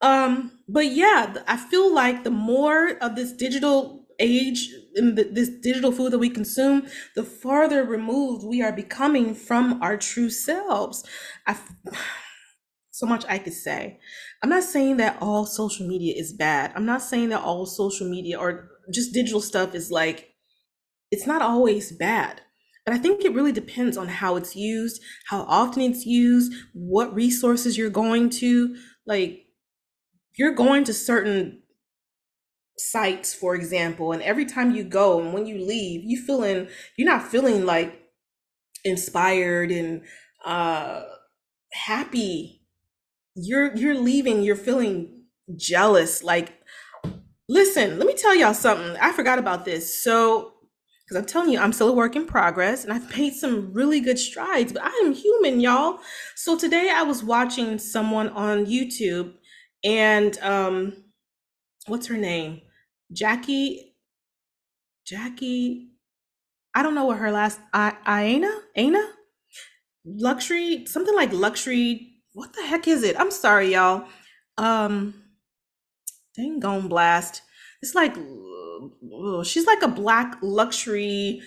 Um, 0.00 0.52
but 0.68 0.86
yeah, 0.86 1.34
I 1.46 1.56
feel 1.56 1.92
like 1.92 2.24
the 2.24 2.30
more 2.30 2.90
of 3.02 3.16
this 3.16 3.32
digital 3.32 4.06
age 4.18 4.70
and 4.94 5.16
this 5.16 5.48
digital 5.48 5.92
food 5.92 6.12
that 6.12 6.18
we 6.18 6.30
consume, 6.30 6.86
the 7.16 7.24
farther 7.24 7.84
removed 7.84 8.44
we 8.44 8.62
are 8.62 8.72
becoming 8.72 9.34
from 9.34 9.82
our 9.82 9.96
true 9.96 10.30
selves. 10.30 11.04
I 11.46 11.56
so 12.90 13.06
much 13.06 13.24
I 13.28 13.38
could 13.38 13.54
say. 13.54 13.98
I'm 14.42 14.50
not 14.50 14.64
saying 14.64 14.96
that 14.98 15.18
all 15.20 15.44
social 15.44 15.86
media 15.86 16.14
is 16.16 16.32
bad. 16.32 16.72
I'm 16.74 16.86
not 16.86 17.02
saying 17.02 17.28
that 17.28 17.42
all 17.42 17.66
social 17.66 18.08
media 18.08 18.38
or 18.38 18.70
just 18.92 19.12
digital 19.12 19.40
stuff 19.40 19.74
is 19.74 19.90
like 19.90 20.30
it's 21.10 21.26
not 21.26 21.42
always 21.42 21.92
bad. 21.92 22.40
But 22.86 22.94
I 22.94 22.98
think 22.98 23.24
it 23.24 23.34
really 23.34 23.52
depends 23.52 23.96
on 23.96 24.08
how 24.08 24.36
it's 24.36 24.56
used, 24.56 25.02
how 25.26 25.42
often 25.42 25.82
it's 25.82 26.06
used, 26.06 26.52
what 26.72 27.14
resources 27.14 27.76
you're 27.76 27.90
going 27.90 28.30
to. 28.30 28.76
Like 29.06 29.44
you're 30.38 30.54
going 30.54 30.84
to 30.84 30.94
certain 30.94 31.62
sites, 32.78 33.34
for 33.34 33.54
example, 33.54 34.12
and 34.12 34.22
every 34.22 34.46
time 34.46 34.74
you 34.74 34.84
go 34.84 35.20
and 35.20 35.34
when 35.34 35.46
you 35.46 35.58
leave, 35.58 36.02
you 36.04 36.22
feeling 36.22 36.68
you're 36.96 37.08
not 37.08 37.28
feeling 37.28 37.66
like 37.66 38.00
inspired 38.84 39.70
and 39.70 40.02
uh 40.44 41.02
happy. 41.72 42.59
You're 43.34 43.76
you're 43.76 43.94
leaving, 43.94 44.42
you're 44.42 44.56
feeling 44.56 45.24
jealous. 45.56 46.22
Like, 46.22 46.60
listen, 47.48 47.98
let 47.98 48.06
me 48.06 48.14
tell 48.14 48.34
y'all 48.34 48.54
something. 48.54 48.96
I 49.00 49.12
forgot 49.12 49.38
about 49.38 49.64
this. 49.64 50.02
So 50.02 50.54
because 51.10 51.22
I'm 51.22 51.26
telling 51.26 51.52
you, 51.52 51.58
I'm 51.58 51.72
still 51.72 51.88
a 51.88 51.92
work 51.92 52.14
in 52.14 52.24
progress 52.24 52.84
and 52.84 52.92
I've 52.92 53.16
made 53.16 53.34
some 53.34 53.72
really 53.72 54.00
good 54.00 54.18
strides, 54.18 54.72
but 54.72 54.82
I 54.84 55.02
am 55.04 55.12
human, 55.12 55.60
y'all. 55.60 55.98
So 56.36 56.56
today 56.56 56.90
I 56.94 57.02
was 57.02 57.24
watching 57.24 57.78
someone 57.78 58.28
on 58.28 58.66
YouTube 58.66 59.34
and 59.82 60.38
um 60.38 60.92
what's 61.86 62.06
her 62.06 62.16
name? 62.16 62.60
Jackie 63.12 63.96
Jackie 65.04 65.88
I 66.74 66.84
don't 66.84 66.94
know 66.94 67.06
what 67.06 67.18
her 67.18 67.32
last 67.32 67.58
I 67.72 67.96
Aina? 68.06 68.50
Aina? 68.76 69.02
Luxury 70.04 70.86
something 70.86 71.14
like 71.14 71.32
luxury 71.32 72.09
what 72.32 72.52
the 72.52 72.62
heck 72.62 72.86
is 72.88 73.02
it? 73.02 73.18
I'm 73.18 73.30
sorry 73.30 73.72
y'all. 73.72 74.06
Um 74.58 75.14
dang 76.36 76.60
gone 76.60 76.88
blast. 76.88 77.42
It's 77.82 77.94
like 77.94 78.14
she's 79.44 79.66
like 79.66 79.82
a 79.82 79.88
black 79.88 80.36
luxury 80.42 81.42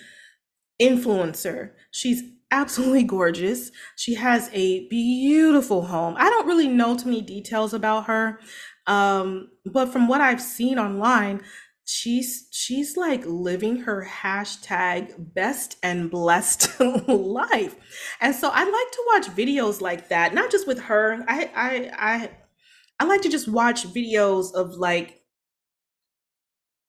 influencer. 0.80 1.70
She's 1.90 2.22
absolutely 2.50 3.02
gorgeous. 3.16 3.70
She 3.96 4.14
has 4.14 4.50
a 4.52 4.86
beautiful 4.88 5.86
home. 5.86 6.14
I 6.18 6.30
don't 6.30 6.46
really 6.46 6.68
know 6.68 6.96
too 6.96 7.08
many 7.08 7.22
details 7.22 7.74
about 7.74 8.06
her. 8.06 8.40
Um, 8.86 9.48
but 9.64 9.86
from 9.86 10.08
what 10.08 10.20
I've 10.20 10.42
seen 10.42 10.78
online, 10.78 11.42
she's 11.86 12.48
she's 12.50 12.96
like 12.96 13.24
living 13.26 13.76
her 13.80 14.06
hashtag 14.10 15.12
best 15.34 15.76
and 15.82 16.10
blessed 16.10 16.78
life. 17.08 17.76
And 18.20 18.34
so 18.34 18.50
I 18.52 18.64
like 18.64 18.70
to 18.92 19.04
watch 19.12 19.36
videos 19.36 19.80
like 19.80 20.08
that, 20.08 20.34
not 20.34 20.50
just 20.50 20.66
with 20.66 20.80
her. 20.84 21.24
I 21.28 21.50
I 21.54 21.90
I 21.98 22.30
I 23.00 23.04
like 23.04 23.22
to 23.22 23.28
just 23.28 23.48
watch 23.48 23.86
videos 23.86 24.54
of 24.54 24.74
like 24.74 25.22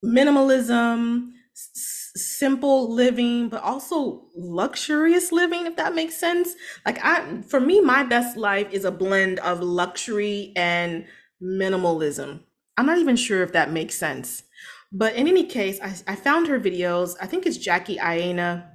minimalism, 0.03 1.31
simple 1.53 2.93
living, 2.93 3.49
but 3.49 3.63
also 3.63 4.27
luxurious 4.35 5.31
living, 5.31 5.65
if 5.65 5.75
that 5.77 5.95
makes 5.95 6.15
sense. 6.15 6.55
Like 6.85 6.99
I 7.03 7.41
for 7.43 7.59
me, 7.59 7.81
my 7.81 8.03
best 8.03 8.37
life 8.37 8.67
is 8.71 8.85
a 8.85 8.91
blend 8.91 9.39
of 9.39 9.61
luxury 9.61 10.53
and 10.55 11.05
minimalism. 11.41 12.41
I'm 12.77 12.85
not 12.85 12.97
even 12.97 13.15
sure 13.15 13.41
if 13.41 13.53
that 13.53 13.71
makes 13.71 13.95
sense. 13.97 14.43
But 14.91 15.15
in 15.15 15.27
any 15.27 15.45
case, 15.45 15.79
I, 15.81 15.95
I 16.11 16.15
found 16.15 16.47
her 16.47 16.59
videos. 16.59 17.15
I 17.21 17.25
think 17.25 17.45
it's 17.45 17.57
Jackie 17.57 17.99
Aina. 18.01 18.71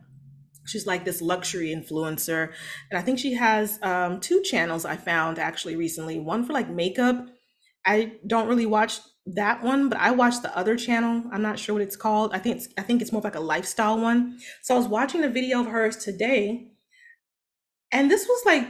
She's 0.67 0.87
like 0.87 1.05
this 1.05 1.23
luxury 1.23 1.69
influencer. 1.75 2.53
And 2.91 2.99
I 2.99 3.03
think 3.03 3.19
she 3.19 3.35
has 3.35 3.79
um, 3.83 4.21
two 4.21 4.43
channels 4.43 4.85
I 4.85 4.97
found 4.97 5.39
actually 5.39 5.77
recently 5.77 6.19
one 6.19 6.45
for 6.45 6.53
like 6.53 6.69
makeup. 6.69 7.27
I 7.87 8.19
don't 8.27 8.49
really 8.49 8.67
watch 8.67 9.01
that 9.27 9.63
one, 9.63 9.89
but 9.89 9.99
I 9.99 10.11
watched 10.11 10.43
the 10.43 10.57
other 10.57 10.77
channel. 10.77 11.25
I'm 11.33 11.43
not 11.43 11.59
sure 11.59 11.75
what 11.75 11.83
it's 11.83 11.97
called. 11.97 12.35
I 12.35 12.39
think 12.39 12.57
it's 12.57 12.69
I 12.79 12.83
think 12.83 13.03
it's 13.03 13.13
more 13.13 13.23
like 13.23 13.35
a 13.35 13.41
lifestyle 13.41 13.99
one. 13.99 14.39
So 14.63 14.75
I 14.75 14.79
was 14.79 14.89
watching 14.89 15.25
a 15.25 15.29
video 15.29 15.61
of 15.61 15.67
hers 15.67 15.97
today, 15.97 16.69
and 17.93 18.11
this 18.11 18.27
was 18.27 18.43
like 18.45 18.67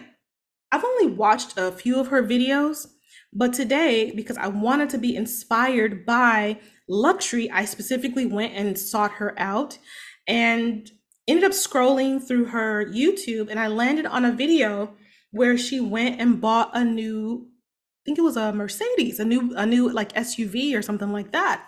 I've 0.72 0.84
only 0.84 1.08
watched 1.08 1.56
a 1.56 1.72
few 1.72 1.98
of 1.98 2.08
her 2.08 2.22
videos, 2.22 2.86
but 3.32 3.52
today 3.52 4.12
because 4.14 4.36
I 4.36 4.48
wanted 4.48 4.90
to 4.90 4.98
be 4.98 5.14
inspired 5.14 6.04
by 6.04 6.58
luxury, 6.88 7.50
I 7.50 7.64
specifically 7.64 8.26
went 8.26 8.54
and 8.54 8.78
sought 8.78 9.12
her 9.12 9.34
out 9.38 9.78
and 10.26 10.90
ended 11.28 11.44
up 11.44 11.52
scrolling 11.52 12.26
through 12.26 12.46
her 12.46 12.84
YouTube 12.86 13.48
and 13.48 13.60
I 13.60 13.68
landed 13.68 14.06
on 14.06 14.24
a 14.24 14.32
video 14.32 14.94
where 15.30 15.56
she 15.56 15.80
went 15.80 16.20
and 16.20 16.40
bought 16.40 16.70
a 16.74 16.84
new 16.84 17.46
I 17.46 18.02
think 18.06 18.18
it 18.18 18.22
was 18.22 18.38
a 18.38 18.52
Mercedes, 18.52 19.20
a 19.20 19.24
new 19.24 19.54
a 19.54 19.66
new 19.66 19.90
like 19.90 20.12
SUV 20.14 20.76
or 20.76 20.82
something 20.82 21.12
like 21.12 21.32
that. 21.32 21.66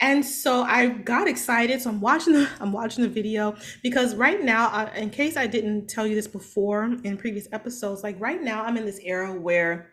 And 0.00 0.24
so 0.24 0.62
I 0.62 0.88
got 0.88 1.28
excited. 1.28 1.80
So 1.80 1.90
I'm 1.90 2.00
watching 2.00 2.32
the 2.32 2.48
I'm 2.60 2.72
watching 2.72 3.02
the 3.02 3.10
video 3.10 3.56
because 3.82 4.14
right 4.14 4.42
now, 4.42 4.68
uh, 4.68 4.90
in 4.96 5.10
case 5.10 5.36
I 5.36 5.46
didn't 5.46 5.88
tell 5.88 6.06
you 6.06 6.14
this 6.14 6.28
before 6.28 6.84
in 7.04 7.16
previous 7.16 7.48
episodes, 7.52 8.02
like 8.02 8.20
right 8.20 8.42
now 8.42 8.64
I'm 8.64 8.76
in 8.76 8.86
this 8.86 9.00
era 9.02 9.32
where 9.32 9.91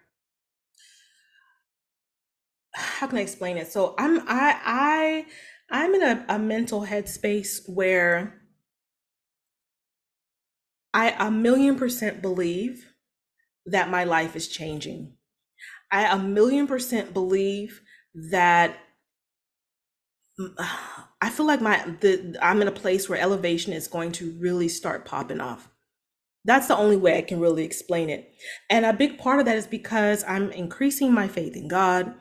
how 2.79 3.07
can 3.07 3.17
I 3.17 3.21
explain 3.21 3.57
it? 3.57 3.71
So 3.71 3.95
I'm 3.97 4.21
I 4.27 4.59
I 4.63 5.25
I'm 5.69 5.93
in 5.93 6.01
a, 6.01 6.25
a 6.29 6.39
mental 6.39 6.85
headspace 6.85 7.67
where 7.67 8.41
I 10.93 11.13
a 11.19 11.29
million 11.29 11.75
percent 11.75 12.21
believe 12.21 12.93
that 13.65 13.89
my 13.89 14.03
life 14.03 14.35
is 14.35 14.47
changing. 14.47 15.13
I 15.91 16.05
a 16.05 16.17
million 16.17 16.67
percent 16.67 17.13
believe 17.13 17.81
that 18.31 18.77
I 21.21 21.29
feel 21.29 21.45
like 21.45 21.61
my 21.61 21.77
the 21.99 22.37
I'm 22.41 22.61
in 22.61 22.67
a 22.67 22.71
place 22.71 23.09
where 23.09 23.19
elevation 23.19 23.73
is 23.73 23.87
going 23.87 24.13
to 24.13 24.31
really 24.39 24.69
start 24.69 25.05
popping 25.05 25.41
off. 25.41 25.69
That's 26.45 26.67
the 26.67 26.77
only 26.77 26.95
way 26.95 27.17
I 27.17 27.21
can 27.21 27.41
really 27.41 27.65
explain 27.65 28.09
it. 28.09 28.33
And 28.69 28.85
a 28.85 28.93
big 28.93 29.17
part 29.17 29.39
of 29.39 29.45
that 29.45 29.57
is 29.57 29.67
because 29.67 30.23
I'm 30.23 30.51
increasing 30.51 31.13
my 31.13 31.27
faith 31.27 31.55
in 31.55 31.67
God. 31.67 32.15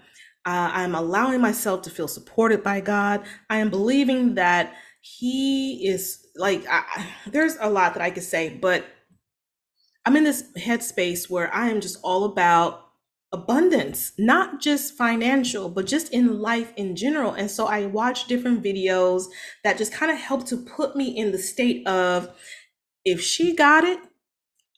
Uh, 0.48 0.70
I'm 0.72 0.94
allowing 0.94 1.42
myself 1.42 1.82
to 1.82 1.90
feel 1.90 2.08
supported 2.08 2.62
by 2.62 2.80
God. 2.80 3.22
I 3.50 3.58
am 3.58 3.68
believing 3.68 4.36
that 4.36 4.72
He 5.02 5.86
is 5.86 6.26
like, 6.36 6.64
I, 6.70 7.06
there's 7.26 7.58
a 7.60 7.68
lot 7.68 7.92
that 7.92 8.02
I 8.02 8.10
could 8.10 8.22
say, 8.22 8.48
but 8.48 8.86
I'm 10.06 10.16
in 10.16 10.24
this 10.24 10.44
headspace 10.56 11.28
where 11.28 11.54
I 11.54 11.68
am 11.68 11.82
just 11.82 11.98
all 12.02 12.24
about 12.24 12.86
abundance, 13.30 14.12
not 14.16 14.62
just 14.62 14.96
financial, 14.96 15.68
but 15.68 15.86
just 15.86 16.14
in 16.14 16.40
life 16.40 16.72
in 16.78 16.96
general. 16.96 17.32
And 17.32 17.50
so 17.50 17.66
I 17.66 17.84
watch 17.84 18.26
different 18.26 18.64
videos 18.64 19.24
that 19.64 19.76
just 19.76 19.92
kind 19.92 20.10
of 20.10 20.16
help 20.16 20.46
to 20.46 20.56
put 20.56 20.96
me 20.96 21.14
in 21.14 21.30
the 21.30 21.38
state 21.38 21.86
of 21.86 22.30
if 23.04 23.20
she 23.20 23.54
got 23.54 23.84
it, 23.84 23.98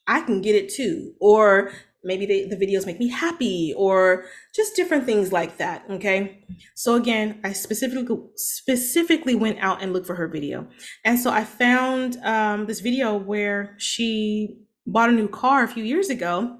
I 0.05 0.19
can 0.19 0.41
get 0.41 0.55
it 0.55 0.67
too. 0.67 1.13
Or 1.21 1.71
maybe 2.03 2.25
they, 2.25 2.45
the 2.45 2.55
videos 2.55 2.85
make 2.85 2.99
me 2.99 3.07
happy 3.07 3.73
or 3.77 4.25
just 4.55 4.75
different 4.75 5.05
things 5.05 5.31
like 5.31 5.57
that 5.57 5.83
okay 5.89 6.43
so 6.75 6.95
again 6.95 7.39
i 7.43 7.53
specifically 7.53 8.17
specifically 8.35 9.35
went 9.35 9.57
out 9.59 9.81
and 9.81 9.93
looked 9.93 10.07
for 10.07 10.15
her 10.15 10.27
video 10.27 10.67
and 11.05 11.19
so 11.19 11.29
i 11.29 11.43
found 11.43 12.17
um, 12.23 12.65
this 12.65 12.79
video 12.79 13.15
where 13.15 13.75
she 13.77 14.57
bought 14.87 15.09
a 15.09 15.13
new 15.13 15.27
car 15.27 15.63
a 15.63 15.67
few 15.67 15.83
years 15.83 16.09
ago 16.09 16.57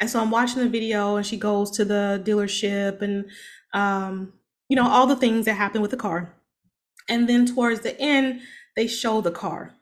and 0.00 0.10
so 0.10 0.20
I'm 0.20 0.30
watching 0.30 0.62
the 0.62 0.68
video 0.68 1.16
and 1.16 1.26
she 1.26 1.36
goes 1.36 1.70
to 1.72 1.84
the 1.84 2.22
dealership 2.24 3.00
and 3.00 3.24
um 3.72 4.32
you 4.68 4.76
know, 4.76 4.88
all 4.88 5.06
the 5.06 5.16
things 5.16 5.44
that 5.44 5.54
happen 5.54 5.82
with 5.82 5.90
the 5.90 5.96
car. 5.96 6.34
And 7.08 7.28
then 7.28 7.46
towards 7.46 7.80
the 7.80 7.98
end, 8.00 8.40
they 8.76 8.86
show 8.86 9.20
the 9.20 9.30
car. 9.30 9.74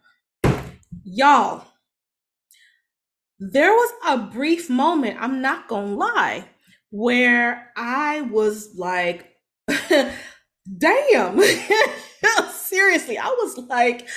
Y'all, 1.04 1.66
there 3.50 3.72
was 3.72 3.92
a 4.06 4.18
brief 4.18 4.70
moment, 4.70 5.16
I'm 5.20 5.40
not 5.42 5.68
gonna 5.68 5.94
lie, 5.94 6.48
where 6.90 7.72
I 7.76 8.20
was 8.22 8.74
like, 8.76 9.26
damn. 10.78 11.40
Seriously, 12.52 13.18
I 13.18 13.26
was 13.26 13.58
like, 13.68 14.08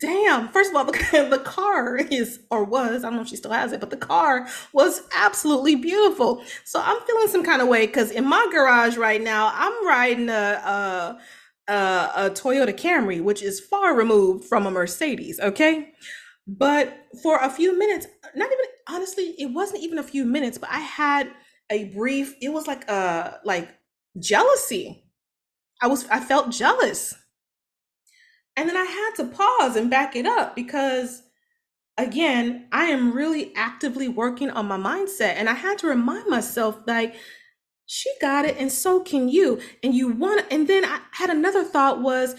damn. 0.00 0.48
First 0.48 0.70
of 0.70 0.76
all, 0.76 0.84
the, 0.86 1.28
the 1.30 1.42
car 1.44 1.96
is, 1.96 2.40
or 2.50 2.64
was, 2.64 3.04
I 3.04 3.08
don't 3.08 3.16
know 3.16 3.22
if 3.22 3.28
she 3.28 3.36
still 3.36 3.52
has 3.52 3.72
it, 3.72 3.80
but 3.80 3.90
the 3.90 3.96
car 3.96 4.48
was 4.72 5.02
absolutely 5.14 5.74
beautiful. 5.74 6.42
So 6.64 6.80
I'm 6.82 7.00
feeling 7.06 7.28
some 7.28 7.44
kind 7.44 7.60
of 7.60 7.68
way 7.68 7.86
because 7.86 8.10
in 8.10 8.24
my 8.24 8.48
garage 8.50 8.96
right 8.96 9.20
now, 9.20 9.52
I'm 9.54 9.86
riding 9.86 10.30
a, 10.30 10.62
a 10.64 11.18
uh, 11.66 12.12
a 12.14 12.30
Toyota 12.30 12.78
Camry, 12.78 13.22
which 13.22 13.42
is 13.42 13.58
far 13.58 13.94
removed 13.94 14.44
from 14.44 14.66
a 14.66 14.70
Mercedes, 14.70 15.40
okay? 15.40 15.92
But 16.46 16.94
for 17.22 17.38
a 17.38 17.48
few 17.48 17.78
minutes, 17.78 18.06
not 18.36 18.50
even 18.52 18.64
honestly, 18.88 19.34
it 19.38 19.46
wasn't 19.46 19.82
even 19.82 19.98
a 19.98 20.02
few 20.02 20.24
minutes, 20.24 20.58
but 20.58 20.70
I 20.70 20.80
had 20.80 21.30
a 21.70 21.84
brief, 21.84 22.34
it 22.40 22.50
was 22.50 22.66
like 22.66 22.88
a 22.88 23.40
like 23.44 23.68
jealousy. 24.18 25.04
I 25.82 25.86
was 25.88 26.06
I 26.08 26.20
felt 26.20 26.50
jealous. 26.50 27.14
And 28.56 28.68
then 28.68 28.76
I 28.76 28.84
had 28.84 29.10
to 29.16 29.34
pause 29.34 29.76
and 29.76 29.90
back 29.90 30.14
it 30.14 30.26
up 30.26 30.54
because 30.54 31.22
again, 31.98 32.68
I 32.72 32.86
am 32.86 33.12
really 33.12 33.52
actively 33.56 34.08
working 34.08 34.50
on 34.50 34.66
my 34.66 34.76
mindset 34.76 35.34
and 35.36 35.48
I 35.48 35.54
had 35.54 35.78
to 35.78 35.88
remind 35.88 36.28
myself 36.28 36.78
like 36.86 37.14
she 37.86 38.10
got 38.20 38.44
it 38.44 38.56
and 38.58 38.72
so 38.72 39.00
can 39.00 39.28
you 39.28 39.60
and 39.82 39.94
you 39.94 40.08
want 40.08 40.44
and 40.50 40.68
then 40.68 40.84
i 40.84 41.00
had 41.12 41.30
another 41.30 41.62
thought 41.62 42.00
was 42.00 42.34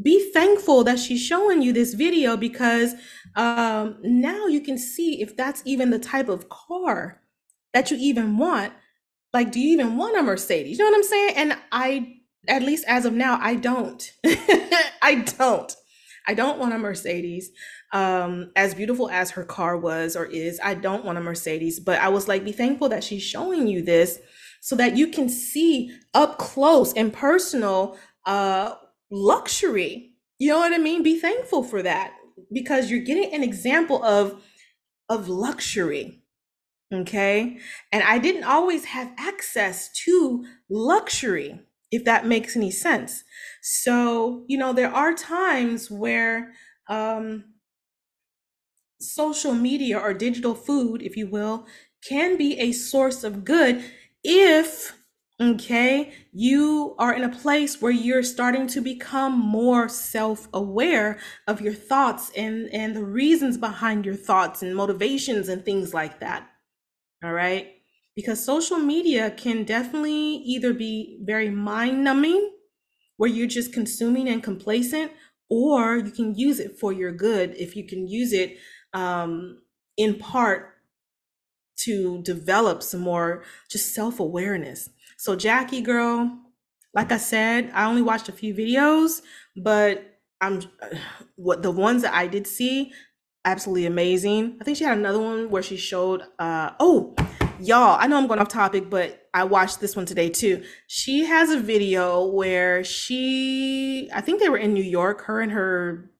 be 0.00 0.30
thankful 0.32 0.84
that 0.84 0.98
she's 0.98 1.20
showing 1.24 1.62
you 1.62 1.72
this 1.72 1.94
video 1.94 2.36
because 2.36 2.94
um, 3.38 3.96
now 4.02 4.46
you 4.46 4.60
can 4.60 4.76
see 4.76 5.22
if 5.22 5.36
that's 5.36 5.62
even 5.64 5.90
the 5.90 5.98
type 5.98 6.28
of 6.28 6.48
car 6.48 7.22
that 7.72 7.90
you 7.90 7.96
even 7.98 8.36
want. 8.36 8.72
Like 9.32 9.52
do 9.52 9.60
you 9.60 9.72
even 9.72 9.96
want 9.96 10.18
a 10.18 10.22
mercedes? 10.22 10.78
You 10.78 10.84
know 10.84 10.90
what 10.90 10.96
i'm 10.96 11.04
saying? 11.04 11.34
And 11.36 11.58
i 11.72 12.16
at 12.48 12.62
least 12.62 12.84
as 12.88 13.04
of 13.04 13.12
now 13.14 13.38
i 13.40 13.54
don't. 13.54 14.12
I 15.00 15.24
don't. 15.38 15.74
I 16.26 16.34
don't 16.34 16.58
want 16.58 16.74
a 16.74 16.78
mercedes 16.78 17.50
um 17.92 18.50
as 18.56 18.74
beautiful 18.74 19.08
as 19.08 19.30
her 19.30 19.44
car 19.44 19.76
was 19.78 20.16
or 20.16 20.26
is. 20.26 20.60
I 20.62 20.74
don't 20.74 21.04
want 21.04 21.18
a 21.18 21.22
mercedes 21.22 21.78
but 21.80 22.00
i 22.00 22.08
was 22.08 22.28
like 22.28 22.44
be 22.44 22.52
thankful 22.52 22.88
that 22.90 23.04
she's 23.04 23.22
showing 23.22 23.66
you 23.68 23.82
this 23.82 24.18
so 24.60 24.76
that 24.76 24.96
you 24.96 25.08
can 25.08 25.28
see 25.28 25.90
up 26.14 26.38
close 26.38 26.92
and 26.94 27.12
personal 27.12 27.96
uh, 28.26 28.74
luxury. 29.10 30.12
You 30.38 30.48
know 30.50 30.58
what 30.58 30.72
I 30.72 30.78
mean? 30.78 31.02
Be 31.02 31.18
thankful 31.18 31.62
for 31.62 31.82
that 31.82 32.12
because 32.52 32.90
you're 32.90 33.00
getting 33.00 33.32
an 33.34 33.42
example 33.42 34.02
of 34.04 34.42
of 35.08 35.28
luxury. 35.28 36.22
Okay? 36.92 37.58
And 37.92 38.02
I 38.04 38.18
didn't 38.18 38.44
always 38.44 38.86
have 38.86 39.12
access 39.18 39.90
to 40.06 40.44
luxury 40.70 41.60
if 41.92 42.04
that 42.04 42.26
makes 42.26 42.56
any 42.56 42.70
sense. 42.70 43.24
So, 43.62 44.44
you 44.48 44.58
know, 44.58 44.72
there 44.72 44.92
are 44.92 45.14
times 45.14 45.90
where 45.90 46.52
um 46.88 47.44
social 49.00 49.54
media 49.54 49.98
or 49.98 50.12
digital 50.14 50.54
food, 50.54 51.02
if 51.02 51.16
you 51.16 51.26
will, 51.26 51.66
can 52.06 52.36
be 52.36 52.58
a 52.58 52.72
source 52.72 53.24
of 53.24 53.44
good 53.44 53.84
if 54.24 54.97
okay? 55.40 56.12
You 56.32 56.94
are 56.98 57.14
in 57.14 57.24
a 57.24 57.28
place 57.28 57.80
where 57.80 57.92
you're 57.92 58.22
starting 58.22 58.66
to 58.68 58.80
become 58.80 59.38
more 59.38 59.88
self-aware 59.88 61.18
of 61.46 61.60
your 61.60 61.74
thoughts 61.74 62.30
and 62.36 62.68
and 62.72 62.94
the 62.94 63.04
reasons 63.04 63.56
behind 63.56 64.04
your 64.04 64.16
thoughts 64.16 64.62
and 64.62 64.74
motivations 64.74 65.48
and 65.48 65.64
things 65.64 65.94
like 65.94 66.20
that. 66.20 66.48
All 67.22 67.32
right 67.32 67.74
because 68.18 68.44
social 68.44 68.78
media 68.78 69.30
can 69.30 69.62
definitely 69.62 70.42
either 70.44 70.74
be 70.74 71.20
very 71.22 71.50
mind 71.50 72.02
numbing 72.02 72.50
where 73.16 73.30
you're 73.30 73.46
just 73.46 73.72
consuming 73.72 74.28
and 74.28 74.42
complacent 74.42 75.12
or 75.48 75.98
you 75.98 76.10
can 76.10 76.34
use 76.34 76.58
it 76.58 76.76
for 76.76 76.92
your 76.92 77.12
good 77.12 77.54
if 77.56 77.76
you 77.76 77.86
can 77.86 78.08
use 78.08 78.32
it 78.32 78.56
um, 78.92 79.62
in 79.96 80.16
part 80.16 80.74
to 81.76 82.20
develop 82.22 82.82
some 82.82 83.02
more 83.02 83.44
just 83.70 83.94
self-awareness. 83.94 84.90
So 85.18 85.34
Jackie 85.34 85.80
girl, 85.80 86.30
like 86.94 87.10
I 87.10 87.16
said, 87.16 87.72
I 87.74 87.86
only 87.86 88.02
watched 88.02 88.28
a 88.28 88.32
few 88.32 88.54
videos, 88.54 89.20
but 89.56 90.20
I'm 90.40 90.62
what 91.36 91.62
the 91.62 91.72
ones 91.72 92.02
that 92.02 92.14
I 92.14 92.26
did 92.28 92.46
see 92.46 92.92
absolutely 93.44 93.86
amazing. 93.86 94.56
I 94.60 94.64
think 94.64 94.76
she 94.76 94.84
had 94.84 94.98
another 94.98 95.20
one 95.20 95.50
where 95.50 95.62
she 95.62 95.76
showed 95.76 96.22
uh 96.38 96.70
oh, 96.78 97.16
y'all, 97.60 97.98
I 97.98 98.06
know 98.06 98.16
I'm 98.16 98.28
going 98.28 98.38
off 98.38 98.48
topic, 98.48 98.88
but 98.88 99.28
I 99.34 99.42
watched 99.42 99.80
this 99.80 99.96
one 99.96 100.06
today 100.06 100.28
too. 100.28 100.62
She 100.86 101.24
has 101.24 101.50
a 101.50 101.58
video 101.58 102.24
where 102.24 102.84
she 102.84 104.08
I 104.14 104.20
think 104.20 104.38
they 104.38 104.48
were 104.48 104.56
in 104.56 104.72
New 104.72 104.84
York, 104.84 105.22
her 105.22 105.40
and 105.40 105.50
her 105.50 106.12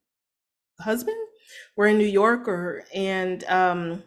husband 0.81 1.17
were 1.77 1.87
in 1.87 1.99
New 1.99 2.05
York 2.05 2.49
or 2.49 2.85
and 2.93 3.45
um 3.45 4.03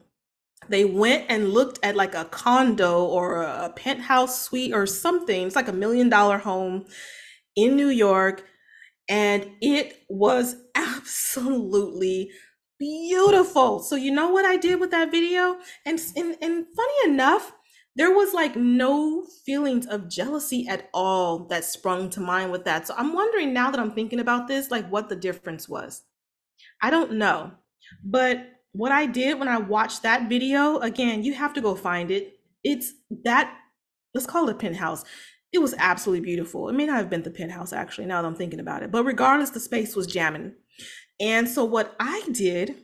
they 0.70 0.86
went 0.86 1.26
and 1.30 1.54
looked 1.54 1.80
at 1.84 1.96
like 1.96 2.16
a 2.16 2.26
condo 2.26 3.04
or 3.04 3.42
a 3.42 3.74
penthouse 3.76 4.42
suite 4.42 4.74
or 4.74 4.86
something. 4.86 5.48
It's 5.48 5.56
like 5.56 5.68
a 5.68 5.74
million 5.74 6.10
dollar 6.10 6.38
home 6.38 6.86
in 7.56 7.76
New 7.76 7.90
York. 7.90 8.46
And 9.10 9.52
it 9.62 10.04
was 10.10 10.56
absolutely 10.76 12.32
beautiful. 12.80 13.80
So, 13.80 13.96
you 13.96 14.12
know 14.12 14.30
what 14.30 14.46
I 14.46 14.58
did 14.58 14.80
with 14.80 14.92
that 14.92 15.12
video? 15.12 15.58
And, 15.86 16.00
and, 16.16 16.38
and 16.42 16.66
funny 16.76 17.14
enough, 17.14 17.52
there 17.96 18.12
was 18.14 18.34
like 18.34 18.56
no 18.56 19.26
feelings 19.46 19.86
of 19.86 20.10
jealousy 20.10 20.66
at 20.70 20.90
all 20.94 21.40
that 21.50 21.66
sprung 21.66 22.10
to 22.12 22.22
mind 22.22 22.52
with 22.52 22.64
that. 22.66 22.88
So, 22.88 22.94
I'm 22.98 23.14
wondering 23.14 23.54
now 23.54 23.70
that 23.72 23.80
I'm 23.80 23.92
thinking 23.92 24.20
about 24.20 24.48
this, 24.48 24.72
like 24.72 24.88
what 24.90 25.10
the 25.10 25.16
difference 25.16 25.68
was. 25.68 26.04
I 26.82 26.90
don't 26.90 27.14
know. 27.14 27.52
But 28.04 28.48
what 28.74 28.92
I 28.92 29.06
did 29.06 29.40
when 29.40 29.48
I 29.48 29.58
watched 29.58 30.04
that 30.04 30.30
video, 30.30 30.78
again, 30.80 31.24
you 31.24 31.34
have 31.34 31.54
to 31.54 31.62
go 31.62 31.76
find 31.76 32.12
it. 32.12 32.40
It's 32.64 32.94
that, 33.24 33.54
let's 34.14 34.28
call 34.28 34.48
it 34.48 34.52
a 34.52 34.56
penthouse. 34.56 35.04
It 35.52 35.60
was 35.60 35.76
absolutely 35.78 36.24
beautiful. 36.24 36.70
It 36.70 36.74
may 36.74 36.86
not 36.86 36.98
have 36.98 37.10
been 37.10 37.24
the 37.24 37.32
penthouse, 37.32 37.74
actually, 37.74 38.08
now 38.08 38.22
that 38.22 38.28
I'm 38.28 38.36
thinking 38.36 38.60
about 38.62 38.84
it. 38.84 38.92
But 38.92 39.04
regardless, 39.04 39.50
the 39.50 39.60
space 39.60 39.96
was 39.96 40.08
jamming. 40.08 40.54
And 41.20 41.48
so 41.48 41.66
what 41.66 41.96
I 42.00 42.24
did 42.32 42.76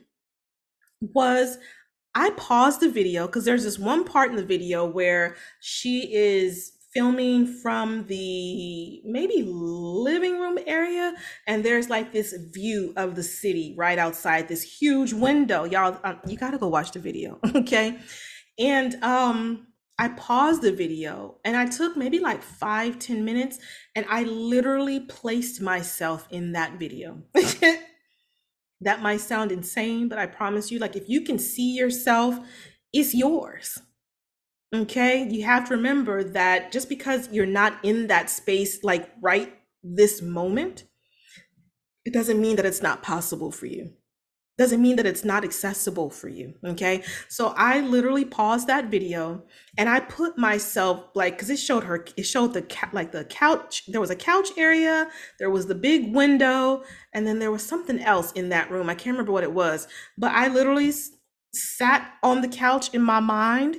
was 1.00 1.58
I 2.14 2.30
paused 2.30 2.80
the 2.80 2.90
video 2.90 3.26
because 3.26 3.44
there's 3.44 3.64
this 3.64 3.78
one 3.78 4.04
part 4.04 4.30
in 4.30 4.36
the 4.36 4.44
video 4.44 4.84
where 4.84 5.36
she 5.60 6.12
is 6.12 6.72
filming 6.92 7.46
from 7.46 8.06
the 8.06 9.02
maybe 9.04 9.42
living 9.46 10.40
room 10.40 10.58
area 10.66 11.14
and 11.46 11.64
there's 11.64 11.90
like 11.90 12.12
this 12.12 12.34
view 12.52 12.92
of 12.96 13.14
the 13.14 13.22
city 13.22 13.74
right 13.76 13.98
outside 13.98 14.48
this 14.48 14.62
huge 14.62 15.12
window. 15.12 15.64
Y'all 15.64 15.98
uh, 16.04 16.14
you 16.26 16.36
got 16.36 16.52
to 16.52 16.58
go 16.58 16.68
watch 16.68 16.92
the 16.92 16.98
video 16.98 17.38
okay? 17.54 17.98
And 18.58 19.02
um 19.02 19.66
i 20.00 20.08
paused 20.10 20.62
the 20.62 20.72
video 20.72 21.38
and 21.44 21.56
i 21.56 21.66
took 21.66 21.96
maybe 21.96 22.20
like 22.20 22.42
five 22.42 22.98
ten 23.00 23.24
minutes 23.24 23.58
and 23.96 24.06
i 24.08 24.22
literally 24.22 25.00
placed 25.00 25.60
myself 25.60 26.26
in 26.30 26.52
that 26.52 26.78
video. 26.78 27.22
That 28.80 29.02
might 29.02 29.20
sound 29.20 29.50
insane 29.50 30.08
but 30.08 30.18
i 30.18 30.26
promise 30.26 30.70
you 30.70 30.78
like 30.78 30.94
if 30.94 31.08
you 31.08 31.22
can 31.22 31.40
see 31.40 31.74
yourself 31.74 32.38
it's 32.92 33.12
yours 33.12 33.80
Okay, 34.74 35.26
you 35.26 35.44
have 35.44 35.66
to 35.68 35.76
remember 35.76 36.22
that 36.22 36.72
just 36.72 36.90
because 36.90 37.30
you're 37.32 37.46
not 37.46 37.82
in 37.82 38.08
that 38.08 38.28
space, 38.28 38.84
like 38.84 39.10
right 39.22 39.54
this 39.82 40.20
moment, 40.20 40.84
it 42.04 42.12
doesn't 42.12 42.40
mean 42.40 42.56
that 42.56 42.66
it's 42.66 42.82
not 42.82 43.02
possible 43.02 43.50
for 43.50 43.64
you. 43.64 43.92
Doesn't 44.58 44.82
mean 44.82 44.96
that 44.96 45.06
it's 45.06 45.24
not 45.24 45.44
accessible 45.44 46.10
for 46.10 46.28
you. 46.28 46.52
Okay, 46.62 47.02
so 47.28 47.54
I 47.56 47.80
literally 47.80 48.26
paused 48.26 48.66
that 48.66 48.90
video 48.90 49.44
and 49.78 49.88
I 49.88 50.00
put 50.00 50.36
myself 50.36 51.04
like, 51.14 51.36
because 51.36 51.48
it 51.48 51.58
showed 51.58 51.84
her, 51.84 52.04
it 52.16 52.24
showed 52.24 52.52
the 52.52 52.62
cat, 52.62 52.92
like 52.92 53.12
the 53.12 53.24
couch. 53.24 53.84
There 53.86 54.00
was 54.02 54.10
a 54.10 54.16
couch 54.16 54.48
area, 54.58 55.08
there 55.38 55.48
was 55.48 55.66
the 55.66 55.76
big 55.76 56.14
window, 56.14 56.82
and 57.14 57.26
then 57.26 57.38
there 57.38 57.52
was 57.52 57.62
something 57.62 58.00
else 58.00 58.32
in 58.32 58.50
that 58.50 58.70
room. 58.70 58.90
I 58.90 58.94
can't 58.94 59.14
remember 59.14 59.32
what 59.32 59.44
it 59.44 59.52
was, 59.52 59.88
but 60.18 60.32
I 60.32 60.48
literally 60.48 60.92
sat 61.54 62.12
on 62.22 62.42
the 62.42 62.48
couch 62.48 62.92
in 62.92 63.00
my 63.00 63.20
mind 63.20 63.76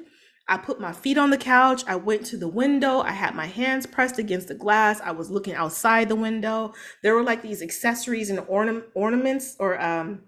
I 0.49 0.57
put 0.57 0.79
my 0.79 0.91
feet 0.91 1.17
on 1.17 1.29
the 1.29 1.37
couch. 1.37 1.83
I 1.87 1.95
went 1.95 2.25
to 2.27 2.37
the 2.37 2.47
window. 2.47 2.99
I 3.01 3.11
had 3.11 3.35
my 3.35 3.45
hands 3.45 3.85
pressed 3.85 4.17
against 4.17 4.47
the 4.47 4.55
glass. 4.55 4.99
I 4.99 5.11
was 5.11 5.29
looking 5.29 5.53
outside 5.53 6.09
the 6.09 6.15
window. 6.15 6.73
There 7.03 7.15
were 7.15 7.23
like 7.23 7.41
these 7.41 7.61
accessories 7.61 8.29
and 8.29 8.39
ornament 8.47 8.85
ornaments 8.95 9.55
or 9.59 9.79
um 9.79 10.23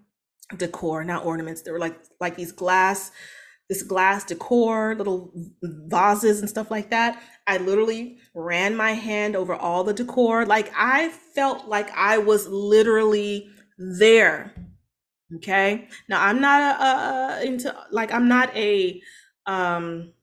decor, 0.55 1.03
not 1.03 1.25
ornaments. 1.25 1.63
There 1.63 1.73
were 1.73 1.79
like 1.79 1.99
like 2.19 2.35
these 2.35 2.51
glass 2.51 3.11
this 3.71 3.83
glass 3.83 4.25
decor, 4.25 4.95
little 4.95 5.31
vases 5.63 6.41
and 6.41 6.49
stuff 6.49 6.69
like 6.69 6.89
that. 6.89 7.23
I 7.47 7.57
literally 7.57 8.17
ran 8.35 8.75
my 8.75 8.91
hand 8.91 9.33
over 9.33 9.55
all 9.55 9.85
the 9.85 9.93
decor. 9.93 10.45
Like 10.45 10.73
I 10.75 11.07
felt 11.33 11.69
like 11.69 11.89
I 11.91 12.17
was 12.17 12.47
literally 12.49 13.49
there. 13.77 14.53
Okay. 15.37 15.87
Now 16.09 16.21
I'm 16.21 16.41
not 16.41 16.61
a, 16.61 16.83
a 16.83 17.45
into 17.45 17.73
like 17.91 18.13
I'm 18.13 18.27
not 18.27 18.53
a 18.57 19.01
um 19.45 20.13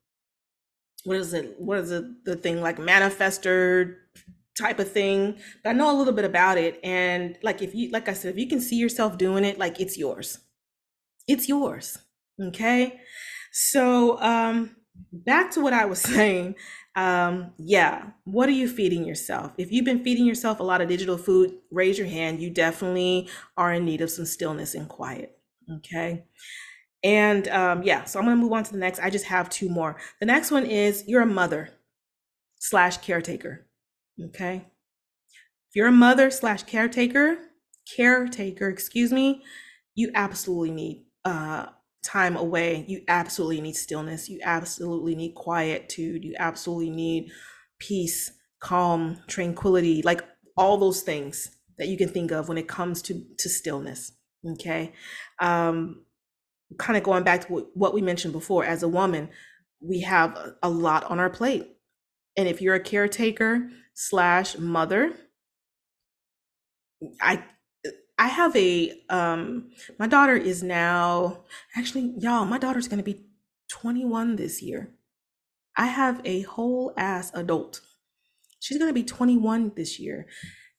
what 1.05 1.17
is 1.17 1.33
it? 1.33 1.59
What 1.61 1.79
is 1.79 1.91
it? 1.91 2.25
The 2.25 2.37
thing 2.37 2.61
like 2.61 2.77
manifester 2.79 3.97
type 4.59 4.79
of 4.79 4.91
thing. 4.91 5.39
But 5.63 5.71
I 5.71 5.73
know 5.73 5.95
a 5.95 5.97
little 5.97 6.13
bit 6.13 6.25
about 6.25 6.59
it. 6.59 6.81
And 6.83 7.39
like 7.43 7.63
if 7.63 7.75
you 7.75 7.91
like 7.91 8.09
I 8.09 8.13
said, 8.13 8.33
if 8.33 8.39
you 8.39 8.49
can 8.49 8.61
see 8.61 8.77
yourself 8.77 9.17
doing 9.19 9.45
it, 9.45 9.59
like 9.59 9.81
it's 9.81 9.97
yours. 9.97 10.39
It's 11.29 11.49
yours. 11.49 11.99
Okay. 12.43 13.01
So 13.53 14.21
um 14.23 14.77
back 15.13 15.51
to 15.53 15.61
what 15.61 15.73
I 15.73 15.87
was 15.87 16.01
saying. 16.03 16.57
Um, 16.97 17.53
yeah, 17.59 18.11
what 18.25 18.49
are 18.49 18.53
you 18.53 18.69
feeding 18.69 19.05
yourself? 19.05 19.53
If 19.59 19.73
you've 19.73 19.85
been 19.85 20.05
feeding 20.05 20.27
yourself 20.27 20.61
a 20.61 20.65
lot 20.65 20.81
of 20.81 20.89
digital 20.89 21.19
food, 21.19 21.55
raise 21.71 21.99
your 21.99 22.09
hand. 22.09 22.41
You 22.43 22.51
definitely 22.51 23.29
are 23.57 23.73
in 23.73 23.85
need 23.85 24.01
of 24.01 24.11
some 24.11 24.27
stillness 24.27 24.75
and 24.75 24.89
quiet. 24.89 25.39
Okay. 25.73 26.25
And 27.05 27.47
um, 27.49 27.83
yeah, 27.83 28.05
so 28.05 28.19
I'm 28.19 28.25
gonna 28.25 28.37
move 28.37 28.53
on 28.53 28.65
to 28.65 28.73
the 28.73 28.79
next. 28.79 29.01
I 29.01 29.11
just 29.11 29.27
have 29.27 29.49
two 29.49 29.69
more. 29.69 29.97
The 30.21 30.27
next 30.27 30.51
one 30.51 30.67
is 30.67 31.05
you're 31.07 31.23
a 31.23 31.27
mother 31.27 31.71
slash 32.59 32.99
caretaker. 32.99 33.67
Okay. 34.21 34.67
If 35.69 35.77
you're 35.77 35.89
a 35.89 35.93
mother 35.93 36.31
slash 36.31 36.65
caretaker, 36.65 37.39
caretaker, 37.97 38.69
excuse 38.69 39.13
me, 39.13 39.45
you 39.95 40.11
absolutely 40.15 40.71
need 40.71 41.07
uh 41.25 41.67
time 42.03 42.37
away. 42.37 42.85
You 42.89 43.03
absolutely 43.07 43.61
need 43.61 43.77
stillness. 43.77 44.29
You 44.29 44.41
absolutely 44.43 45.15
need 45.15 45.35
quietude. 45.35 46.25
You 46.25 46.35
absolutely 46.39 46.91
need 46.91 47.31
peace, 47.79 48.33
calm, 48.61 49.19
tranquility, 49.27 50.03
like 50.03 50.23
all 50.57 50.79
those 50.79 51.03
things 51.03 51.51
that 51.77 51.89
you 51.89 51.97
can 51.97 52.09
think 52.09 52.33
of 52.33 52.49
when 52.49 52.59
it 52.59 52.67
comes 52.67 53.03
to 53.03 53.23
to 53.39 53.49
stillness. 53.49 54.13
Okay. 54.45 54.95
Um 55.41 56.03
kind 56.77 56.97
of 56.97 57.03
going 57.03 57.25
back 57.25 57.47
to 57.47 57.67
what 57.75 57.95
we 57.95 58.03
mentioned 58.03 58.33
before 58.33 58.65
as 58.65 58.83
a 58.83 58.89
woman, 58.89 59.31
we 59.81 60.01
have 60.01 60.37
a 60.63 60.69
lot 60.69 61.05
on 61.05 61.19
our 61.19 61.31
plate. 61.31 61.67
And 62.37 62.47
if 62.47 62.61
you're 62.61 62.75
a 62.75 62.81
caretaker 62.81 63.69
slash 63.95 64.59
mother, 64.59 65.13
I 67.21 67.43
I 68.19 68.29
have 68.29 68.55
a 68.57 68.93
um 69.09 69.71
my 69.99 70.07
daughter 70.07 70.37
is 70.37 70.63
now 70.63 71.45
actually 71.77 72.15
y'all, 72.19 72.45
my 72.45 72.59
daughter's 72.59 72.89
gonna 72.89 73.03
be 73.03 73.25
21 73.71 74.37
this 74.37 74.63
year. 74.63 74.91
I 75.77 75.87
have 75.87 76.21
a 76.25 76.43
whole 76.43 76.93
ass 76.97 77.31
adult. 77.35 77.81
She's 78.61 78.79
gonna 78.79 78.93
be 78.93 79.05
21 79.05 79.73
this 79.77 79.99
year. 79.99 80.27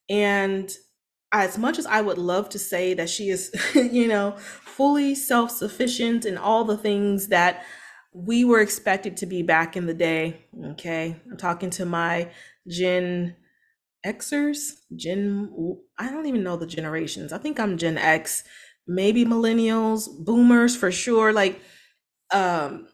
And 0.08 0.70
as 1.32 1.56
much 1.58 1.78
as 1.78 1.86
I 1.86 2.00
would 2.00 2.18
love 2.18 2.48
to 2.50 2.58
say 2.58 2.94
that 2.94 3.08
she 3.08 3.28
is, 3.28 3.52
you 3.74 4.08
know, 4.08 4.36
fully 4.36 5.14
self 5.14 5.50
sufficient 5.50 6.24
in 6.24 6.36
all 6.36 6.64
the 6.64 6.76
things 6.76 7.28
that 7.28 7.64
we 8.12 8.44
were 8.44 8.60
expected 8.60 9.16
to 9.18 9.26
be 9.26 9.42
back 9.42 9.76
in 9.76 9.86
the 9.86 9.94
day. 9.94 10.44
Okay. 10.72 11.16
I'm 11.30 11.36
talking 11.36 11.70
to 11.70 11.86
my 11.86 12.30
Gen 12.68 13.36
Xers, 14.04 14.72
Gen, 14.96 15.50
I 15.98 16.10
don't 16.10 16.26
even 16.26 16.42
know 16.42 16.56
the 16.56 16.66
generations. 16.66 17.32
I 17.32 17.38
think 17.38 17.60
I'm 17.60 17.76
Gen 17.76 17.98
X, 17.98 18.44
maybe 18.86 19.24
millennials, 19.24 20.08
boomers 20.24 20.74
for 20.74 20.90
sure. 20.90 21.32
Like, 21.32 21.60
um, 22.32 22.88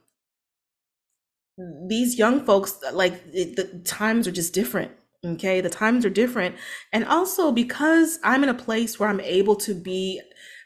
these 1.89 2.19
young 2.19 2.45
folks, 2.45 2.79
like, 2.93 3.23
it, 3.33 3.57
the 3.57 3.81
times 3.85 4.27
are 4.27 4.33
just 4.33 4.53
different 4.53 4.93
Okay, 5.35 5.61
the 5.61 5.71
times 5.71 6.05
are 6.05 6.11
different. 6.11 6.57
And 6.93 7.05
also 7.05 7.51
because 7.51 8.19
I'm 8.23 8.43
in 8.43 8.49
a 8.49 8.55
place 8.55 8.99
where 9.01 9.09
I'm 9.09 9.21
able 9.21 9.57
to 9.57 9.75
be, 9.75 10.21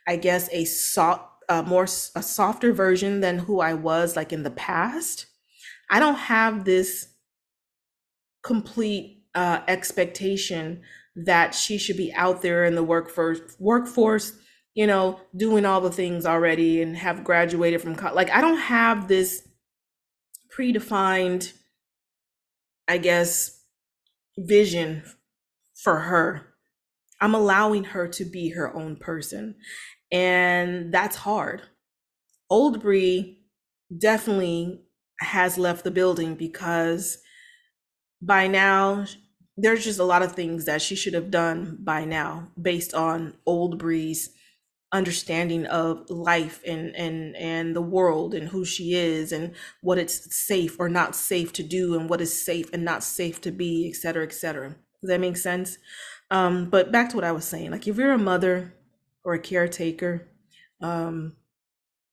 I 0.06 0.16
guess, 0.16 0.48
a 0.52 0.64
soft, 0.64 1.24
a 1.48 1.62
more 1.62 1.84
a 1.84 2.22
softer 2.22 2.72
version 2.72 3.20
than 3.20 3.38
who 3.38 3.60
I 3.60 3.74
was 3.74 4.16
like 4.16 4.32
in 4.32 4.42
the 4.42 4.50
past. 4.50 5.26
I 5.90 5.98
don't 5.98 6.16
have 6.16 6.64
this 6.64 7.08
complete 8.42 9.24
uh, 9.34 9.60
expectation 9.68 10.82
that 11.16 11.54
she 11.54 11.78
should 11.78 11.96
be 11.96 12.12
out 12.12 12.42
there 12.42 12.64
in 12.64 12.74
the 12.74 12.84
workforce, 12.84 13.40
workforce, 13.58 14.32
you 14.74 14.86
know, 14.86 15.20
doing 15.36 15.64
all 15.66 15.80
the 15.80 15.90
things 15.90 16.24
already 16.24 16.82
and 16.82 16.96
have 16.96 17.24
graduated 17.24 17.80
from 17.80 17.96
college. 17.96 18.14
Like 18.14 18.30
I 18.30 18.40
don't 18.40 18.58
have 18.58 19.08
this 19.08 19.46
predefined, 20.56 21.52
I 22.88 22.98
guess, 22.98 23.59
vision 24.38 25.02
for 25.74 26.00
her. 26.00 26.46
I'm 27.20 27.34
allowing 27.34 27.84
her 27.84 28.08
to 28.08 28.24
be 28.24 28.50
her 28.50 28.74
own 28.74 28.96
person. 28.96 29.56
And 30.10 30.92
that's 30.92 31.16
hard. 31.16 31.62
Old 32.48 32.82
Bre 32.82 33.36
definitely 33.96 34.82
has 35.20 35.58
left 35.58 35.84
the 35.84 35.90
building 35.90 36.34
because 36.34 37.18
by 38.22 38.46
now 38.46 39.06
there's 39.56 39.84
just 39.84 39.98
a 39.98 40.04
lot 40.04 40.22
of 40.22 40.32
things 40.32 40.64
that 40.64 40.82
she 40.82 40.96
should 40.96 41.14
have 41.14 41.30
done 41.30 41.78
by 41.80 42.04
now 42.04 42.48
based 42.60 42.94
on 42.94 43.34
old 43.46 43.78
Bre's 43.78 44.30
understanding 44.92 45.66
of 45.66 46.08
life 46.10 46.60
and 46.66 46.94
and 46.96 47.36
and 47.36 47.76
the 47.76 47.82
world 47.82 48.34
and 48.34 48.48
who 48.48 48.64
she 48.64 48.94
is 48.94 49.32
and 49.32 49.54
what 49.82 49.98
it's 49.98 50.34
safe 50.36 50.76
or 50.80 50.88
not 50.88 51.14
safe 51.14 51.52
to 51.52 51.62
do 51.62 51.94
and 51.98 52.10
what 52.10 52.20
is 52.20 52.44
safe 52.44 52.68
and 52.72 52.84
not 52.84 53.04
safe 53.04 53.40
to 53.40 53.52
be 53.52 53.88
et 53.88 53.96
cetera 53.96 54.24
et 54.24 54.32
cetera. 54.32 54.70
Does 55.00 55.08
that 55.08 55.20
make 55.20 55.36
sense? 55.36 55.78
Um 56.30 56.70
but 56.70 56.92
back 56.92 57.10
to 57.10 57.16
what 57.16 57.24
i 57.24 57.32
was 57.32 57.44
saying 57.44 57.70
like 57.70 57.86
if 57.88 57.96
you're 57.96 58.12
a 58.12 58.18
mother 58.18 58.74
or 59.24 59.34
a 59.34 59.38
caretaker 59.40 60.28
um 60.80 61.36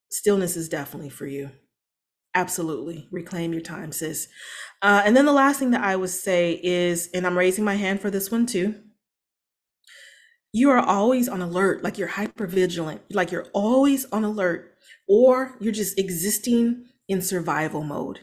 stillness 0.10 0.56
is 0.58 0.70
definitely 0.70 1.10
for 1.10 1.28
you. 1.28 1.52
Absolutely. 2.36 3.08
Reclaim 3.12 3.54
your 3.54 3.62
time 3.62 3.92
sis. 3.92 4.28
Uh, 4.82 5.02
and 5.06 5.18
then 5.18 5.26
the 5.26 5.34
last 5.34 5.60
thing 5.60 5.72
that 5.72 5.84
i 5.84 5.96
would 5.96 6.10
say 6.10 6.60
is 6.64 7.10
and 7.14 7.26
i'm 7.28 7.38
raising 7.38 7.64
my 7.66 7.76
hand 7.76 8.02
for 8.02 8.12
this 8.12 8.32
one 8.32 8.46
too 8.46 8.76
you 10.54 10.70
are 10.70 10.80
always 10.80 11.28
on 11.28 11.42
alert, 11.42 11.84
like 11.84 11.98
you're 11.98 12.08
hyper 12.08 12.48
vigilant, 12.48 13.02
like 13.12 13.32
you're 13.32 13.48
always 13.54 14.06
on 14.06 14.24
alert, 14.24 14.76
or 15.08 15.56
you're 15.60 15.74
just 15.74 16.00
existing 16.00 16.86
in 17.08 17.22
survival 17.22 17.84
mode. 17.84 18.22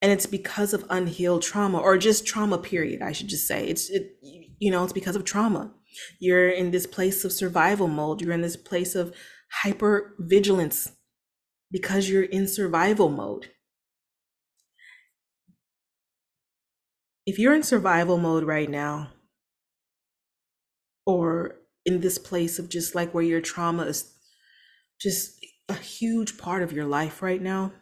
And 0.00 0.12
it's 0.12 0.26
because 0.26 0.72
of 0.72 0.84
unhealed 0.90 1.42
trauma 1.42 1.78
or 1.78 1.98
just 1.98 2.26
trauma, 2.26 2.58
period. 2.58 3.02
I 3.02 3.12
should 3.12 3.28
just 3.28 3.48
say 3.48 3.66
it's, 3.66 3.90
it, 3.90 4.16
you 4.22 4.70
know, 4.70 4.84
it's 4.84 4.92
because 4.92 5.16
of 5.16 5.24
trauma. 5.24 5.72
You're 6.20 6.48
in 6.48 6.70
this 6.70 6.86
place 6.86 7.24
of 7.24 7.32
survival 7.32 7.88
mode. 7.88 8.20
You're 8.20 8.32
in 8.32 8.42
this 8.42 8.56
place 8.56 8.94
of 8.94 9.14
hyper 9.50 10.14
vigilance 10.18 10.92
because 11.70 12.08
you're 12.08 12.22
in 12.22 12.46
survival 12.46 13.08
mode. 13.08 13.50
If 17.26 17.38
you're 17.38 17.54
in 17.54 17.62
survival 17.62 18.18
mode 18.18 18.44
right 18.44 18.70
now, 18.70 19.10
or 21.08 21.56
in 21.86 22.00
this 22.02 22.18
place 22.18 22.58
of 22.58 22.68
just 22.68 22.94
like 22.94 23.14
where 23.14 23.24
your 23.24 23.40
trauma 23.40 23.84
is 23.84 24.12
just 25.00 25.42
a 25.70 25.74
huge 25.74 26.36
part 26.36 26.62
of 26.62 26.70
your 26.70 26.84
life 26.84 27.22
right 27.22 27.40
now, 27.40 27.72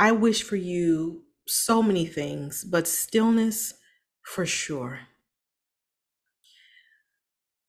I 0.00 0.10
wish 0.12 0.42
for 0.42 0.56
you 0.56 1.24
so 1.46 1.80
many 1.80 2.06
things, 2.06 2.64
but 2.64 2.88
stillness 2.88 3.74
for 4.22 4.44
sure. 4.44 5.00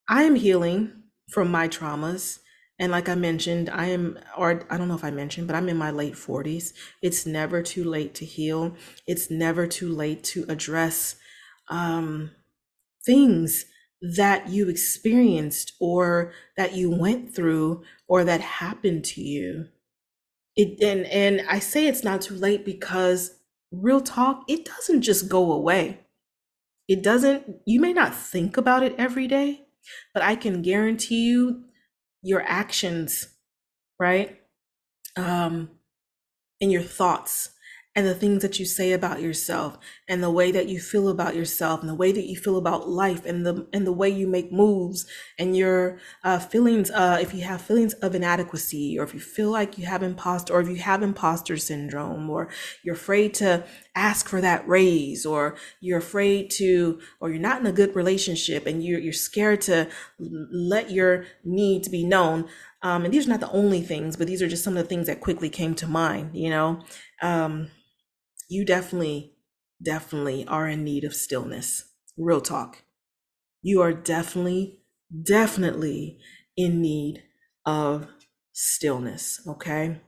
I 0.10 0.24
am 0.24 0.36
healing 0.36 1.04
from 1.30 1.52
my 1.52 1.68
traumas. 1.68 2.40
And 2.80 2.92
like 2.92 3.08
I 3.08 3.16
mentioned, 3.16 3.70
I 3.70 3.88
am, 3.88 4.20
or 4.36 4.66
I 4.70 4.78
don't 4.78 4.88
know 4.88 4.96
if 4.96 5.04
I 5.04 5.12
mentioned, 5.12 5.48
but 5.48 5.56
I'm 5.56 5.70
in 5.70 5.78
my 5.78 5.92
late 5.92 6.16
40s. 6.16 6.74
It's 7.04 7.26
never 7.26 7.62
too 7.62 7.84
late 7.84 8.16
to 8.16 8.26
heal. 8.26 8.76
It's 9.08 9.30
never 9.30 9.68
too 9.68 9.94
late 9.94 10.24
to 10.26 10.46
address 10.48 11.16
um, 11.70 12.32
things 13.08 13.66
that 14.04 14.50
you 14.50 14.70
experienced 14.70 15.74
or 15.82 16.34
that 16.58 16.76
you 16.76 16.92
went 16.92 17.36
through 17.36 17.84
or 18.08 18.26
that 18.26 18.42
happened 18.42 19.06
to 19.06 19.22
you. 19.22 19.68
It 20.56 20.82
and 20.82 21.06
and 21.08 21.48
I 21.50 21.60
say 21.60 21.88
it's 21.88 22.04
not 22.04 22.22
too 22.22 22.36
late 22.36 22.66
because 22.66 23.40
real 23.72 24.02
talk, 24.02 24.44
it 24.50 24.66
doesn't 24.66 25.04
just 25.04 25.30
go 25.30 25.52
away. 25.52 26.02
It 26.88 27.04
doesn't 27.04 27.62
you 27.66 27.80
may 27.82 27.94
not 27.94 28.16
think 28.16 28.58
about 28.58 28.84
it 28.84 28.96
every 28.98 29.28
day, 29.28 29.68
but 30.14 30.24
I 30.24 30.36
can 30.36 30.62
guarantee 30.64 31.28
you 31.28 31.66
your 32.24 32.44
actions, 32.44 33.30
right? 34.00 34.42
Um 35.18 35.72
and 36.62 36.72
your 36.72 36.82
thoughts 36.84 37.52
and 37.96 38.08
the 38.08 38.16
things 38.16 38.42
that 38.42 38.60
you 38.60 38.66
say 38.66 38.92
about 38.94 39.22
yourself 39.22 39.78
and 40.08 40.24
the 40.24 40.32
way 40.32 40.52
that 40.52 40.70
you 40.70 40.80
feel 40.80 41.10
about 41.10 41.36
yourself 41.36 41.82
and 41.82 41.90
the 41.90 41.96
way 41.96 42.12
that 42.12 42.26
you 42.26 42.36
feel 42.38 42.58
about 42.58 42.88
life 42.88 43.26
and 43.26 43.46
the 43.46 43.68
and 43.74 43.86
the 43.86 43.92
way 43.92 44.10
you 44.10 44.26
make 44.28 44.52
moves 44.52 45.06
and 45.38 45.56
your 45.56 46.00
uh, 46.24 46.40
feelings 46.40 46.90
uh, 46.92 47.18
if 47.22 47.34
you 47.34 47.42
have 47.42 47.62
feelings 47.62 47.94
of 47.96 48.16
inadequacy 48.16 48.98
or 48.98 49.04
if 49.04 49.14
you 49.14 49.20
feel 49.20 49.52
like 49.52 49.78
you 49.78 49.86
have 49.86 50.02
imposter 50.02 50.54
or 50.54 50.62
if 50.62 50.70
you 50.70 50.78
have 50.78 51.04
imposter 51.04 51.58
syndrome 51.58 52.30
or 52.30 52.50
you're 52.84 52.96
afraid 52.96 53.34
to 53.34 53.64
ask 53.96 54.30
for 54.30 54.40
that 54.42 54.68
raise 54.68 55.26
or 55.26 55.56
you're 55.82 56.00
afraid 56.00 56.50
to 56.50 57.00
or 57.20 57.30
you're 57.30 57.40
not 57.40 57.60
in 57.60 57.68
a 57.68 57.72
good 57.72 57.96
relationship 57.96 58.66
and 58.66 58.84
you're, 58.84 59.00
you're 59.00 59.14
scared 59.14 59.60
to 59.60 59.88
let 60.20 60.92
your 60.92 61.26
needs 61.44 61.88
be 61.88 62.04
known 62.04 62.48
um, 62.84 63.04
and 63.04 63.14
these 63.14 63.26
are 63.26 63.32
not 63.32 63.40
the 63.40 63.52
only 63.52 63.82
things 63.82 64.16
but 64.16 64.28
these 64.28 64.42
are 64.42 64.48
just 64.48 64.64
some 64.64 64.78
of 64.78 64.84
the 64.84 64.90
things 64.90 65.08
that 65.08 65.20
quickly 65.20 65.50
came 65.50 65.76
to 65.76 65.88
mind 65.88 66.36
you 66.36 66.50
know? 66.50 66.80
Um, 67.22 67.72
you 68.50 68.64
definitely 68.64 69.37
definitely 69.82 70.46
are 70.48 70.68
in 70.68 70.84
need 70.84 71.04
of 71.04 71.16
stillness. 71.16 71.86
Real 72.18 72.42
talk. 72.42 72.84
You 73.62 73.82
are 73.82 73.94
definitely 73.94 74.80
definitely 75.24 76.20
in 76.58 76.82
need 76.82 77.24
of 77.66 78.08
stillness 78.54 79.42
okay? 79.48 80.02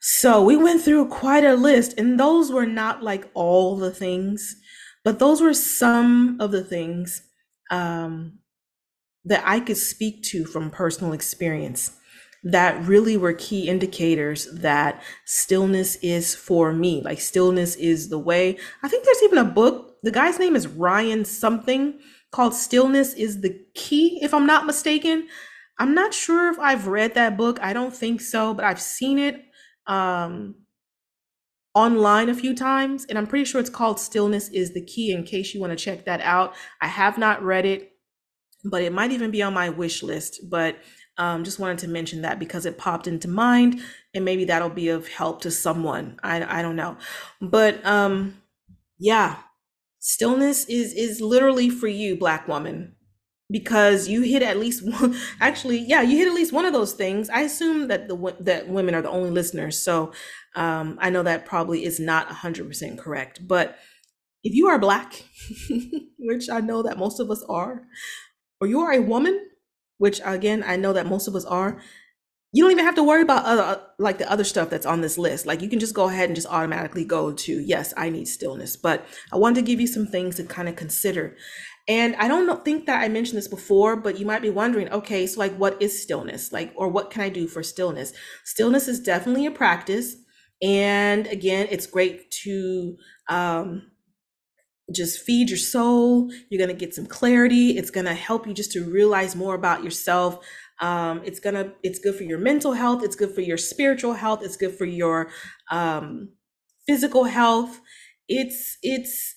So 0.00 0.42
we 0.42 0.56
went 0.56 0.82
through 0.82 1.08
quite 1.08 1.44
a 1.44 1.54
list, 1.54 1.98
and 1.98 2.18
those 2.18 2.52
were 2.52 2.66
not 2.66 3.02
like 3.02 3.28
all 3.34 3.76
the 3.76 3.90
things, 3.90 4.56
but 5.04 5.18
those 5.18 5.40
were 5.40 5.54
some 5.54 6.36
of 6.40 6.52
the 6.52 6.62
things 6.62 7.22
um, 7.70 8.38
that 9.24 9.42
I 9.46 9.60
could 9.60 9.76
speak 9.76 10.22
to 10.24 10.44
from 10.46 10.70
personal 10.70 11.12
experience 11.12 11.92
that 12.46 12.80
really 12.86 13.16
were 13.16 13.32
key 13.32 13.68
indicators 13.68 14.46
that 14.52 15.02
stillness 15.24 15.96
is 15.96 16.32
for 16.32 16.72
me. 16.72 17.02
Like, 17.02 17.20
stillness 17.20 17.74
is 17.74 18.08
the 18.08 18.20
way. 18.20 18.56
I 18.84 18.88
think 18.88 19.04
there's 19.04 19.22
even 19.24 19.38
a 19.38 19.44
book, 19.44 19.96
the 20.04 20.12
guy's 20.12 20.38
name 20.38 20.54
is 20.54 20.68
Ryan 20.68 21.24
something 21.24 21.98
called 22.30 22.54
Stillness 22.54 23.14
is 23.14 23.40
the 23.40 23.60
Key, 23.74 24.20
if 24.22 24.32
I'm 24.32 24.46
not 24.46 24.64
mistaken. 24.64 25.26
I'm 25.80 25.92
not 25.92 26.14
sure 26.14 26.48
if 26.48 26.58
I've 26.60 26.86
read 26.86 27.14
that 27.14 27.36
book. 27.36 27.58
I 27.60 27.72
don't 27.72 27.94
think 27.94 28.20
so, 28.20 28.54
but 28.54 28.64
I've 28.64 28.80
seen 28.80 29.18
it 29.18 29.44
um, 29.88 30.54
online 31.74 32.28
a 32.28 32.34
few 32.34 32.54
times, 32.54 33.06
and 33.06 33.18
I'm 33.18 33.26
pretty 33.26 33.44
sure 33.44 33.60
it's 33.60 33.70
called 33.70 33.98
Stillness 33.98 34.50
is 34.50 34.72
the 34.72 34.84
Key 34.84 35.10
in 35.10 35.24
case 35.24 35.52
you 35.52 35.60
want 35.60 35.76
to 35.76 35.84
check 35.84 36.04
that 36.04 36.20
out. 36.20 36.54
I 36.80 36.86
have 36.86 37.18
not 37.18 37.42
read 37.42 37.66
it, 37.66 37.90
but 38.64 38.82
it 38.82 38.92
might 38.92 39.10
even 39.10 39.32
be 39.32 39.42
on 39.42 39.52
my 39.52 39.68
wish 39.68 40.04
list. 40.04 40.48
But 40.48 40.76
um, 41.18 41.44
just 41.44 41.58
wanted 41.58 41.78
to 41.78 41.88
mention 41.88 42.22
that 42.22 42.38
because 42.38 42.66
it 42.66 42.78
popped 42.78 43.06
into 43.06 43.28
mind, 43.28 43.80
and 44.14 44.24
maybe 44.24 44.44
that'll 44.44 44.68
be 44.70 44.88
of 44.88 45.08
help 45.08 45.40
to 45.42 45.50
someone. 45.50 46.18
I, 46.22 46.60
I 46.60 46.62
don't 46.62 46.76
know. 46.76 46.96
But 47.40 47.84
um, 47.86 48.40
yeah, 48.98 49.36
stillness 49.98 50.64
is 50.66 50.92
is 50.92 51.20
literally 51.20 51.70
for 51.70 51.88
you, 51.88 52.16
Black 52.16 52.48
woman 52.48 52.96
because 53.50 54.08
you 54.08 54.22
hit 54.22 54.42
at 54.42 54.58
least 54.58 54.82
one 55.00 55.16
actually 55.40 55.78
yeah 55.78 56.02
you 56.02 56.16
hit 56.18 56.28
at 56.28 56.34
least 56.34 56.52
one 56.52 56.64
of 56.64 56.72
those 56.72 56.92
things 56.92 57.30
i 57.30 57.40
assume 57.42 57.88
that 57.88 58.08
the 58.08 58.36
that 58.40 58.68
women 58.68 58.94
are 58.94 59.02
the 59.02 59.10
only 59.10 59.30
listeners 59.30 59.78
so 59.78 60.12
um, 60.56 60.98
i 61.00 61.10
know 61.10 61.22
that 61.22 61.46
probably 61.46 61.84
is 61.84 62.00
not 62.00 62.28
100% 62.28 62.98
correct 62.98 63.46
but 63.46 63.78
if 64.42 64.54
you 64.54 64.66
are 64.66 64.78
black 64.78 65.24
which 66.18 66.48
i 66.50 66.60
know 66.60 66.82
that 66.82 66.98
most 66.98 67.20
of 67.20 67.30
us 67.30 67.44
are 67.48 67.82
or 68.60 68.66
you 68.66 68.80
are 68.80 68.92
a 68.92 69.02
woman 69.02 69.40
which 69.98 70.20
again 70.24 70.62
i 70.66 70.76
know 70.76 70.92
that 70.92 71.06
most 71.06 71.28
of 71.28 71.34
us 71.34 71.44
are 71.44 71.80
you 72.52 72.62
don't 72.62 72.72
even 72.72 72.84
have 72.84 72.94
to 72.94 73.04
worry 73.04 73.22
about 73.22 73.44
other 73.44 73.82
like 73.98 74.18
the 74.18 74.30
other 74.30 74.44
stuff 74.44 74.70
that's 74.70 74.86
on 74.86 75.00
this 75.00 75.18
list 75.18 75.46
like 75.46 75.60
you 75.60 75.68
can 75.68 75.80
just 75.80 75.94
go 75.94 76.08
ahead 76.08 76.28
and 76.28 76.36
just 76.36 76.48
automatically 76.48 77.04
go 77.04 77.32
to 77.32 77.60
yes 77.60 77.92
i 77.96 78.08
need 78.08 78.26
stillness 78.26 78.76
but 78.76 79.06
i 79.32 79.36
wanted 79.36 79.56
to 79.56 79.66
give 79.66 79.80
you 79.80 79.86
some 79.86 80.06
things 80.06 80.36
to 80.36 80.44
kind 80.44 80.68
of 80.68 80.76
consider 80.76 81.36
and 81.88 82.16
I 82.16 82.26
don't 82.26 82.64
think 82.64 82.86
that 82.86 83.00
I 83.00 83.08
mentioned 83.08 83.38
this 83.38 83.48
before, 83.48 83.94
but 83.96 84.18
you 84.18 84.26
might 84.26 84.42
be 84.42 84.50
wondering, 84.50 84.90
okay, 84.90 85.26
so 85.26 85.38
like 85.38 85.54
what 85.56 85.80
is 85.80 86.02
stillness? 86.02 86.52
Like, 86.52 86.72
or 86.74 86.88
what 86.88 87.10
can 87.10 87.22
I 87.22 87.28
do 87.28 87.46
for 87.46 87.62
stillness? 87.62 88.12
Stillness 88.44 88.88
is 88.88 88.98
definitely 89.00 89.46
a 89.46 89.52
practice. 89.52 90.16
And 90.60 91.26
again, 91.28 91.68
it's 91.70 91.86
great 91.86 92.30
to 92.42 92.96
um, 93.28 93.90
just 94.92 95.20
feed 95.20 95.50
your 95.50 95.58
soul. 95.58 96.30
You're 96.48 96.64
going 96.64 96.76
to 96.76 96.84
get 96.84 96.94
some 96.94 97.06
clarity. 97.06 97.76
It's 97.76 97.90
going 97.90 98.06
to 98.06 98.14
help 98.14 98.46
you 98.46 98.54
just 98.54 98.72
to 98.72 98.84
realize 98.84 99.34
more 99.34 99.54
about 99.54 99.82
yourself. 99.82 100.44
Um, 100.80 101.22
it's 101.24 101.40
going 101.40 101.54
to, 101.54 101.72
it's 101.82 101.98
good 101.98 102.14
for 102.14 102.24
your 102.24 102.38
mental 102.38 102.72
health. 102.72 103.02
It's 103.02 103.16
good 103.16 103.34
for 103.34 103.40
your 103.40 103.56
spiritual 103.56 104.14
health. 104.14 104.42
It's 104.42 104.56
good 104.56 104.76
for 104.76 104.84
your 104.84 105.28
um, 105.70 106.30
physical 106.86 107.24
health. 107.24 107.80
It's, 108.28 108.78
it's, 108.82 109.36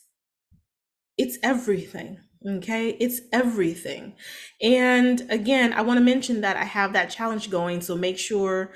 it's 1.18 1.38
everything 1.44 2.20
Okay, 2.48 2.92
it's 3.02 3.20
everything. 3.34 4.14
And 4.62 5.30
again, 5.30 5.74
I 5.74 5.82
want 5.82 5.98
to 5.98 6.04
mention 6.04 6.40
that 6.42 6.56
I 6.56 6.64
have 6.64 6.94
that 6.94 7.10
challenge 7.10 7.50
going, 7.50 7.82
so 7.82 7.98
make 7.98 8.18
sure 8.18 8.72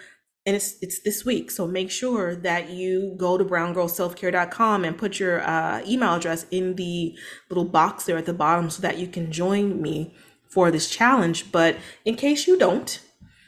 and 0.45 0.55
it's 0.55 0.75
it's 0.81 0.99
this 0.99 1.23
week, 1.23 1.51
so 1.51 1.65
make 1.67 1.89
sure 1.89 2.35
that 2.35 2.69
you 2.69 3.15
go 3.17 3.37
to 3.37 3.45
browngirlselfcare.com 3.45 4.83
and 4.83 4.97
put 4.97 5.19
your 5.19 5.41
uh, 5.41 5.81
email 5.87 6.15
address 6.15 6.45
in 6.51 6.75
the 6.75 7.17
little 7.49 7.65
box 7.65 8.05
there 8.05 8.17
at 8.17 8.25
the 8.25 8.33
bottom 8.33 8.69
so 8.69 8.81
that 8.81 8.97
you 8.97 9.07
can 9.07 9.31
join 9.31 9.81
me 9.81 10.13
for 10.49 10.69
this 10.69 10.89
challenge. 10.89 11.51
But 11.51 11.77
in 12.03 12.15
case 12.15 12.45
you 12.45 12.57
don't 12.57 12.99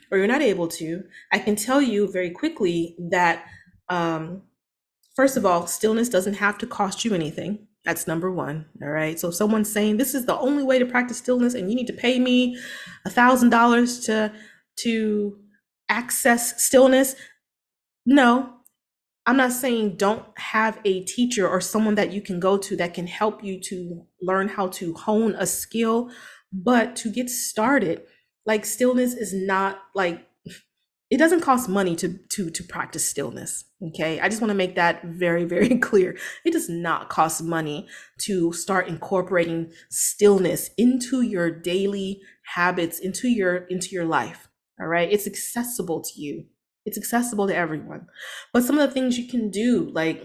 or 0.09 0.17
you're 0.17 0.27
not 0.27 0.41
able 0.41 0.69
to, 0.69 1.03
I 1.33 1.39
can 1.39 1.57
tell 1.57 1.81
you 1.81 2.09
very 2.09 2.29
quickly 2.29 2.95
that 2.97 3.43
um, 3.89 4.43
first 5.15 5.35
of 5.35 5.45
all, 5.45 5.67
stillness 5.67 6.07
doesn't 6.07 6.35
have 6.35 6.57
to 6.59 6.67
cost 6.67 7.03
you 7.03 7.13
anything. 7.13 7.67
That's 7.83 8.07
number 8.07 8.31
one. 8.31 8.65
All 8.81 8.89
right. 8.89 9.19
So 9.19 9.29
if 9.29 9.35
someone's 9.35 9.71
saying 9.71 9.97
this 9.97 10.15
is 10.15 10.25
the 10.25 10.37
only 10.37 10.63
way 10.63 10.79
to 10.79 10.85
practice 10.85 11.17
stillness 11.17 11.53
and 11.53 11.69
you 11.69 11.75
need 11.75 11.87
to 11.87 11.93
pay 11.93 12.19
me 12.19 12.57
a 13.05 13.09
thousand 13.09 13.49
dollars 13.49 13.99
to 14.05 14.31
to 14.77 15.37
access 15.89 16.61
stillness. 16.63 17.15
No, 18.05 18.53
I'm 19.25 19.37
not 19.37 19.51
saying 19.51 19.97
don't 19.97 20.25
have 20.37 20.79
a 20.85 21.03
teacher 21.03 21.47
or 21.47 21.61
someone 21.61 21.95
that 21.95 22.11
you 22.11 22.21
can 22.21 22.39
go 22.39 22.57
to 22.57 22.75
that 22.77 22.93
can 22.93 23.07
help 23.07 23.43
you 23.43 23.59
to 23.61 24.05
learn 24.21 24.49
how 24.49 24.67
to 24.67 24.93
hone 24.93 25.35
a 25.37 25.45
skill, 25.45 26.11
but 26.51 26.95
to 26.97 27.09
get 27.09 27.29
started, 27.29 28.03
like 28.45 28.65
stillness 28.65 29.13
is 29.13 29.33
not 29.33 29.79
like 29.95 30.25
it 31.09 31.17
doesn't 31.17 31.41
cost 31.41 31.69
money 31.69 31.95
to 31.95 32.19
to 32.29 32.49
to 32.49 32.63
practice 32.63 33.07
stillness 33.07 33.65
okay? 33.89 34.19
I 34.19 34.29
just 34.29 34.41
want 34.41 34.49
to 34.49 34.55
make 34.55 34.75
that 34.75 35.03
very 35.03 35.43
very 35.55 35.77
clear. 35.77 36.17
It 36.43 36.53
does 36.53 36.69
not 36.69 37.09
cost 37.09 37.43
money 37.43 37.87
to 38.21 38.53
start 38.53 38.87
incorporating 38.87 39.71
stillness 39.89 40.69
into 40.77 41.21
your 41.21 41.49
daily 41.49 42.21
habits 42.53 42.99
into 42.99 43.27
your 43.27 43.55
into 43.55 43.89
your 43.89 44.05
life 44.05 44.47
all 44.79 44.87
right 44.87 45.11
it's 45.11 45.27
accessible 45.27 46.01
to 46.01 46.19
you 46.19 46.45
it's 46.85 46.97
accessible 46.97 47.47
to 47.47 47.55
everyone 47.55 48.07
but 48.53 48.63
some 48.63 48.77
of 48.77 48.87
the 48.87 48.93
things 48.93 49.17
you 49.17 49.27
can 49.27 49.49
do 49.49 49.89
like 49.93 50.23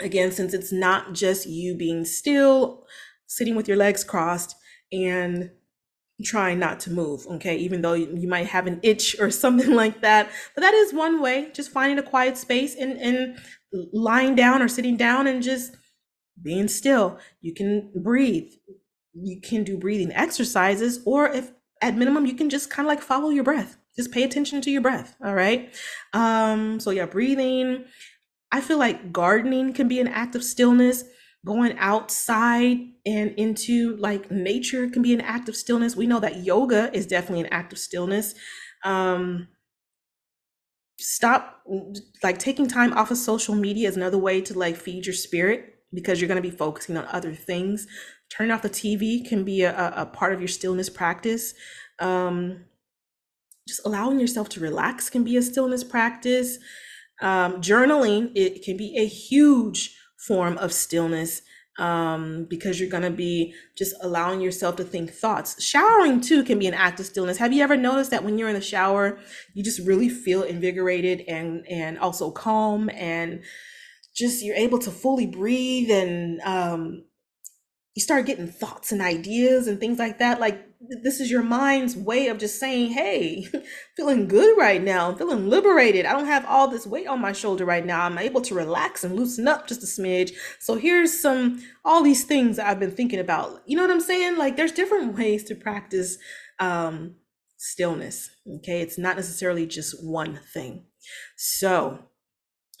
again 0.00 0.30
since 0.30 0.54
it's 0.54 0.72
not 0.72 1.12
just 1.12 1.46
you 1.46 1.76
being 1.76 2.04
still 2.04 2.86
sitting 3.26 3.54
with 3.54 3.68
your 3.68 3.76
legs 3.76 4.04
crossed 4.04 4.56
and 4.92 5.50
trying 6.22 6.58
not 6.58 6.78
to 6.80 6.92
move, 6.92 7.26
okay? 7.26 7.56
Even 7.56 7.82
though 7.82 7.94
you 7.94 8.28
might 8.28 8.46
have 8.46 8.66
an 8.66 8.78
itch 8.82 9.16
or 9.18 9.30
something 9.30 9.74
like 9.74 10.00
that. 10.02 10.30
But 10.54 10.60
that 10.60 10.74
is 10.74 10.92
one 10.92 11.20
way, 11.20 11.50
just 11.52 11.70
finding 11.70 11.98
a 11.98 12.08
quiet 12.08 12.36
space 12.36 12.76
and, 12.76 12.98
and 13.00 13.38
lying 13.92 14.34
down 14.34 14.62
or 14.62 14.68
sitting 14.68 14.96
down 14.96 15.26
and 15.26 15.42
just 15.42 15.76
being 16.40 16.68
still. 16.68 17.18
You 17.40 17.54
can 17.54 17.90
breathe. 17.94 18.52
You 19.12 19.40
can 19.40 19.64
do 19.64 19.76
breathing 19.78 20.12
exercises, 20.12 21.00
or 21.04 21.28
if 21.28 21.52
at 21.84 21.96
minimum, 21.96 22.24
you 22.24 22.34
can 22.34 22.48
just 22.48 22.70
kind 22.70 22.86
of 22.86 22.88
like 22.88 23.02
follow 23.02 23.28
your 23.28 23.44
breath. 23.44 23.76
Just 23.94 24.10
pay 24.10 24.22
attention 24.22 24.60
to 24.62 24.70
your 24.70 24.80
breath. 24.80 25.14
All 25.24 25.34
right. 25.34 25.72
Um, 26.12 26.80
so 26.80 26.90
yeah, 26.90 27.06
breathing. 27.06 27.84
I 28.50 28.60
feel 28.60 28.78
like 28.78 29.12
gardening 29.12 29.72
can 29.74 29.86
be 29.86 30.00
an 30.00 30.08
act 30.08 30.34
of 30.34 30.42
stillness 30.42 31.04
going 31.44 31.76
outside 31.78 32.78
and 33.04 33.32
into 33.32 33.96
like 33.98 34.30
nature 34.30 34.88
can 34.88 35.02
be 35.02 35.12
an 35.12 35.20
act 35.20 35.48
of 35.48 35.56
stillness. 35.56 35.94
We 35.94 36.06
know 36.06 36.20
that 36.20 36.42
yoga 36.42 36.90
is 36.96 37.06
definitely 37.06 37.40
an 37.44 37.52
act 37.52 37.72
of 37.72 37.78
stillness. 37.78 38.34
Um, 38.82 39.48
stop 40.98 41.62
like 42.22 42.38
taking 42.38 42.66
time 42.66 42.94
off 42.94 43.10
of 43.10 43.18
social 43.18 43.54
media 43.54 43.88
is 43.88 43.96
another 43.96 44.18
way 44.18 44.40
to 44.40 44.58
like 44.58 44.76
feed 44.76 45.04
your 45.04 45.14
spirit 45.14 45.74
because 45.92 46.20
you're 46.20 46.28
going 46.28 46.42
to 46.42 46.48
be 46.48 46.56
focusing 46.56 46.96
on 46.96 47.04
other 47.06 47.34
things. 47.34 47.86
Turning 48.30 48.50
off 48.50 48.62
the 48.62 48.70
TV 48.70 49.26
can 49.26 49.44
be 49.44 49.62
a, 49.62 49.92
a 49.96 50.06
part 50.06 50.32
of 50.32 50.40
your 50.40 50.48
stillness 50.48 50.88
practice. 50.88 51.54
Um, 51.98 52.64
just 53.66 53.80
allowing 53.86 54.20
yourself 54.20 54.48
to 54.50 54.60
relax 54.60 55.08
can 55.08 55.24
be 55.24 55.36
a 55.36 55.42
stillness 55.42 55.84
practice. 55.84 56.58
Um, 57.22 57.60
journaling 57.60 58.32
it 58.34 58.62
can 58.64 58.76
be 58.76 58.96
a 58.98 59.06
huge 59.06 59.96
form 60.18 60.58
of 60.58 60.72
stillness 60.72 61.42
um, 61.78 62.46
because 62.48 62.78
you're 62.78 62.90
going 62.90 63.02
to 63.02 63.10
be 63.10 63.54
just 63.76 63.94
allowing 64.00 64.40
yourself 64.40 64.76
to 64.76 64.84
think 64.84 65.10
thoughts. 65.10 65.62
Showering 65.62 66.20
too 66.20 66.44
can 66.44 66.58
be 66.58 66.66
an 66.66 66.74
act 66.74 67.00
of 67.00 67.06
stillness. 67.06 67.38
Have 67.38 67.52
you 67.52 67.62
ever 67.62 67.76
noticed 67.76 68.10
that 68.10 68.24
when 68.24 68.38
you're 68.38 68.48
in 68.48 68.54
the 68.54 68.60
shower, 68.60 69.18
you 69.54 69.62
just 69.62 69.80
really 69.80 70.08
feel 70.08 70.42
invigorated 70.42 71.22
and 71.26 71.66
and 71.68 71.98
also 71.98 72.30
calm 72.30 72.90
and 72.90 73.42
just 74.14 74.44
you're 74.44 74.56
able 74.56 74.78
to 74.78 74.90
fully 74.90 75.26
breathe 75.26 75.90
and 75.90 76.40
um, 76.42 77.04
you 77.94 78.02
start 78.02 78.26
getting 78.26 78.48
thoughts 78.48 78.90
and 78.90 79.00
ideas 79.00 79.68
and 79.68 79.78
things 79.78 79.98
like 79.98 80.18
that. 80.18 80.40
Like 80.40 80.66
this 81.02 81.20
is 81.20 81.30
your 81.30 81.42
mind's 81.42 81.96
way 81.96 82.26
of 82.26 82.38
just 82.38 82.58
saying, 82.58 82.90
Hey, 82.90 83.46
feeling 83.96 84.26
good 84.26 84.58
right 84.58 84.82
now. 84.82 85.08
I'm 85.08 85.16
feeling 85.16 85.48
liberated. 85.48 86.04
I 86.04 86.12
don't 86.12 86.26
have 86.26 86.44
all 86.46 86.68
this 86.68 86.86
weight 86.86 87.06
on 87.06 87.20
my 87.20 87.32
shoulder 87.32 87.64
right 87.64 87.86
now. 87.86 88.02
I'm 88.02 88.18
able 88.18 88.40
to 88.42 88.54
relax 88.54 89.04
and 89.04 89.14
loosen 89.14 89.46
up 89.46 89.68
just 89.68 89.82
a 89.82 89.86
smidge. 89.86 90.32
So 90.58 90.74
here's 90.74 91.18
some, 91.18 91.62
all 91.84 92.02
these 92.02 92.24
things 92.24 92.58
I've 92.58 92.80
been 92.80 92.90
thinking 92.90 93.20
about. 93.20 93.62
You 93.66 93.76
know 93.76 93.82
what 93.82 93.92
I'm 93.92 94.00
saying? 94.00 94.36
Like 94.36 94.56
there's 94.56 94.72
different 94.72 95.14
ways 95.18 95.44
to 95.44 95.54
practice 95.54 96.18
um, 96.58 97.14
stillness. 97.58 98.30
Okay. 98.56 98.80
It's 98.80 98.98
not 98.98 99.16
necessarily 99.16 99.66
just 99.66 100.04
one 100.04 100.40
thing. 100.52 100.84
So 101.36 102.00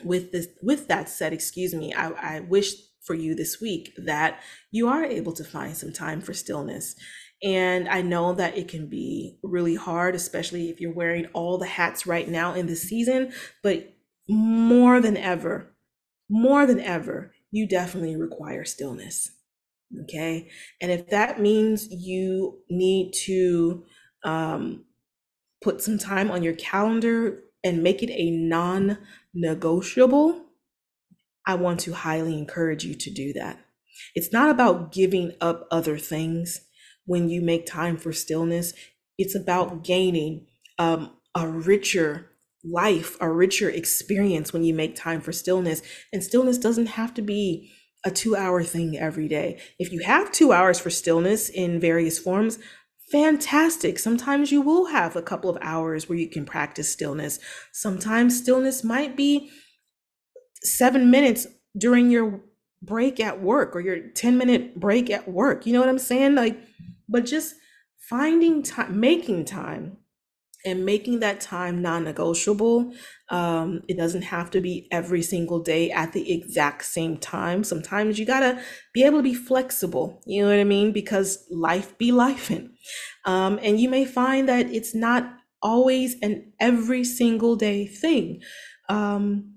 with 0.02 0.32
this, 0.32 0.48
with 0.60 0.88
that 0.88 1.08
said, 1.08 1.32
excuse 1.32 1.72
me, 1.72 1.94
I, 1.94 2.10
I 2.10 2.40
wish 2.40 2.72
for 3.04 3.14
you 3.14 3.34
this 3.34 3.60
week 3.60 3.92
that 3.98 4.40
you 4.70 4.88
are 4.88 5.04
able 5.04 5.32
to 5.32 5.44
find 5.44 5.76
some 5.76 5.92
time 5.92 6.20
for 6.20 6.32
stillness. 6.32 6.94
And 7.42 7.88
I 7.88 8.00
know 8.00 8.32
that 8.34 8.56
it 8.56 8.68
can 8.68 8.88
be 8.88 9.38
really 9.42 9.74
hard, 9.74 10.14
especially 10.14 10.70
if 10.70 10.80
you're 10.80 10.94
wearing 10.94 11.26
all 11.34 11.58
the 11.58 11.66
hats 11.66 12.06
right 12.06 12.28
now 12.28 12.54
in 12.54 12.66
the 12.66 12.76
season. 12.76 13.32
But 13.62 13.94
more 14.28 15.00
than 15.00 15.16
ever, 15.16 15.74
more 16.30 16.64
than 16.64 16.80
ever, 16.80 17.34
you 17.50 17.68
definitely 17.68 18.16
require 18.16 18.64
stillness. 18.64 19.30
Okay. 20.02 20.48
And 20.80 20.90
if 20.90 21.08
that 21.10 21.40
means 21.40 21.86
you 21.90 22.58
need 22.70 23.12
to 23.26 23.84
um, 24.24 24.84
put 25.62 25.82
some 25.82 25.98
time 25.98 26.30
on 26.30 26.42
your 26.42 26.54
calendar 26.54 27.42
and 27.62 27.82
make 27.82 28.02
it 28.02 28.10
a 28.10 28.30
non 28.30 28.98
negotiable, 29.34 30.43
I 31.46 31.54
want 31.54 31.80
to 31.80 31.92
highly 31.92 32.38
encourage 32.38 32.84
you 32.84 32.94
to 32.94 33.10
do 33.10 33.32
that. 33.34 33.58
It's 34.14 34.32
not 34.32 34.50
about 34.50 34.92
giving 34.92 35.32
up 35.40 35.66
other 35.70 35.98
things 35.98 36.60
when 37.06 37.28
you 37.28 37.42
make 37.42 37.66
time 37.66 37.96
for 37.96 38.12
stillness. 38.12 38.72
It's 39.18 39.34
about 39.34 39.84
gaining 39.84 40.46
um, 40.78 41.10
a 41.34 41.46
richer 41.46 42.30
life, 42.64 43.16
a 43.20 43.30
richer 43.30 43.68
experience 43.68 44.52
when 44.52 44.64
you 44.64 44.74
make 44.74 44.96
time 44.96 45.20
for 45.20 45.32
stillness. 45.32 45.82
And 46.12 46.24
stillness 46.24 46.58
doesn't 46.58 46.86
have 46.86 47.14
to 47.14 47.22
be 47.22 47.70
a 48.04 48.10
two 48.10 48.36
hour 48.36 48.62
thing 48.62 48.98
every 48.98 49.28
day. 49.28 49.60
If 49.78 49.92
you 49.92 50.00
have 50.00 50.32
two 50.32 50.52
hours 50.52 50.78
for 50.78 50.90
stillness 50.90 51.48
in 51.48 51.80
various 51.80 52.18
forms, 52.18 52.58
fantastic. 53.10 53.98
Sometimes 53.98 54.50
you 54.50 54.60
will 54.60 54.86
have 54.86 55.14
a 55.16 55.22
couple 55.22 55.50
of 55.50 55.58
hours 55.60 56.08
where 56.08 56.18
you 56.18 56.28
can 56.28 56.44
practice 56.44 56.90
stillness. 56.90 57.38
Sometimes 57.72 58.38
stillness 58.38 58.82
might 58.82 59.16
be 59.16 59.50
seven 60.64 61.10
minutes 61.10 61.46
during 61.76 62.10
your 62.10 62.40
break 62.82 63.20
at 63.20 63.42
work 63.42 63.74
or 63.74 63.80
your 63.80 64.08
10 64.08 64.36
minute 64.36 64.78
break 64.78 65.10
at 65.10 65.28
work. 65.28 65.66
You 65.66 65.72
know 65.72 65.80
what 65.80 65.88
I'm 65.88 65.98
saying? 65.98 66.34
Like, 66.34 66.58
but 67.08 67.24
just 67.24 67.54
finding 67.98 68.62
time, 68.62 69.00
making 69.00 69.44
time 69.44 69.98
and 70.64 70.84
making 70.84 71.20
that 71.20 71.40
time 71.40 71.82
non-negotiable 71.82 72.92
um, 73.30 73.82
it 73.88 73.96
doesn't 73.96 74.22
have 74.22 74.50
to 74.50 74.60
be 74.60 74.88
every 74.90 75.22
single 75.22 75.60
day 75.60 75.90
at 75.90 76.12
the 76.12 76.32
exact 76.32 76.84
same 76.84 77.16
time 77.18 77.62
sometimes 77.62 78.18
you 78.18 78.24
gotta 78.24 78.60
be 78.92 79.04
able 79.04 79.18
to 79.18 79.22
be 79.22 79.34
flexible 79.34 80.20
you 80.26 80.42
know 80.42 80.48
what 80.48 80.58
i 80.58 80.64
mean 80.64 80.92
because 80.92 81.46
life 81.50 81.96
be 81.98 82.12
life 82.12 82.50
um, 83.24 83.58
and 83.62 83.80
you 83.80 83.88
may 83.88 84.04
find 84.04 84.48
that 84.48 84.70
it's 84.70 84.94
not 84.94 85.34
always 85.62 86.16
an 86.20 86.52
every 86.60 87.04
single 87.04 87.56
day 87.56 87.86
thing 87.86 88.40
um, 88.88 89.53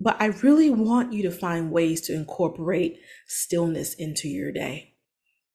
but 0.00 0.16
I 0.20 0.26
really 0.26 0.70
want 0.70 1.12
you 1.12 1.22
to 1.22 1.30
find 1.30 1.70
ways 1.70 2.00
to 2.02 2.14
incorporate 2.14 2.98
stillness 3.26 3.94
into 3.94 4.28
your 4.28 4.52
day 4.52 4.94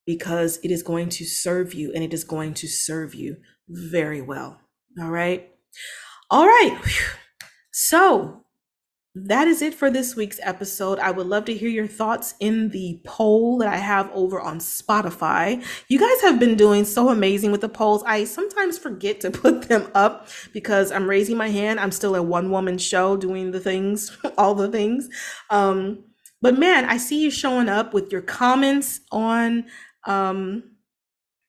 because 0.06 0.58
it 0.62 0.70
is 0.70 0.82
going 0.82 1.08
to 1.10 1.24
serve 1.24 1.74
you 1.74 1.92
and 1.94 2.02
it 2.02 2.12
is 2.12 2.24
going 2.24 2.54
to 2.54 2.66
serve 2.66 3.14
you 3.14 3.36
very 3.68 4.20
well. 4.20 4.60
All 5.00 5.10
right. 5.10 5.50
All 6.30 6.46
right. 6.46 6.78
So 7.72 8.44
that 9.14 9.48
is 9.48 9.60
it 9.60 9.74
for 9.74 9.90
this 9.90 10.14
week's 10.14 10.38
episode. 10.42 11.00
I 11.00 11.10
would 11.10 11.26
love 11.26 11.44
to 11.46 11.54
hear 11.54 11.68
your 11.68 11.88
thoughts 11.88 12.34
in 12.38 12.68
the 12.68 13.00
poll 13.04 13.58
that 13.58 13.68
I 13.68 13.76
have 13.76 14.08
over 14.12 14.40
on 14.40 14.60
Spotify. 14.60 15.64
You 15.88 15.98
guys 15.98 16.20
have 16.22 16.38
been 16.38 16.56
doing 16.56 16.84
so 16.84 17.08
amazing 17.08 17.50
with 17.50 17.60
the 17.60 17.68
polls. 17.68 18.04
I 18.06 18.22
sometimes 18.24 18.78
forget 18.78 19.20
to 19.22 19.30
put 19.32 19.62
them 19.62 19.90
up 19.94 20.28
because 20.52 20.92
I'm 20.92 21.08
raising 21.08 21.36
my 21.36 21.48
hand. 21.48 21.80
I'm 21.80 21.90
still 21.90 22.14
a 22.14 22.22
one 22.22 22.50
woman 22.50 22.78
show 22.78 23.16
doing 23.16 23.50
the 23.50 23.60
things, 23.60 24.16
all 24.38 24.54
the 24.54 24.68
things. 24.68 25.08
Um, 25.50 26.04
but 26.40 26.56
man, 26.56 26.84
I 26.84 26.96
see 26.96 27.20
you 27.20 27.32
showing 27.32 27.68
up 27.68 27.92
with 27.92 28.12
your 28.12 28.22
comments 28.22 29.00
on 29.10 29.64
um, 30.06 30.62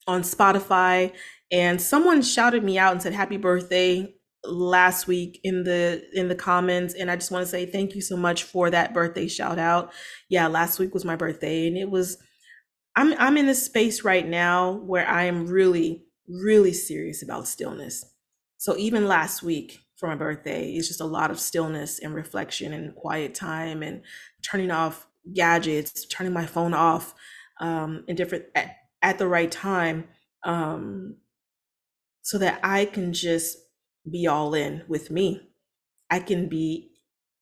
on 0.08 0.24
Spotify. 0.24 1.14
And 1.52 1.82
someone 1.82 2.22
shouted 2.22 2.64
me 2.64 2.80
out 2.80 2.94
and 2.94 3.02
said, 3.02 3.14
Happy 3.14 3.38
birthday 3.38 4.16
last 4.44 5.08
week 5.08 5.40
in 5.44 5.64
the 5.64 6.04
in 6.14 6.28
the 6.28 6.36
comments 6.36 6.96
and 6.96 7.12
i 7.12 7.16
just 7.16 7.30
want 7.30 7.44
to 7.44 7.50
say 7.50 7.66
thank 7.66 7.94
you 7.94 8.02
so 8.02 8.18
much 8.18 8.44
for 8.44 8.72
that 8.72 8.94
birthday 8.94 9.28
shout 9.28 9.60
out. 9.60 9.92
Yeah 10.30 10.48
last 10.48 10.80
week 10.80 10.94
was 10.94 11.06
my 11.06 11.16
birthday 11.16 11.68
and 11.68 11.78
it 11.78 11.90
was 11.90 12.18
i'm 12.96 13.14
i'm 13.20 13.38
in 13.38 13.46
this 13.46 13.64
space 13.64 14.04
right 14.04 14.28
now 14.28 14.72
where 14.72 15.08
i 15.08 15.26
am 15.26 15.46
really 15.48 16.06
really 16.28 16.74
serious 16.74 17.22
about 17.22 17.48
stillness. 17.48 18.06
So 18.58 18.78
even 18.78 19.08
last 19.08 19.44
week 19.44 19.80
for 19.96 20.08
my 20.08 20.16
birthday 20.16 20.72
it's 20.72 20.88
just 20.88 21.02
a 21.02 21.06
lot 21.06 21.30
of 21.30 21.40
stillness 21.40 22.00
and 22.00 22.16
reflection 22.16 22.74
and 22.74 22.96
quiet 22.96 23.36
time 23.36 23.84
and 23.84 24.02
turning 24.42 24.72
off 24.72 25.08
gadgets 25.34 26.08
turning 26.08 26.34
my 26.34 26.48
phone 26.48 26.74
off 26.74 27.14
um 27.60 28.04
in 28.08 28.16
different 28.16 28.46
at, 28.56 28.76
at 29.04 29.20
the 29.20 29.28
right 29.28 29.52
time 29.52 30.08
um 30.44 31.16
so 32.24 32.40
that 32.40 32.60
i 32.64 32.86
can 32.86 33.14
just 33.14 33.58
be 34.10 34.28
all 34.28 34.54
in 34.54 34.84
with 34.88 35.12
me. 35.12 35.50
I 36.10 36.20
can 36.20 36.48
be 36.48 36.92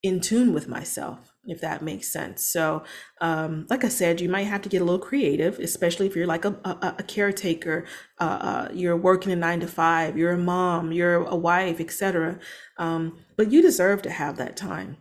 in 0.01 0.21
tune 0.21 0.53
with 0.53 0.67
myself, 0.67 1.33
if 1.43 1.59
that 1.59 1.81
makes 1.81 2.07
sense. 2.07 2.43
So, 2.45 2.83
um, 3.19 3.65
like 3.69 3.83
I 3.83 3.89
said, 3.89 4.21
you 4.21 4.29
might 4.29 4.43
have 4.43 4.61
to 4.61 4.69
get 4.69 4.81
a 4.81 4.85
little 4.85 4.99
creative, 4.99 5.59
especially 5.59 6.07
if 6.07 6.15
you're 6.15 6.27
like 6.27 6.45
a, 6.45 6.57
a, 6.63 6.95
a 6.99 7.03
caretaker, 7.03 7.85
uh, 8.19 8.23
uh, 8.23 8.69
you're 8.73 8.95
working 8.95 9.31
a 9.31 9.35
nine 9.35 9.59
to 9.59 9.67
five, 9.67 10.17
you're 10.17 10.31
a 10.31 10.37
mom, 10.37 10.93
you're 10.93 11.25
a 11.25 11.35
wife, 11.35 11.81
etc. 11.81 12.39
Um, 12.77 13.17
but 13.35 13.51
you 13.51 13.61
deserve 13.61 14.01
to 14.03 14.09
have 14.09 14.37
that 14.37 14.55
time. 14.55 14.97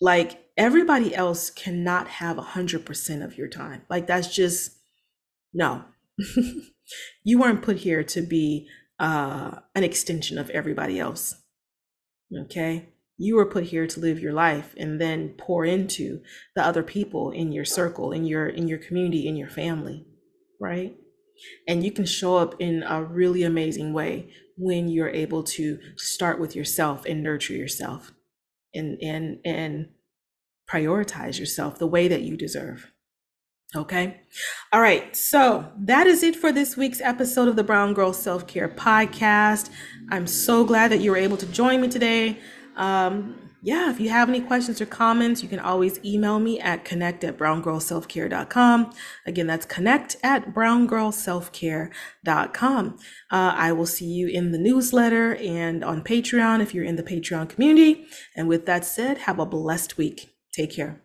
Like 0.00 0.44
everybody 0.56 1.14
else 1.14 1.48
cannot 1.50 2.08
have 2.08 2.36
a 2.36 2.42
hundred 2.42 2.84
percent 2.84 3.22
of 3.22 3.38
your 3.38 3.48
time. 3.48 3.82
Like 3.88 4.06
that's 4.06 4.34
just 4.34 4.76
no. 5.54 5.84
you 7.24 7.38
weren't 7.38 7.62
put 7.62 7.78
here 7.78 8.02
to 8.02 8.20
be 8.20 8.68
uh, 8.98 9.58
an 9.74 9.84
extension 9.84 10.38
of 10.38 10.50
everybody 10.50 10.98
else. 10.98 11.36
Okay. 12.44 12.90
You 13.16 13.36
were 13.36 13.46
put 13.46 13.64
here 13.64 13.86
to 13.86 14.00
live 14.00 14.20
your 14.20 14.32
life 14.32 14.74
and 14.76 15.00
then 15.00 15.30
pour 15.30 15.64
into 15.64 16.22
the 16.54 16.64
other 16.64 16.82
people 16.82 17.30
in 17.30 17.52
your 17.52 17.64
circle, 17.64 18.12
in 18.12 18.24
your 18.24 18.48
in 18.48 18.68
your 18.68 18.78
community, 18.78 19.26
in 19.26 19.36
your 19.36 19.48
family, 19.48 20.06
right? 20.60 20.96
And 21.66 21.84
you 21.84 21.90
can 21.90 22.04
show 22.04 22.36
up 22.36 22.54
in 22.60 22.82
a 22.84 23.02
really 23.02 23.42
amazing 23.42 23.92
way 23.92 24.32
when 24.56 24.88
you're 24.88 25.08
able 25.08 25.42
to 25.44 25.78
start 25.96 26.40
with 26.40 26.54
yourself 26.54 27.04
and 27.06 27.22
nurture 27.22 27.54
yourself 27.54 28.12
and 28.74 28.98
and 29.02 29.38
and 29.44 29.88
prioritize 30.70 31.38
yourself 31.38 31.78
the 31.78 31.86
way 31.86 32.08
that 32.08 32.22
you 32.22 32.36
deserve. 32.36 32.92
Okay. 33.76 34.20
All 34.72 34.80
right. 34.80 35.14
So 35.14 35.70
that 35.80 36.06
is 36.06 36.22
it 36.22 36.36
for 36.36 36.52
this 36.52 36.76
week's 36.76 37.02
episode 37.02 37.48
of 37.48 37.56
the 37.56 37.64
Brown 37.64 37.92
Girl 37.92 38.14
Self 38.14 38.46
Care 38.46 38.68
Podcast. 38.68 39.68
I'm 40.10 40.26
so 40.26 40.64
glad 40.64 40.90
that 40.90 41.00
you 41.00 41.10
were 41.10 41.18
able 41.18 41.36
to 41.36 41.46
join 41.46 41.82
me 41.82 41.88
today. 41.88 42.38
Um, 42.76 43.48
yeah, 43.60 43.90
if 43.90 43.98
you 44.00 44.08
have 44.08 44.28
any 44.28 44.40
questions 44.40 44.80
or 44.80 44.86
comments, 44.86 45.42
you 45.42 45.48
can 45.48 45.58
always 45.58 45.98
email 46.04 46.38
me 46.38 46.60
at 46.60 46.84
connect 46.84 47.24
at 47.24 47.36
browngirlselfcare.com. 47.36 48.92
Again, 49.26 49.48
that's 49.48 49.66
connect 49.66 50.16
at 50.22 50.54
browngirlselfcare.com. 50.54 52.98
Uh, 53.30 53.52
I 53.54 53.72
will 53.72 53.86
see 53.86 54.06
you 54.06 54.28
in 54.28 54.52
the 54.52 54.58
newsletter 54.58 55.34
and 55.34 55.84
on 55.84 56.02
Patreon 56.02 56.62
if 56.62 56.72
you're 56.72 56.84
in 56.84 56.94
the 56.96 57.02
Patreon 57.02 57.48
community. 57.48 58.06
And 58.36 58.48
with 58.48 58.64
that 58.66 58.84
said, 58.84 59.18
have 59.18 59.40
a 59.40 59.46
blessed 59.46 59.98
week. 59.98 60.30
Take 60.52 60.76
care. 60.76 61.02